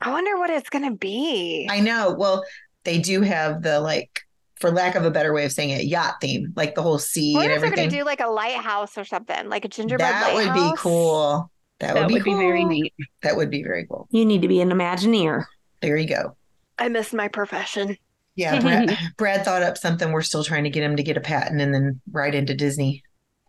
I 0.00 0.10
wonder 0.10 0.36
what 0.38 0.50
it's 0.50 0.70
going 0.70 0.84
to 0.90 0.96
be. 0.96 1.66
I 1.70 1.80
know. 1.80 2.14
Well, 2.16 2.44
they 2.84 2.98
do 2.98 3.22
have 3.22 3.62
the 3.62 3.80
like 3.80 4.20
for 4.56 4.70
lack 4.70 4.94
of 4.94 5.04
a 5.04 5.10
better 5.10 5.32
way 5.32 5.44
of 5.44 5.52
saying 5.52 5.70
it, 5.70 5.84
yacht 5.84 6.16
theme, 6.20 6.52
like 6.56 6.74
the 6.74 6.82
whole 6.82 6.98
sea 6.98 7.34
What 7.34 7.44
and 7.44 7.52
if 7.52 7.60
they're 7.60 7.66
everything. 7.66 7.76
going 7.76 7.90
to 7.90 7.96
do 7.98 8.04
like 8.04 8.20
a 8.20 8.28
lighthouse 8.28 8.96
or 8.96 9.04
something, 9.04 9.48
like 9.48 9.64
a 9.64 9.68
gingerbread 9.68 10.08
that 10.08 10.34
would 10.34 10.52
be 10.54 10.76
cool. 10.76 11.50
That, 11.80 11.94
That 11.94 12.02
would 12.02 12.08
be 12.08 12.14
would 12.14 12.24
be 12.24 12.34
very 12.34 12.64
neat. 12.64 12.94
That 13.22 13.36
would 13.36 13.50
be 13.50 13.62
very 13.62 13.86
cool. 13.86 14.06
You 14.10 14.24
need 14.24 14.42
to 14.42 14.48
be 14.48 14.60
an 14.60 14.70
Imagineer. 14.70 15.44
There 15.80 15.96
you 15.96 16.06
go. 16.08 16.36
I 16.78 16.88
miss 16.88 17.12
my 17.12 17.28
profession. 17.28 17.96
Yeah, 18.36 18.60
Brad, 18.62 18.96
Brad 19.16 19.44
thought 19.44 19.62
up 19.62 19.76
something. 19.76 20.12
We're 20.12 20.22
still 20.22 20.44
trying 20.44 20.64
to 20.64 20.70
get 20.70 20.82
him 20.82 20.96
to 20.96 21.02
get 21.02 21.16
a 21.16 21.20
patent 21.20 21.60
and 21.60 21.74
then 21.74 22.00
right 22.10 22.34
into 22.34 22.54
Disney. 22.54 23.02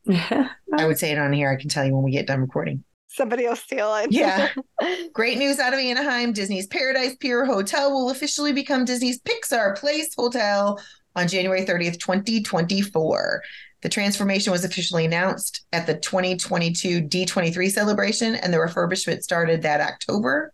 I 0.09 0.85
would 0.85 0.99
say 0.99 1.11
it 1.11 1.17
on 1.17 1.33
here. 1.33 1.51
I 1.51 1.55
can 1.55 1.69
tell 1.69 1.85
you 1.85 1.93
when 1.95 2.03
we 2.03 2.11
get 2.11 2.27
done 2.27 2.41
recording. 2.41 2.83
Somebody 3.07 3.47
will 3.47 3.55
steal 3.55 3.95
it. 3.95 4.11
Yeah. 4.11 4.49
Great 5.13 5.37
news 5.37 5.59
out 5.59 5.73
of 5.73 5.79
Anaheim. 5.79 6.33
Disney's 6.33 6.67
Paradise 6.67 7.15
Pier 7.15 7.45
Hotel 7.45 7.91
will 7.91 8.09
officially 8.09 8.51
become 8.51 8.85
Disney's 8.85 9.21
Pixar 9.21 9.77
Place 9.77 10.13
Hotel 10.17 10.79
on 11.15 11.27
January 11.27 11.65
30th, 11.65 11.99
2024. 11.99 13.41
The 13.81 13.89
transformation 13.89 14.51
was 14.51 14.65
officially 14.65 15.05
announced 15.05 15.65
at 15.71 15.85
the 15.85 15.95
2022 15.95 17.03
D23 17.03 17.71
celebration, 17.71 18.35
and 18.35 18.53
the 18.53 18.57
refurbishment 18.57 19.21
started 19.21 19.61
that 19.61 19.81
October. 19.81 20.51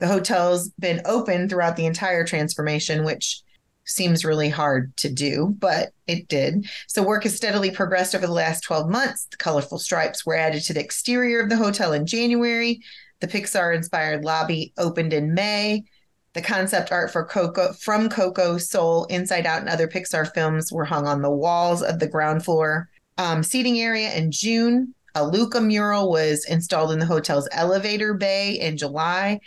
The 0.00 0.06
hotel's 0.06 0.70
been 0.78 1.00
open 1.06 1.48
throughout 1.48 1.76
the 1.76 1.86
entire 1.86 2.26
transformation, 2.26 3.04
which 3.04 3.40
seems 3.84 4.24
really 4.24 4.48
hard 4.48 4.96
to 4.98 5.08
do, 5.08 5.54
but 5.58 5.92
it 6.06 6.28
did. 6.28 6.66
So 6.86 7.02
work 7.02 7.24
has 7.24 7.36
steadily 7.36 7.70
progressed 7.70 8.14
over 8.14 8.26
the 8.26 8.32
last 8.32 8.62
12 8.62 8.90
months. 8.90 9.26
The 9.30 9.36
colorful 9.36 9.78
stripes 9.78 10.24
were 10.24 10.36
added 10.36 10.62
to 10.64 10.74
the 10.74 10.80
exterior 10.80 11.40
of 11.40 11.48
the 11.48 11.56
hotel 11.56 11.92
in 11.92 12.06
January. 12.06 12.80
The 13.20 13.28
Pixar 13.28 13.74
inspired 13.74 14.24
lobby 14.24 14.72
opened 14.78 15.12
in 15.12 15.34
May. 15.34 15.84
The 16.32 16.42
concept 16.42 16.90
art 16.90 17.12
for 17.12 17.24
Coco 17.24 17.72
from 17.74 18.08
Coco, 18.08 18.58
Soul, 18.58 19.04
Inside 19.04 19.46
Out, 19.46 19.60
and 19.60 19.68
other 19.68 19.86
Pixar 19.86 20.32
films 20.34 20.72
were 20.72 20.84
hung 20.84 21.06
on 21.06 21.22
the 21.22 21.30
walls 21.30 21.82
of 21.82 22.00
the 22.00 22.08
ground 22.08 22.44
floor 22.44 22.88
um, 23.18 23.42
seating 23.42 23.80
area 23.80 24.12
in 24.14 24.30
June. 24.30 24.94
A 25.14 25.24
Luca 25.24 25.60
mural 25.60 26.10
was 26.10 26.44
installed 26.46 26.90
in 26.90 26.98
the 26.98 27.06
hotel's 27.06 27.48
elevator 27.52 28.14
bay 28.14 28.58
in 28.58 28.76
July. 28.76 29.40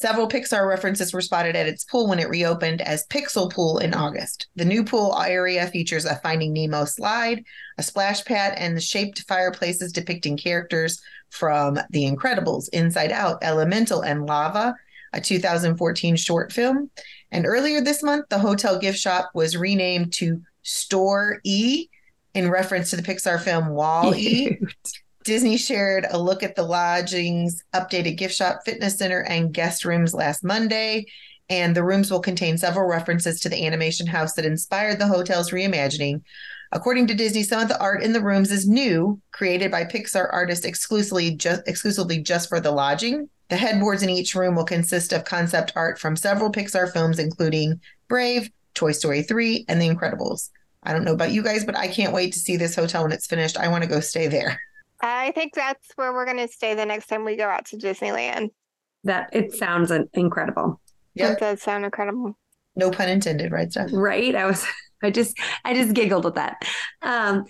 Several 0.00 0.26
Pixar 0.26 0.68
references 0.68 1.12
were 1.12 1.20
spotted 1.20 1.54
at 1.54 1.68
its 1.68 1.84
pool 1.84 2.08
when 2.08 2.18
it 2.18 2.28
reopened 2.28 2.80
as 2.80 3.06
Pixel 3.06 3.48
Pool 3.48 3.78
in 3.78 3.94
August. 3.94 4.48
The 4.56 4.64
new 4.64 4.82
pool 4.82 5.16
area 5.16 5.68
features 5.68 6.04
a 6.04 6.16
Finding 6.16 6.52
Nemo 6.52 6.84
slide, 6.84 7.44
a 7.78 7.82
splash 7.84 8.24
pad, 8.24 8.54
and 8.58 8.76
the 8.76 8.80
shaped 8.80 9.22
fireplaces 9.28 9.92
depicting 9.92 10.36
characters 10.36 11.00
from 11.30 11.78
The 11.90 12.10
Incredibles, 12.10 12.68
Inside 12.72 13.12
Out, 13.12 13.38
Elemental, 13.44 14.00
and 14.00 14.26
Lava, 14.26 14.74
a 15.12 15.20
2014 15.20 16.16
short 16.16 16.52
film. 16.52 16.90
And 17.30 17.46
earlier 17.46 17.80
this 17.80 18.02
month, 18.02 18.24
the 18.30 18.40
hotel 18.40 18.80
gift 18.80 18.98
shop 18.98 19.30
was 19.32 19.56
renamed 19.56 20.12
to 20.14 20.42
Store 20.64 21.38
E 21.44 21.86
in 22.34 22.50
reference 22.50 22.90
to 22.90 22.96
the 22.96 23.02
Pixar 23.02 23.40
film 23.40 23.68
Wall 23.68 24.12
E. 24.12 24.58
Disney 25.24 25.56
shared 25.56 26.06
a 26.10 26.18
look 26.18 26.42
at 26.42 26.54
the 26.54 26.62
lodging's 26.62 27.64
updated 27.74 28.18
gift 28.18 28.34
shop, 28.34 28.60
fitness 28.64 28.98
center, 28.98 29.22
and 29.22 29.54
guest 29.54 29.84
rooms 29.84 30.12
last 30.12 30.44
Monday. 30.44 31.06
And 31.48 31.74
the 31.74 31.84
rooms 31.84 32.10
will 32.10 32.20
contain 32.20 32.58
several 32.58 32.86
references 32.88 33.40
to 33.40 33.48
the 33.48 33.66
animation 33.66 34.06
house 34.06 34.34
that 34.34 34.44
inspired 34.44 34.98
the 34.98 35.06
hotel's 35.06 35.50
reimagining. 35.50 36.22
According 36.72 37.06
to 37.06 37.14
Disney, 37.14 37.42
some 37.42 37.60
of 37.62 37.68
the 37.68 37.80
art 37.80 38.02
in 38.02 38.12
the 38.12 38.22
rooms 38.22 38.50
is 38.50 38.68
new, 38.68 39.20
created 39.32 39.70
by 39.70 39.84
Pixar 39.84 40.28
artists 40.30 40.66
exclusively 40.66 41.34
just 41.34 41.62
exclusively 41.66 42.18
just 42.20 42.48
for 42.48 42.60
the 42.60 42.70
lodging. 42.70 43.28
The 43.48 43.56
headboards 43.56 44.02
in 44.02 44.10
each 44.10 44.34
room 44.34 44.54
will 44.54 44.64
consist 44.64 45.12
of 45.12 45.24
concept 45.24 45.72
art 45.76 45.98
from 45.98 46.16
several 46.16 46.50
Pixar 46.50 46.92
films, 46.92 47.18
including 47.18 47.80
Brave, 48.08 48.50
Toy 48.74 48.92
Story 48.92 49.22
3, 49.22 49.66
and 49.68 49.80
The 49.80 49.88
Incredibles. 49.88 50.50
I 50.82 50.92
don't 50.92 51.04
know 51.04 51.12
about 51.12 51.32
you 51.32 51.42
guys, 51.42 51.64
but 51.64 51.76
I 51.76 51.88
can't 51.88 52.12
wait 52.12 52.32
to 52.34 52.38
see 52.38 52.56
this 52.56 52.74
hotel 52.74 53.04
when 53.04 53.12
it's 53.12 53.26
finished. 53.26 53.56
I 53.56 53.68
want 53.68 53.84
to 53.84 53.90
go 53.90 54.00
stay 54.00 54.28
there. 54.28 54.60
I 55.02 55.32
think 55.32 55.54
that's 55.54 55.88
where 55.96 56.12
we're 56.12 56.24
going 56.24 56.38
to 56.38 56.48
stay 56.48 56.74
the 56.74 56.86
next 56.86 57.06
time 57.08 57.24
we 57.24 57.36
go 57.36 57.48
out 57.48 57.66
to 57.66 57.76
Disneyland. 57.76 58.50
That 59.04 59.30
it 59.32 59.52
sounds 59.54 59.92
incredible, 60.14 60.80
That 61.16 61.30
Yep. 61.30 61.38
does 61.40 61.62
sound 61.62 61.84
incredible. 61.84 62.38
No 62.76 62.90
pun 62.90 63.08
intended, 63.08 63.52
right, 63.52 63.70
Steph? 63.70 63.90
right? 63.92 64.34
I 64.34 64.46
was, 64.46 64.64
I 65.02 65.10
just, 65.10 65.38
I 65.64 65.74
just 65.74 65.94
giggled 65.94 66.26
at 66.26 66.34
that. 66.36 66.62
Um, 67.02 67.44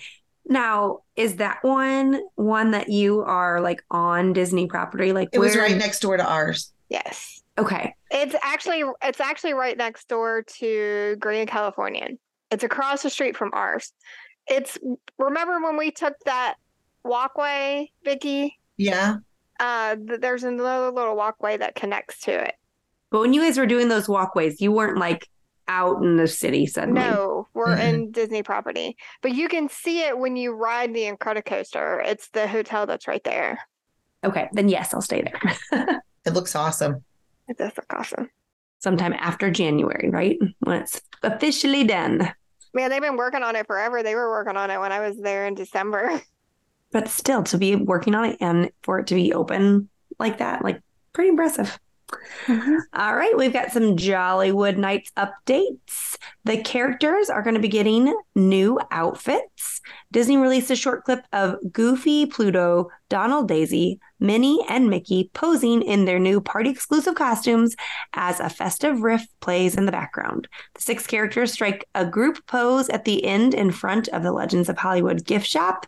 now, 0.46 0.98
is 1.16 1.36
that 1.36 1.58
one 1.62 2.20
one 2.34 2.72
that 2.72 2.90
you 2.90 3.20
are 3.22 3.60
like 3.62 3.82
on 3.90 4.32
Disney 4.34 4.66
property? 4.66 5.12
Like 5.12 5.30
It 5.32 5.38
was 5.38 5.56
right 5.56 5.76
next 5.76 6.00
door 6.00 6.16
to 6.18 6.24
ours. 6.28 6.72
Yes. 6.90 7.40
Okay, 7.56 7.94
It's 8.10 8.34
actually 8.42 8.82
it's 9.02 9.20
actually 9.20 9.54
right 9.54 9.78
next 9.78 10.08
door 10.08 10.42
to 10.58 11.16
Grand 11.20 11.48
Californian. 11.48 12.18
It's 12.50 12.64
across 12.64 13.02
the 13.04 13.10
street 13.10 13.36
from 13.36 13.50
ours. 13.54 13.92
It's 14.48 14.76
remember 15.18 15.62
when 15.62 15.76
we 15.78 15.92
took 15.92 16.14
that 16.26 16.56
walkway, 17.04 17.92
Vicky? 18.04 18.58
Yeah. 18.76 19.16
Uh, 19.60 19.96
there's 20.00 20.42
another 20.42 20.90
little 20.90 21.16
walkway 21.16 21.56
that 21.56 21.74
connects 21.74 22.20
to 22.22 22.32
it. 22.32 22.54
but 23.10 23.20
when 23.20 23.32
you 23.32 23.40
guys 23.42 23.56
were 23.58 23.66
doing 23.66 23.88
those 23.88 24.08
walkways, 24.08 24.60
you 24.60 24.72
weren't 24.72 24.98
like 24.98 25.28
out 25.68 26.02
in 26.02 26.16
the 26.16 26.26
city 26.26 26.66
suddenly. 26.66 27.00
No, 27.00 27.48
we're 27.54 27.76
Mm-mm. 27.76 27.88
in 27.94 28.10
Disney 28.10 28.42
property, 28.42 28.96
but 29.22 29.32
you 29.32 29.48
can 29.48 29.68
see 29.68 30.00
it 30.02 30.18
when 30.18 30.36
you 30.36 30.52
ride 30.52 30.92
the 30.92 31.04
Incredicoaster. 31.04 32.04
It's 32.04 32.28
the 32.30 32.46
hotel 32.48 32.84
that's 32.86 33.06
right 33.08 33.22
there. 33.24 33.58
Okay, 34.24 34.48
then 34.52 34.68
yes, 34.68 34.92
I'll 34.92 35.00
stay 35.02 35.22
there. 35.22 36.00
It 36.26 36.32
looks 36.32 36.56
awesome. 36.56 37.04
It 37.48 37.58
does 37.58 37.72
look 37.76 37.92
awesome. 37.92 38.30
Sometime 38.78 39.12
after 39.12 39.50
January, 39.50 40.08
right? 40.10 40.38
When 40.60 40.80
it's 40.80 40.98
officially 41.22 41.84
done. 41.84 42.32
Man, 42.72 42.88
they've 42.88 43.02
been 43.02 43.18
working 43.18 43.42
on 43.42 43.56
it 43.56 43.66
forever. 43.66 44.02
They 44.02 44.14
were 44.14 44.30
working 44.30 44.56
on 44.56 44.70
it 44.70 44.80
when 44.80 44.90
I 44.90 45.06
was 45.06 45.18
there 45.20 45.46
in 45.46 45.54
December. 45.54 46.20
But 46.94 47.08
still, 47.08 47.42
to 47.42 47.58
be 47.58 47.74
working 47.74 48.14
on 48.14 48.24
it 48.24 48.36
and 48.40 48.70
for 48.84 49.00
it 49.00 49.08
to 49.08 49.16
be 49.16 49.34
open 49.34 49.88
like 50.20 50.38
that, 50.38 50.62
like 50.62 50.80
pretty 51.12 51.30
impressive. 51.30 51.76
Mm-hmm. 52.46 52.76
All 52.92 53.16
right, 53.16 53.36
we've 53.36 53.52
got 53.52 53.72
some 53.72 53.96
Jollywood 53.96 54.76
Nights 54.76 55.10
updates. 55.16 56.16
The 56.44 56.58
characters 56.62 57.30
are 57.30 57.42
going 57.42 57.54
to 57.54 57.60
be 57.60 57.66
getting 57.68 58.14
new 58.36 58.78
outfits. 58.92 59.80
Disney 60.12 60.36
released 60.36 60.70
a 60.70 60.76
short 60.76 61.04
clip 61.04 61.24
of 61.32 61.56
Goofy, 61.72 62.26
Pluto, 62.26 62.90
Donald, 63.08 63.48
Daisy, 63.48 63.98
Minnie, 64.20 64.64
and 64.68 64.88
Mickey 64.88 65.30
posing 65.34 65.82
in 65.82 66.04
their 66.04 66.20
new 66.20 66.40
party 66.40 66.70
exclusive 66.70 67.16
costumes 67.16 67.74
as 68.12 68.38
a 68.38 68.48
festive 68.48 69.00
riff 69.00 69.26
plays 69.40 69.76
in 69.76 69.86
the 69.86 69.92
background. 69.92 70.46
The 70.74 70.82
six 70.82 71.06
characters 71.06 71.52
strike 71.52 71.88
a 71.94 72.06
group 72.06 72.46
pose 72.46 72.88
at 72.88 73.04
the 73.04 73.24
end 73.24 73.54
in 73.54 73.72
front 73.72 74.08
of 74.08 74.22
the 74.22 74.32
Legends 74.32 74.68
of 74.68 74.78
Hollywood 74.78 75.24
gift 75.24 75.46
shop. 75.46 75.86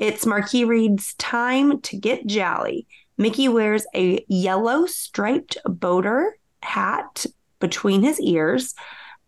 Its 0.00 0.24
marquee 0.24 0.64
reads, 0.64 1.14
Time 1.14 1.80
to 1.82 1.96
get 1.96 2.26
jolly. 2.26 2.86
Mickey 3.18 3.48
wears 3.48 3.86
a 3.94 4.24
yellow 4.28 4.86
striped 4.86 5.58
boater 5.66 6.38
hat 6.62 7.26
between 7.60 8.02
his 8.02 8.18
ears, 8.18 8.74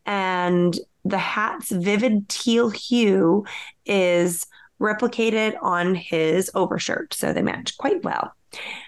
and 0.06 0.76
the 1.04 1.18
hat's 1.18 1.70
vivid 1.70 2.26
teal 2.30 2.70
hue 2.70 3.44
is 3.84 4.46
replicated 4.80 5.54
on 5.60 5.94
his 5.94 6.50
overshirt, 6.54 7.12
so 7.12 7.34
they 7.34 7.42
match 7.42 7.76
quite 7.76 8.02
well. 8.02 8.32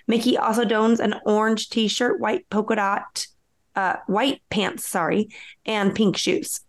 Mickey 0.08 0.38
also 0.38 0.64
dons 0.64 1.00
an 1.00 1.20
orange 1.26 1.68
t-shirt, 1.68 2.18
white 2.18 2.48
polka 2.48 2.76
dot, 2.76 3.26
uh, 3.76 3.96
white 4.06 4.40
pants, 4.48 4.88
sorry, 4.88 5.28
and 5.66 5.94
pink 5.94 6.16
shoes. 6.16 6.60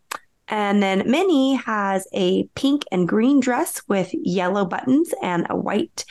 And 0.48 0.82
then 0.82 1.10
Minnie 1.10 1.56
has 1.56 2.08
a 2.14 2.44
pink 2.56 2.84
and 2.92 3.08
green 3.08 3.40
dress 3.40 3.82
with 3.88 4.12
yellow 4.14 4.66
buttons 4.66 5.14
and 5.22 5.48
a 5.50 5.56
white 5.56 6.06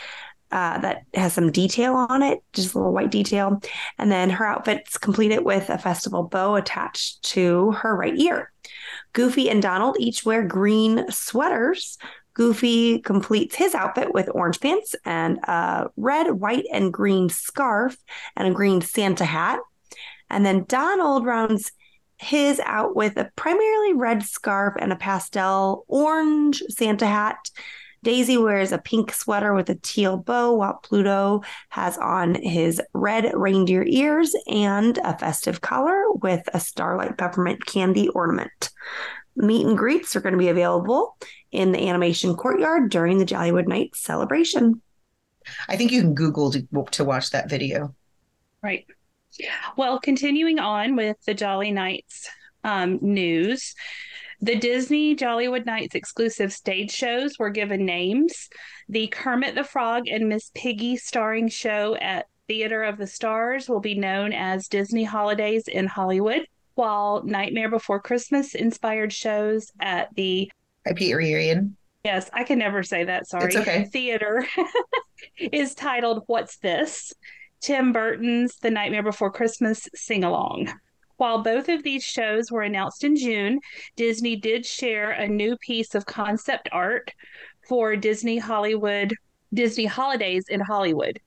uh, 0.50 0.78
that 0.78 1.02
has 1.14 1.32
some 1.32 1.50
detail 1.50 1.94
on 1.94 2.22
it, 2.22 2.38
just 2.52 2.74
a 2.74 2.78
little 2.78 2.92
white 2.92 3.10
detail. 3.10 3.60
And 3.98 4.10
then 4.10 4.30
her 4.30 4.46
outfit's 4.46 4.96
completed 4.96 5.44
with 5.44 5.68
a 5.68 5.78
festival 5.78 6.24
bow 6.24 6.54
attached 6.54 7.22
to 7.32 7.72
her 7.72 7.94
right 7.96 8.16
ear. 8.16 8.52
Goofy 9.12 9.50
and 9.50 9.60
Donald 9.60 9.96
each 9.98 10.24
wear 10.24 10.44
green 10.44 11.10
sweaters. 11.10 11.98
Goofy 12.34 13.00
completes 13.00 13.54
his 13.54 13.74
outfit 13.74 14.12
with 14.12 14.30
orange 14.32 14.60
pants 14.60 14.94
and 15.04 15.38
a 15.44 15.90
red, 15.96 16.30
white, 16.32 16.66
and 16.72 16.92
green 16.92 17.28
scarf 17.28 17.96
and 18.36 18.48
a 18.48 18.52
green 18.52 18.80
Santa 18.80 19.24
hat. 19.24 19.60
And 20.30 20.44
then 20.44 20.64
Donald 20.66 21.24
rounds 21.24 21.72
his 22.24 22.60
out 22.64 22.96
with 22.96 23.16
a 23.16 23.30
primarily 23.36 23.92
red 23.92 24.22
scarf 24.22 24.74
and 24.78 24.92
a 24.92 24.96
pastel 24.96 25.84
orange 25.88 26.62
Santa 26.70 27.06
hat. 27.06 27.50
Daisy 28.02 28.36
wears 28.36 28.72
a 28.72 28.78
pink 28.78 29.12
sweater 29.12 29.54
with 29.54 29.70
a 29.70 29.76
teal 29.76 30.18
bow, 30.18 30.54
while 30.54 30.80
Pluto 30.82 31.42
has 31.70 31.96
on 31.96 32.34
his 32.34 32.80
red 32.92 33.32
reindeer 33.34 33.82
ears 33.86 34.34
and 34.46 34.98
a 34.98 35.16
festive 35.16 35.60
collar 35.62 36.12
with 36.12 36.46
a 36.52 36.60
starlight 36.60 37.16
peppermint 37.16 37.64
candy 37.64 38.08
ornament. 38.08 38.70
Meet 39.36 39.66
and 39.66 39.78
greets 39.78 40.14
are 40.14 40.20
going 40.20 40.34
to 40.34 40.38
be 40.38 40.48
available 40.48 41.16
in 41.50 41.72
the 41.72 41.88
animation 41.88 42.36
courtyard 42.36 42.90
during 42.90 43.18
the 43.18 43.24
Jollywood 43.24 43.66
Night 43.66 43.96
celebration. 43.96 44.82
I 45.68 45.76
think 45.76 45.90
you 45.90 46.02
can 46.02 46.14
Google 46.14 46.52
to, 46.52 46.66
to 46.90 47.04
watch 47.04 47.30
that 47.30 47.48
video. 47.48 47.94
Right. 48.62 48.86
Well, 49.76 49.98
continuing 49.98 50.58
on 50.58 50.96
with 50.96 51.16
the 51.26 51.34
Jolly 51.34 51.72
Nights 51.72 52.28
um, 52.62 52.98
news, 53.02 53.74
the 54.40 54.56
Disney 54.56 55.16
Jollywood 55.16 55.66
Nights 55.66 55.94
exclusive 55.94 56.52
stage 56.52 56.90
shows 56.90 57.38
were 57.38 57.50
given 57.50 57.84
names. 57.84 58.48
The 58.88 59.06
Kermit 59.08 59.54
the 59.54 59.64
Frog 59.64 60.04
and 60.08 60.28
Miss 60.28 60.50
Piggy 60.54 60.96
starring 60.96 61.48
show 61.48 61.96
at 61.96 62.26
Theater 62.46 62.82
of 62.82 62.98
the 62.98 63.06
Stars 63.06 63.68
will 63.68 63.80
be 63.80 63.94
known 63.94 64.32
as 64.32 64.68
Disney 64.68 65.04
Holidays 65.04 65.66
in 65.66 65.86
Hollywood, 65.86 66.46
while 66.74 67.22
Nightmare 67.24 67.70
Before 67.70 68.00
Christmas 68.00 68.54
inspired 68.54 69.12
shows 69.12 69.72
at 69.80 70.14
the 70.14 70.50
IP 70.84 71.16
reunion. 71.16 71.76
Yes, 72.04 72.28
I 72.34 72.44
can 72.44 72.58
never 72.58 72.82
say 72.82 73.04
that. 73.04 73.26
Sorry. 73.26 73.46
It's 73.46 73.56
okay. 73.56 73.84
Theater 73.84 74.46
is 75.38 75.74
titled 75.74 76.24
What's 76.26 76.58
This? 76.58 77.14
Tim 77.64 77.94
Burton's 77.94 78.56
The 78.56 78.70
Nightmare 78.70 79.02
Before 79.02 79.30
Christmas 79.30 79.88
Sing 79.94 80.22
Along. 80.22 80.70
While 81.16 81.42
both 81.42 81.70
of 81.70 81.82
these 81.82 82.04
shows 82.04 82.52
were 82.52 82.60
announced 82.60 83.04
in 83.04 83.16
June, 83.16 83.58
Disney 83.96 84.36
did 84.36 84.66
share 84.66 85.12
a 85.12 85.26
new 85.26 85.56
piece 85.56 85.94
of 85.94 86.04
concept 86.04 86.68
art 86.72 87.10
for 87.66 87.96
Disney 87.96 88.36
Hollywood 88.36 89.14
Disney 89.54 89.86
Holidays 89.86 90.44
in 90.50 90.60
Hollywood. 90.60 91.18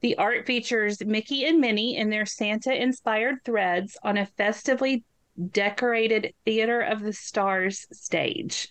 The 0.00 0.18
art 0.18 0.46
features 0.46 1.00
Mickey 1.04 1.44
and 1.44 1.60
Minnie 1.60 1.96
in 1.96 2.10
their 2.10 2.26
Santa 2.26 2.74
inspired 2.74 3.44
threads 3.44 3.96
on 4.02 4.18
a 4.18 4.26
festively 4.26 5.04
decorated 5.52 6.34
Theater 6.44 6.80
of 6.80 7.02
the 7.02 7.12
Stars 7.12 7.86
stage. 7.92 8.66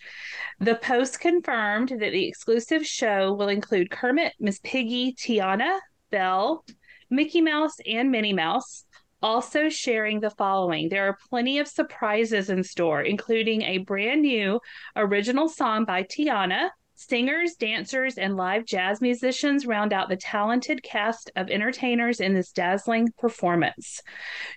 The 0.60 0.74
Post 0.74 1.20
confirmed 1.20 1.88
that 1.88 2.12
the 2.12 2.28
exclusive 2.28 2.86
show 2.86 3.32
will 3.32 3.48
include 3.48 3.90
Kermit, 3.90 4.34
Miss 4.38 4.60
Piggy, 4.62 5.14
Tiana, 5.14 5.78
Belle, 6.10 6.66
Mickey 7.14 7.40
Mouse, 7.40 7.76
and 7.86 8.10
Minnie 8.10 8.32
Mouse. 8.32 8.84
Also, 9.22 9.68
sharing 9.68 10.20
the 10.20 10.30
following 10.30 10.88
there 10.88 11.08
are 11.08 11.18
plenty 11.30 11.58
of 11.58 11.68
surprises 11.68 12.50
in 12.50 12.62
store, 12.62 13.00
including 13.02 13.62
a 13.62 13.78
brand 13.78 14.22
new 14.22 14.60
original 14.96 15.48
song 15.48 15.84
by 15.84 16.02
Tiana. 16.02 16.70
Singers, 16.96 17.54
dancers, 17.54 18.18
and 18.18 18.36
live 18.36 18.64
jazz 18.64 19.00
musicians 19.00 19.66
round 19.66 19.92
out 19.92 20.08
the 20.08 20.16
talented 20.16 20.80
cast 20.84 21.28
of 21.34 21.50
entertainers 21.50 22.20
in 22.20 22.34
this 22.34 22.52
dazzling 22.52 23.08
performance. 23.18 24.00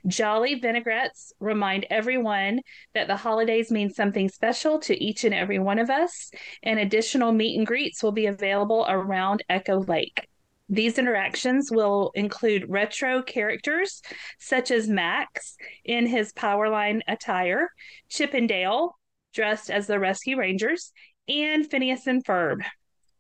Jolly 0.06 0.60
vinaigrettes 0.60 1.34
remind 1.40 1.88
everyone 1.90 2.60
that 2.94 3.08
the 3.08 3.16
holidays 3.16 3.72
mean 3.72 3.90
something 3.90 4.30
special 4.30 4.80
to 4.82 5.04
each 5.04 5.24
and 5.24 5.34
every 5.34 5.58
one 5.58 5.80
of 5.80 5.90
us, 5.90 6.30
and 6.62 6.80
additional 6.80 7.32
meet 7.32 7.58
and 7.58 7.66
greets 7.66 8.04
will 8.04 8.12
be 8.12 8.28
available 8.28 8.86
around 8.88 9.44
Echo 9.50 9.80
Lake. 9.80 10.27
These 10.70 10.98
interactions 11.00 11.72
will 11.72 12.12
include 12.14 12.70
retro 12.70 13.22
characters 13.24 14.02
such 14.38 14.70
as 14.70 14.90
Max 14.90 15.56
in 15.86 16.06
his 16.06 16.34
Powerline 16.34 17.02
attire, 17.08 17.70
Chip 18.10 18.34
and 18.34 18.50
Dale 18.50 18.98
dressed 19.34 19.70
as 19.70 19.88
the 19.88 20.00
Rescue 20.00 20.38
Rangers, 20.38 20.92
and 21.30 21.70
Phineas 21.70 22.08
and 22.08 22.26
Ferb. 22.26 22.64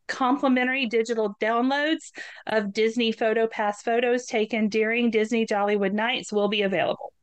Complimentary 0.07 0.85
digital 0.85 1.35
downloads 1.39 2.11
of 2.47 2.73
Disney 2.73 3.11
Photo 3.11 3.47
Pass 3.47 3.81
photos 3.81 4.25
taken 4.25 4.67
during 4.67 5.11
Disney 5.11 5.45
Jollywood 5.45 5.93
Nights 5.93 6.31
will 6.33 6.47
be 6.47 6.61
available. 6.63 7.13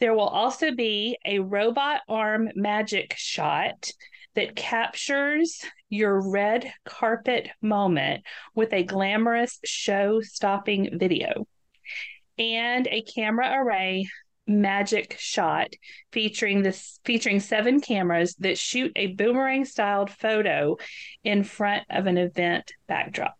There 0.00 0.14
will 0.14 0.28
also 0.28 0.74
be 0.74 1.18
a 1.24 1.38
robot 1.38 2.00
arm 2.08 2.50
magic 2.54 3.14
shot 3.16 3.90
that 4.34 4.56
captures 4.56 5.60
your 5.94 6.20
red 6.20 6.72
carpet 6.84 7.48
moment 7.62 8.24
with 8.54 8.72
a 8.72 8.82
glamorous 8.82 9.60
show 9.64 10.20
stopping 10.20 10.98
video 10.98 11.46
and 12.38 12.88
a 12.88 13.02
camera 13.02 13.50
array 13.54 14.06
magic 14.46 15.16
shot 15.18 15.68
featuring 16.12 16.62
this 16.62 17.00
featuring 17.04 17.40
seven 17.40 17.80
cameras 17.80 18.34
that 18.40 18.58
shoot 18.58 18.92
a 18.96 19.08
boomerang 19.08 19.64
styled 19.64 20.10
photo 20.10 20.76
in 21.22 21.44
front 21.44 21.84
of 21.90 22.06
an 22.06 22.18
event 22.18 22.72
backdrop. 22.86 23.34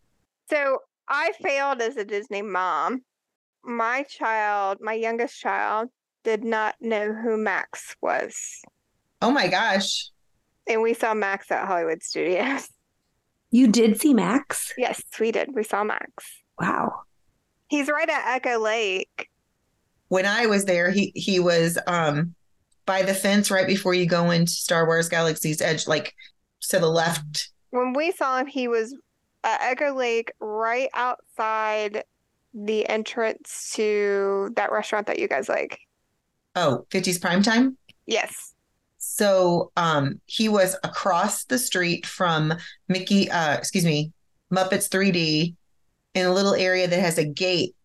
So 0.49 0.79
I 1.07 1.33
failed 1.43 1.81
as 1.81 1.97
a 1.97 2.05
Disney 2.05 2.41
mom. 2.41 3.03
My 3.63 4.03
child, 4.03 4.79
my 4.81 4.93
youngest 4.93 5.39
child, 5.39 5.89
did 6.23 6.43
not 6.43 6.75
know 6.79 7.13
who 7.13 7.37
Max 7.37 7.95
was. 8.01 8.61
Oh 9.21 9.31
my 9.31 9.47
gosh. 9.47 10.09
And 10.67 10.81
we 10.81 10.93
saw 10.93 11.13
Max 11.13 11.51
at 11.51 11.67
Hollywood 11.67 12.03
Studios. 12.03 12.69
You 13.51 13.67
did 13.67 14.01
see 14.01 14.13
Max? 14.13 14.73
Yes, 14.77 15.01
we 15.17 15.31
did. 15.31 15.55
We 15.55 15.63
saw 15.63 15.85
Max. 15.85 16.11
Wow. 16.59 17.03
He's 17.67 17.87
right 17.87 18.09
at 18.09 18.35
Echo 18.35 18.59
Lake. 18.59 19.29
When 20.09 20.25
I 20.25 20.47
was 20.47 20.65
there, 20.65 20.91
he 20.91 21.13
he 21.15 21.39
was 21.39 21.77
um 21.87 22.35
by 22.85 23.03
the 23.03 23.13
fence 23.13 23.49
right 23.49 23.67
before 23.67 23.93
you 23.93 24.07
go 24.07 24.29
into 24.31 24.51
Star 24.51 24.85
Wars 24.85 25.07
Galaxy's 25.07 25.61
Edge, 25.61 25.87
like 25.87 26.13
to 26.69 26.79
the 26.79 26.89
left. 26.89 27.49
When 27.69 27.93
we 27.93 28.11
saw 28.11 28.39
him, 28.39 28.47
he 28.47 28.67
was 28.67 28.93
at 29.45 29.61
Echo 29.61 29.93
Lake 29.93 30.33
right 30.41 30.89
outside 30.93 32.03
the 32.53 32.89
entrance 32.89 33.71
to 33.75 34.51
that 34.55 34.71
restaurant 34.71 35.07
that 35.07 35.19
you 35.19 35.29
guys 35.29 35.47
like. 35.47 35.79
Oh, 36.55 36.85
50s 36.89 37.21
prime 37.21 37.43
time? 37.43 37.77
Yes. 38.05 38.53
So 39.07 39.71
um 39.77 40.19
he 40.25 40.49
was 40.49 40.75
across 40.83 41.45
the 41.45 41.59
street 41.59 42.05
from 42.05 42.53
Mickey 42.89 43.29
uh 43.29 43.55
excuse 43.55 43.85
me, 43.85 44.11
Muppets 44.51 44.89
3D 44.89 45.55
in 46.15 46.25
a 46.25 46.33
little 46.33 46.55
area 46.55 46.87
that 46.87 46.99
has 46.99 47.17
a 47.17 47.25
gate 47.25 47.75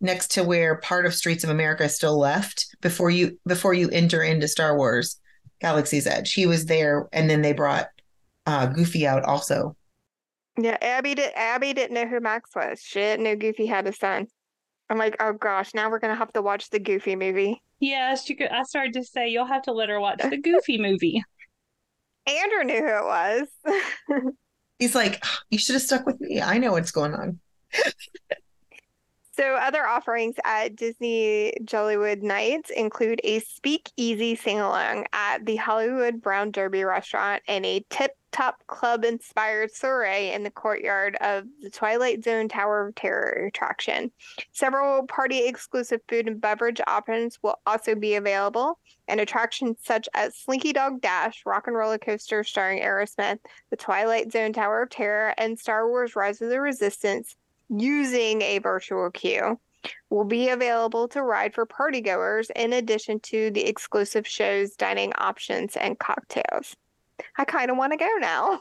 next 0.00 0.32
to 0.32 0.44
where 0.44 0.76
part 0.76 1.06
of 1.06 1.14
Streets 1.14 1.44
of 1.44 1.50
America 1.50 1.84
is 1.84 1.94
still 1.94 2.18
left 2.18 2.76
before 2.82 3.10
you 3.10 3.38
before 3.46 3.74
you 3.74 3.88
enter 3.90 4.22
into 4.22 4.46
Star 4.46 4.76
Wars 4.76 5.18
Galaxy's 5.60 6.06
Edge. 6.06 6.34
He 6.34 6.46
was 6.46 6.66
there 6.66 7.08
and 7.12 7.28
then 7.28 7.42
they 7.42 7.52
brought 7.52 7.88
uh 8.44 8.66
Goofy 8.66 9.06
out 9.06 9.24
also. 9.24 9.76
Yeah, 10.58 10.76
Abby 10.80 11.14
did 11.14 11.32
Abby 11.34 11.72
didn't 11.72 11.94
know 11.94 12.06
who 12.06 12.20
Max 12.20 12.50
was. 12.54 12.80
She 12.80 13.00
didn't 13.00 13.24
know 13.24 13.34
Goofy 13.36 13.66
had 13.66 13.86
a 13.86 13.92
son. 13.92 14.26
I'm 14.88 14.98
like, 14.98 15.16
oh 15.20 15.32
gosh, 15.32 15.74
now 15.74 15.90
we're 15.90 15.98
gonna 15.98 16.14
have 16.14 16.32
to 16.34 16.42
watch 16.42 16.70
the 16.70 16.78
Goofy 16.78 17.16
movie. 17.16 17.62
Yes, 17.80 18.28
you 18.28 18.36
could. 18.36 18.48
I 18.48 18.62
started 18.62 18.94
to 18.94 19.04
say 19.04 19.28
you'll 19.28 19.46
have 19.46 19.62
to 19.62 19.72
let 19.72 19.88
her 19.88 20.00
watch 20.00 20.20
the 20.22 20.38
Goofy 20.38 20.78
movie. 20.78 21.22
Andrew 22.26 22.64
knew 22.64 22.82
who 22.82 22.88
it 22.88 23.04
was. 23.04 24.32
He's 24.78 24.94
like, 24.94 25.20
ah, 25.24 25.38
you 25.50 25.58
should 25.58 25.74
have 25.74 25.82
stuck 25.82 26.06
with 26.06 26.20
me. 26.20 26.40
I 26.40 26.58
know 26.58 26.72
what's 26.72 26.90
going 26.90 27.14
on. 27.14 27.38
So, 29.32 29.54
other 29.54 29.86
offerings 29.86 30.36
at 30.44 30.76
Disney 30.76 31.52
Jollywood 31.62 32.22
Nights 32.22 32.70
include 32.70 33.20
a 33.22 33.40
speakeasy 33.40 34.34
sing 34.34 34.60
along 34.60 35.04
at 35.12 35.44
the 35.44 35.56
Hollywood 35.56 36.22
Brown 36.22 36.50
Derby 36.52 36.84
restaurant 36.84 37.42
and 37.46 37.66
a 37.66 37.84
tip 37.90 38.12
top 38.36 38.62
club 38.66 39.02
inspired 39.02 39.72
soiree 39.72 40.30
in 40.30 40.42
the 40.42 40.50
courtyard 40.50 41.16
of 41.22 41.44
the 41.62 41.70
Twilight 41.70 42.22
Zone 42.22 42.48
Tower 42.48 42.88
of 42.88 42.94
Terror 42.94 43.46
attraction. 43.46 44.10
Several 44.52 45.06
party 45.06 45.46
exclusive 45.46 46.02
food 46.06 46.26
and 46.28 46.38
beverage 46.38 46.80
options 46.86 47.38
will 47.42 47.58
also 47.66 47.94
be 47.94 48.14
available, 48.14 48.78
and 49.08 49.20
attractions 49.20 49.78
such 49.82 50.06
as 50.12 50.36
Slinky 50.36 50.74
Dog 50.74 51.00
Dash, 51.00 51.44
Rock 51.46 51.66
and 51.66 51.76
Roller 51.76 51.96
Coaster 51.96 52.44
starring 52.44 52.82
Aerosmith, 52.82 53.38
the 53.70 53.76
Twilight 53.76 54.30
Zone 54.30 54.52
Tower 54.52 54.82
of 54.82 54.90
Terror, 54.90 55.32
and 55.38 55.58
Star 55.58 55.88
Wars 55.88 56.14
Rise 56.14 56.42
of 56.42 56.50
the 56.50 56.60
Resistance 56.60 57.36
using 57.70 58.42
a 58.42 58.58
virtual 58.58 59.10
queue 59.10 59.58
will 60.10 60.24
be 60.24 60.50
available 60.50 61.08
to 61.08 61.22
ride 61.22 61.54
for 61.54 61.64
partygoers 61.64 62.50
in 62.54 62.74
addition 62.74 63.18
to 63.20 63.50
the 63.52 63.66
exclusive 63.66 64.26
show's 64.26 64.76
dining 64.76 65.14
options 65.14 65.74
and 65.76 65.98
cocktails. 65.98 66.76
I 67.38 67.44
kind 67.44 67.70
of 67.70 67.76
want 67.76 67.92
to 67.92 67.98
go 67.98 68.08
now. 68.20 68.60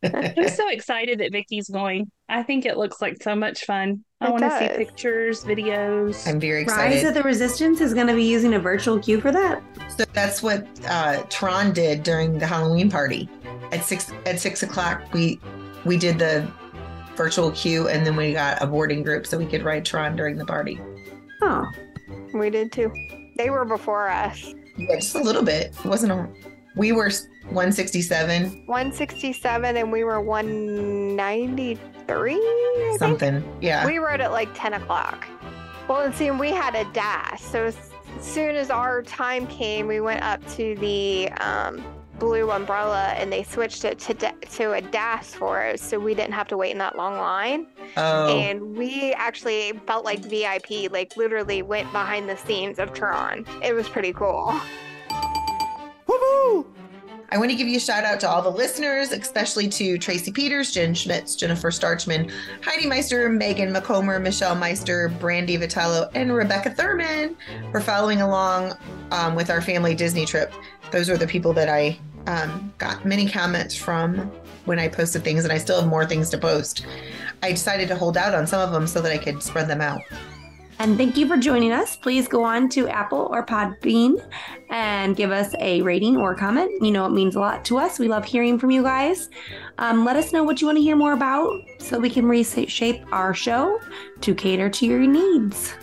I'm 0.02 0.48
so 0.48 0.68
excited 0.68 1.18
that 1.18 1.32
Vicky's 1.32 1.68
going. 1.68 2.10
I 2.28 2.42
think 2.44 2.66
it 2.66 2.76
looks 2.76 3.02
like 3.02 3.20
so 3.20 3.34
much 3.34 3.64
fun. 3.64 4.04
I 4.20 4.30
want 4.30 4.42
to 4.42 4.58
see 4.58 4.68
pictures, 4.76 5.44
videos. 5.44 6.26
I'm 6.28 6.38
very 6.38 6.62
excited. 6.62 6.94
Rise 6.94 7.04
of 7.04 7.14
the 7.14 7.22
Resistance 7.22 7.80
is 7.80 7.94
going 7.94 8.06
to 8.06 8.14
be 8.14 8.24
using 8.24 8.54
a 8.54 8.60
virtual 8.60 8.98
queue 9.00 9.20
for 9.20 9.32
that. 9.32 9.62
So 9.96 10.04
that's 10.12 10.42
what 10.42 10.66
uh, 10.88 11.24
Tron 11.30 11.72
did 11.72 12.04
during 12.04 12.38
the 12.38 12.46
Halloween 12.46 12.90
party. 12.90 13.28
At 13.72 13.84
six 13.84 14.12
at 14.24 14.38
six 14.38 14.62
o'clock, 14.62 15.02
we 15.12 15.40
we 15.84 15.96
did 15.96 16.18
the 16.18 16.48
virtual 17.16 17.50
queue, 17.50 17.88
and 17.88 18.06
then 18.06 18.14
we 18.14 18.32
got 18.32 18.62
a 18.62 18.66
boarding 18.66 19.02
group 19.02 19.26
so 19.26 19.36
we 19.36 19.46
could 19.46 19.62
ride 19.62 19.84
Tron 19.84 20.14
during 20.16 20.36
the 20.36 20.46
party. 20.46 20.80
Oh, 21.42 21.66
We 22.34 22.50
did 22.50 22.72
too. 22.72 22.92
They 23.36 23.50
were 23.50 23.64
before 23.64 24.08
us. 24.08 24.54
Yeah, 24.76 24.94
just 24.96 25.14
a 25.16 25.22
little 25.22 25.42
bit. 25.42 25.74
It 25.84 25.84
wasn't 25.84 26.12
a. 26.12 26.28
We 26.78 26.92
were 26.92 27.10
167 27.50 28.62
167 28.66 29.76
and 29.76 29.92
we 29.92 30.04
were 30.04 30.20
193. 30.20 32.32
I 32.32 32.86
think. 32.90 32.98
something. 32.98 33.58
Yeah. 33.60 33.86
We 33.86 33.98
rode 33.98 34.20
at 34.20 34.32
like 34.32 34.48
10 34.54 34.74
o'clock. 34.74 35.26
Well, 35.88 36.02
and 36.02 36.14
see, 36.14 36.30
we 36.30 36.50
had 36.50 36.74
a 36.74 36.84
DAS. 36.92 37.42
So 37.42 37.64
as 37.64 37.76
soon 38.20 38.54
as 38.54 38.70
our 38.70 39.02
time 39.02 39.46
came, 39.48 39.86
we 39.86 40.00
went 40.00 40.22
up 40.22 40.46
to 40.52 40.74
the 40.76 41.30
um, 41.40 41.82
blue 42.18 42.50
umbrella 42.50 43.14
and 43.16 43.32
they 43.32 43.42
switched 43.42 43.84
it 43.84 43.98
to, 44.00 44.14
da- 44.14 44.32
to 44.52 44.72
a 44.74 44.80
DAS 44.80 45.34
for 45.34 45.64
us. 45.64 45.80
So 45.82 45.98
we 45.98 46.14
didn't 46.14 46.34
have 46.34 46.48
to 46.48 46.56
wait 46.56 46.72
in 46.72 46.78
that 46.78 46.96
long 46.96 47.16
line. 47.16 47.66
oh, 47.96 48.38
And 48.38 48.76
we 48.76 49.12
actually 49.14 49.72
felt 49.86 50.04
like 50.04 50.20
VIP, 50.20 50.92
like 50.92 51.16
literally 51.16 51.62
went 51.62 51.90
behind 51.92 52.28
the 52.28 52.36
scenes 52.36 52.78
of 52.78 52.92
Tron. 52.92 53.46
It 53.62 53.74
was 53.74 53.88
pretty 53.88 54.12
cool. 54.12 54.54
Woohoo! 56.08 56.66
I 57.30 57.36
want 57.36 57.50
to 57.50 57.56
give 57.56 57.68
you 57.68 57.76
a 57.76 57.80
shout 57.80 58.04
out 58.04 58.20
to 58.20 58.28
all 58.28 58.40
the 58.40 58.50
listeners, 58.50 59.12
especially 59.12 59.68
to 59.68 59.98
Tracy 59.98 60.32
Peters, 60.32 60.72
Jen 60.72 60.94
Schmitz, 60.94 61.36
Jennifer 61.36 61.70
Starchman, 61.70 62.32
Heidi 62.62 62.86
Meister, 62.86 63.28
Megan 63.28 63.74
McComber, 63.74 64.20
Michelle 64.20 64.54
Meister, 64.54 65.10
Brandy 65.20 65.58
Vitello, 65.58 66.10
and 66.14 66.34
Rebecca 66.34 66.70
Thurman 66.70 67.36
for 67.70 67.82
following 67.82 68.22
along 68.22 68.72
um, 69.10 69.34
with 69.34 69.50
our 69.50 69.60
family 69.60 69.94
Disney 69.94 70.24
trip. 70.24 70.54
Those 70.90 71.10
are 71.10 71.18
the 71.18 71.26
people 71.26 71.52
that 71.52 71.68
I 71.68 71.98
um, 72.26 72.72
got 72.78 73.04
many 73.04 73.28
comments 73.28 73.76
from 73.76 74.16
when 74.64 74.78
I 74.78 74.88
posted 74.88 75.22
things, 75.22 75.44
and 75.44 75.52
I 75.52 75.58
still 75.58 75.80
have 75.80 75.88
more 75.88 76.06
things 76.06 76.30
to 76.30 76.38
post. 76.38 76.86
I 77.42 77.50
decided 77.50 77.88
to 77.88 77.96
hold 77.96 78.16
out 78.16 78.34
on 78.34 78.46
some 78.46 78.62
of 78.62 78.72
them 78.72 78.86
so 78.86 79.02
that 79.02 79.12
I 79.12 79.18
could 79.18 79.42
spread 79.42 79.68
them 79.68 79.82
out. 79.82 80.00
And 80.78 80.96
thank 80.96 81.16
you 81.16 81.26
for 81.26 81.36
joining 81.36 81.72
us. 81.72 81.96
Please 81.96 82.28
go 82.28 82.44
on 82.44 82.68
to 82.70 82.88
Apple 82.88 83.28
or 83.32 83.44
Podbean 83.44 84.24
and 84.70 85.16
give 85.16 85.30
us 85.30 85.54
a 85.58 85.82
rating 85.82 86.16
or 86.16 86.34
comment. 86.34 86.70
You 86.82 86.90
know, 86.90 87.06
it 87.06 87.10
means 87.10 87.36
a 87.36 87.40
lot 87.40 87.64
to 87.66 87.78
us. 87.78 87.98
We 87.98 88.08
love 88.08 88.24
hearing 88.24 88.58
from 88.58 88.70
you 88.70 88.82
guys. 88.82 89.30
Um, 89.78 90.04
let 90.04 90.16
us 90.16 90.32
know 90.32 90.44
what 90.44 90.60
you 90.60 90.66
want 90.66 90.78
to 90.78 90.82
hear 90.82 90.96
more 90.96 91.14
about 91.14 91.52
so 91.78 91.98
we 91.98 92.10
can 92.10 92.26
reshape 92.26 93.02
our 93.12 93.34
show 93.34 93.80
to 94.20 94.34
cater 94.34 94.70
to 94.70 94.86
your 94.86 95.00
needs. 95.00 95.74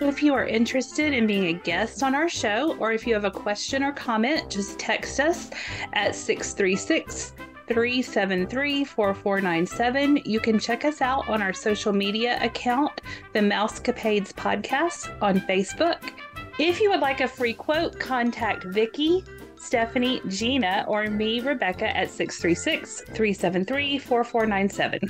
If 0.00 0.22
you 0.22 0.34
are 0.34 0.46
interested 0.46 1.12
in 1.12 1.26
being 1.26 1.46
a 1.46 1.52
guest 1.52 2.02
on 2.02 2.14
our 2.14 2.28
show, 2.28 2.76
or 2.78 2.92
if 2.92 3.06
you 3.06 3.14
have 3.14 3.24
a 3.24 3.30
question 3.30 3.84
or 3.84 3.92
comment, 3.92 4.50
just 4.50 4.78
text 4.78 5.20
us 5.20 5.50
at 5.92 6.14
636 6.14 7.34
373 7.72 8.84
4497. 8.84 10.16
You 10.26 10.40
can 10.40 10.58
check 10.58 10.84
us 10.84 11.00
out 11.00 11.26
on 11.28 11.40
our 11.40 11.54
social 11.54 11.92
media 11.92 12.38
account, 12.42 13.00
the 13.32 13.38
Mousecapades 13.38 14.32
Podcast, 14.34 15.16
on 15.22 15.40
Facebook. 15.40 16.12
If 16.58 16.80
you 16.80 16.90
would 16.90 17.00
like 17.00 17.22
a 17.22 17.28
free 17.28 17.54
quote, 17.54 17.98
contact 17.98 18.64
Vicky, 18.64 19.24
Stephanie, 19.56 20.20
Gina, 20.28 20.84
or 20.86 21.08
me, 21.08 21.40
Rebecca, 21.40 21.96
at 21.96 22.10
636 22.10 23.00
373 23.06 23.98
4497. 23.98 25.00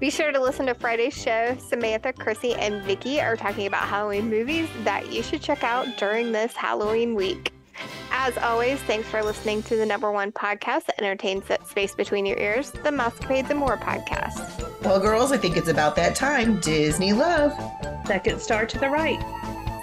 Be 0.00 0.10
sure 0.10 0.32
to 0.32 0.40
listen 0.40 0.66
to 0.66 0.74
Friday's 0.74 1.14
show. 1.14 1.56
Samantha, 1.58 2.12
Chrissy, 2.12 2.54
and 2.54 2.84
Vicky 2.84 3.20
are 3.20 3.36
talking 3.36 3.66
about 3.66 3.82
Halloween 3.82 4.28
movies 4.28 4.68
that 4.82 5.12
you 5.12 5.22
should 5.22 5.42
check 5.42 5.62
out 5.62 5.86
during 5.96 6.32
this 6.32 6.54
Halloween 6.54 7.14
week. 7.14 7.52
As 8.20 8.36
always, 8.36 8.80
thanks 8.80 9.06
for 9.08 9.22
listening 9.22 9.62
to 9.62 9.76
the 9.76 9.86
number 9.86 10.10
one 10.10 10.32
podcast 10.32 10.86
that 10.86 11.00
entertains 11.00 11.46
that 11.46 11.64
space 11.68 11.94
between 11.94 12.26
your 12.26 12.36
ears, 12.36 12.72
the 12.72 12.90
Mousecapades 12.90 13.48
and 13.48 13.60
More 13.60 13.76
podcast. 13.76 14.82
Well, 14.82 14.98
girls, 14.98 15.30
I 15.30 15.36
think 15.36 15.56
it's 15.56 15.68
about 15.68 15.94
that 15.94 16.16
time. 16.16 16.58
Disney 16.58 17.12
love. 17.12 17.52
Second 18.08 18.40
star 18.40 18.66
to 18.66 18.76
the 18.76 18.88
right. 18.88 19.20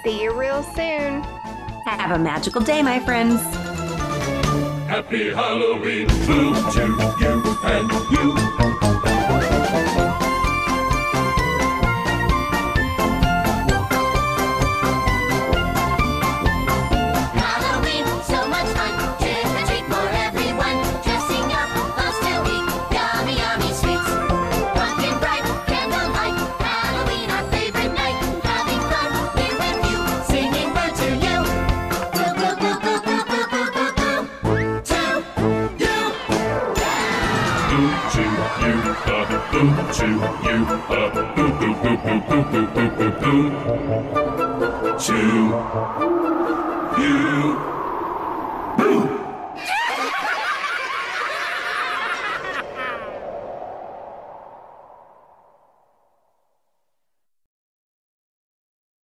See 0.03 0.21
you 0.21 0.37
real 0.37 0.63
soon. 0.63 1.23
Have 1.85 2.11
a 2.11 2.19
magical 2.19 2.59
day, 2.59 2.83
my 2.83 2.99
friends. 2.99 3.39
Happy 4.85 5.29
Halloween 5.29 6.07
boo 6.27 6.53
to 6.73 7.15
you 7.21 7.57
and 7.63 7.89
you. 8.11 9.34
To 44.97 45.13
you. 47.01 47.84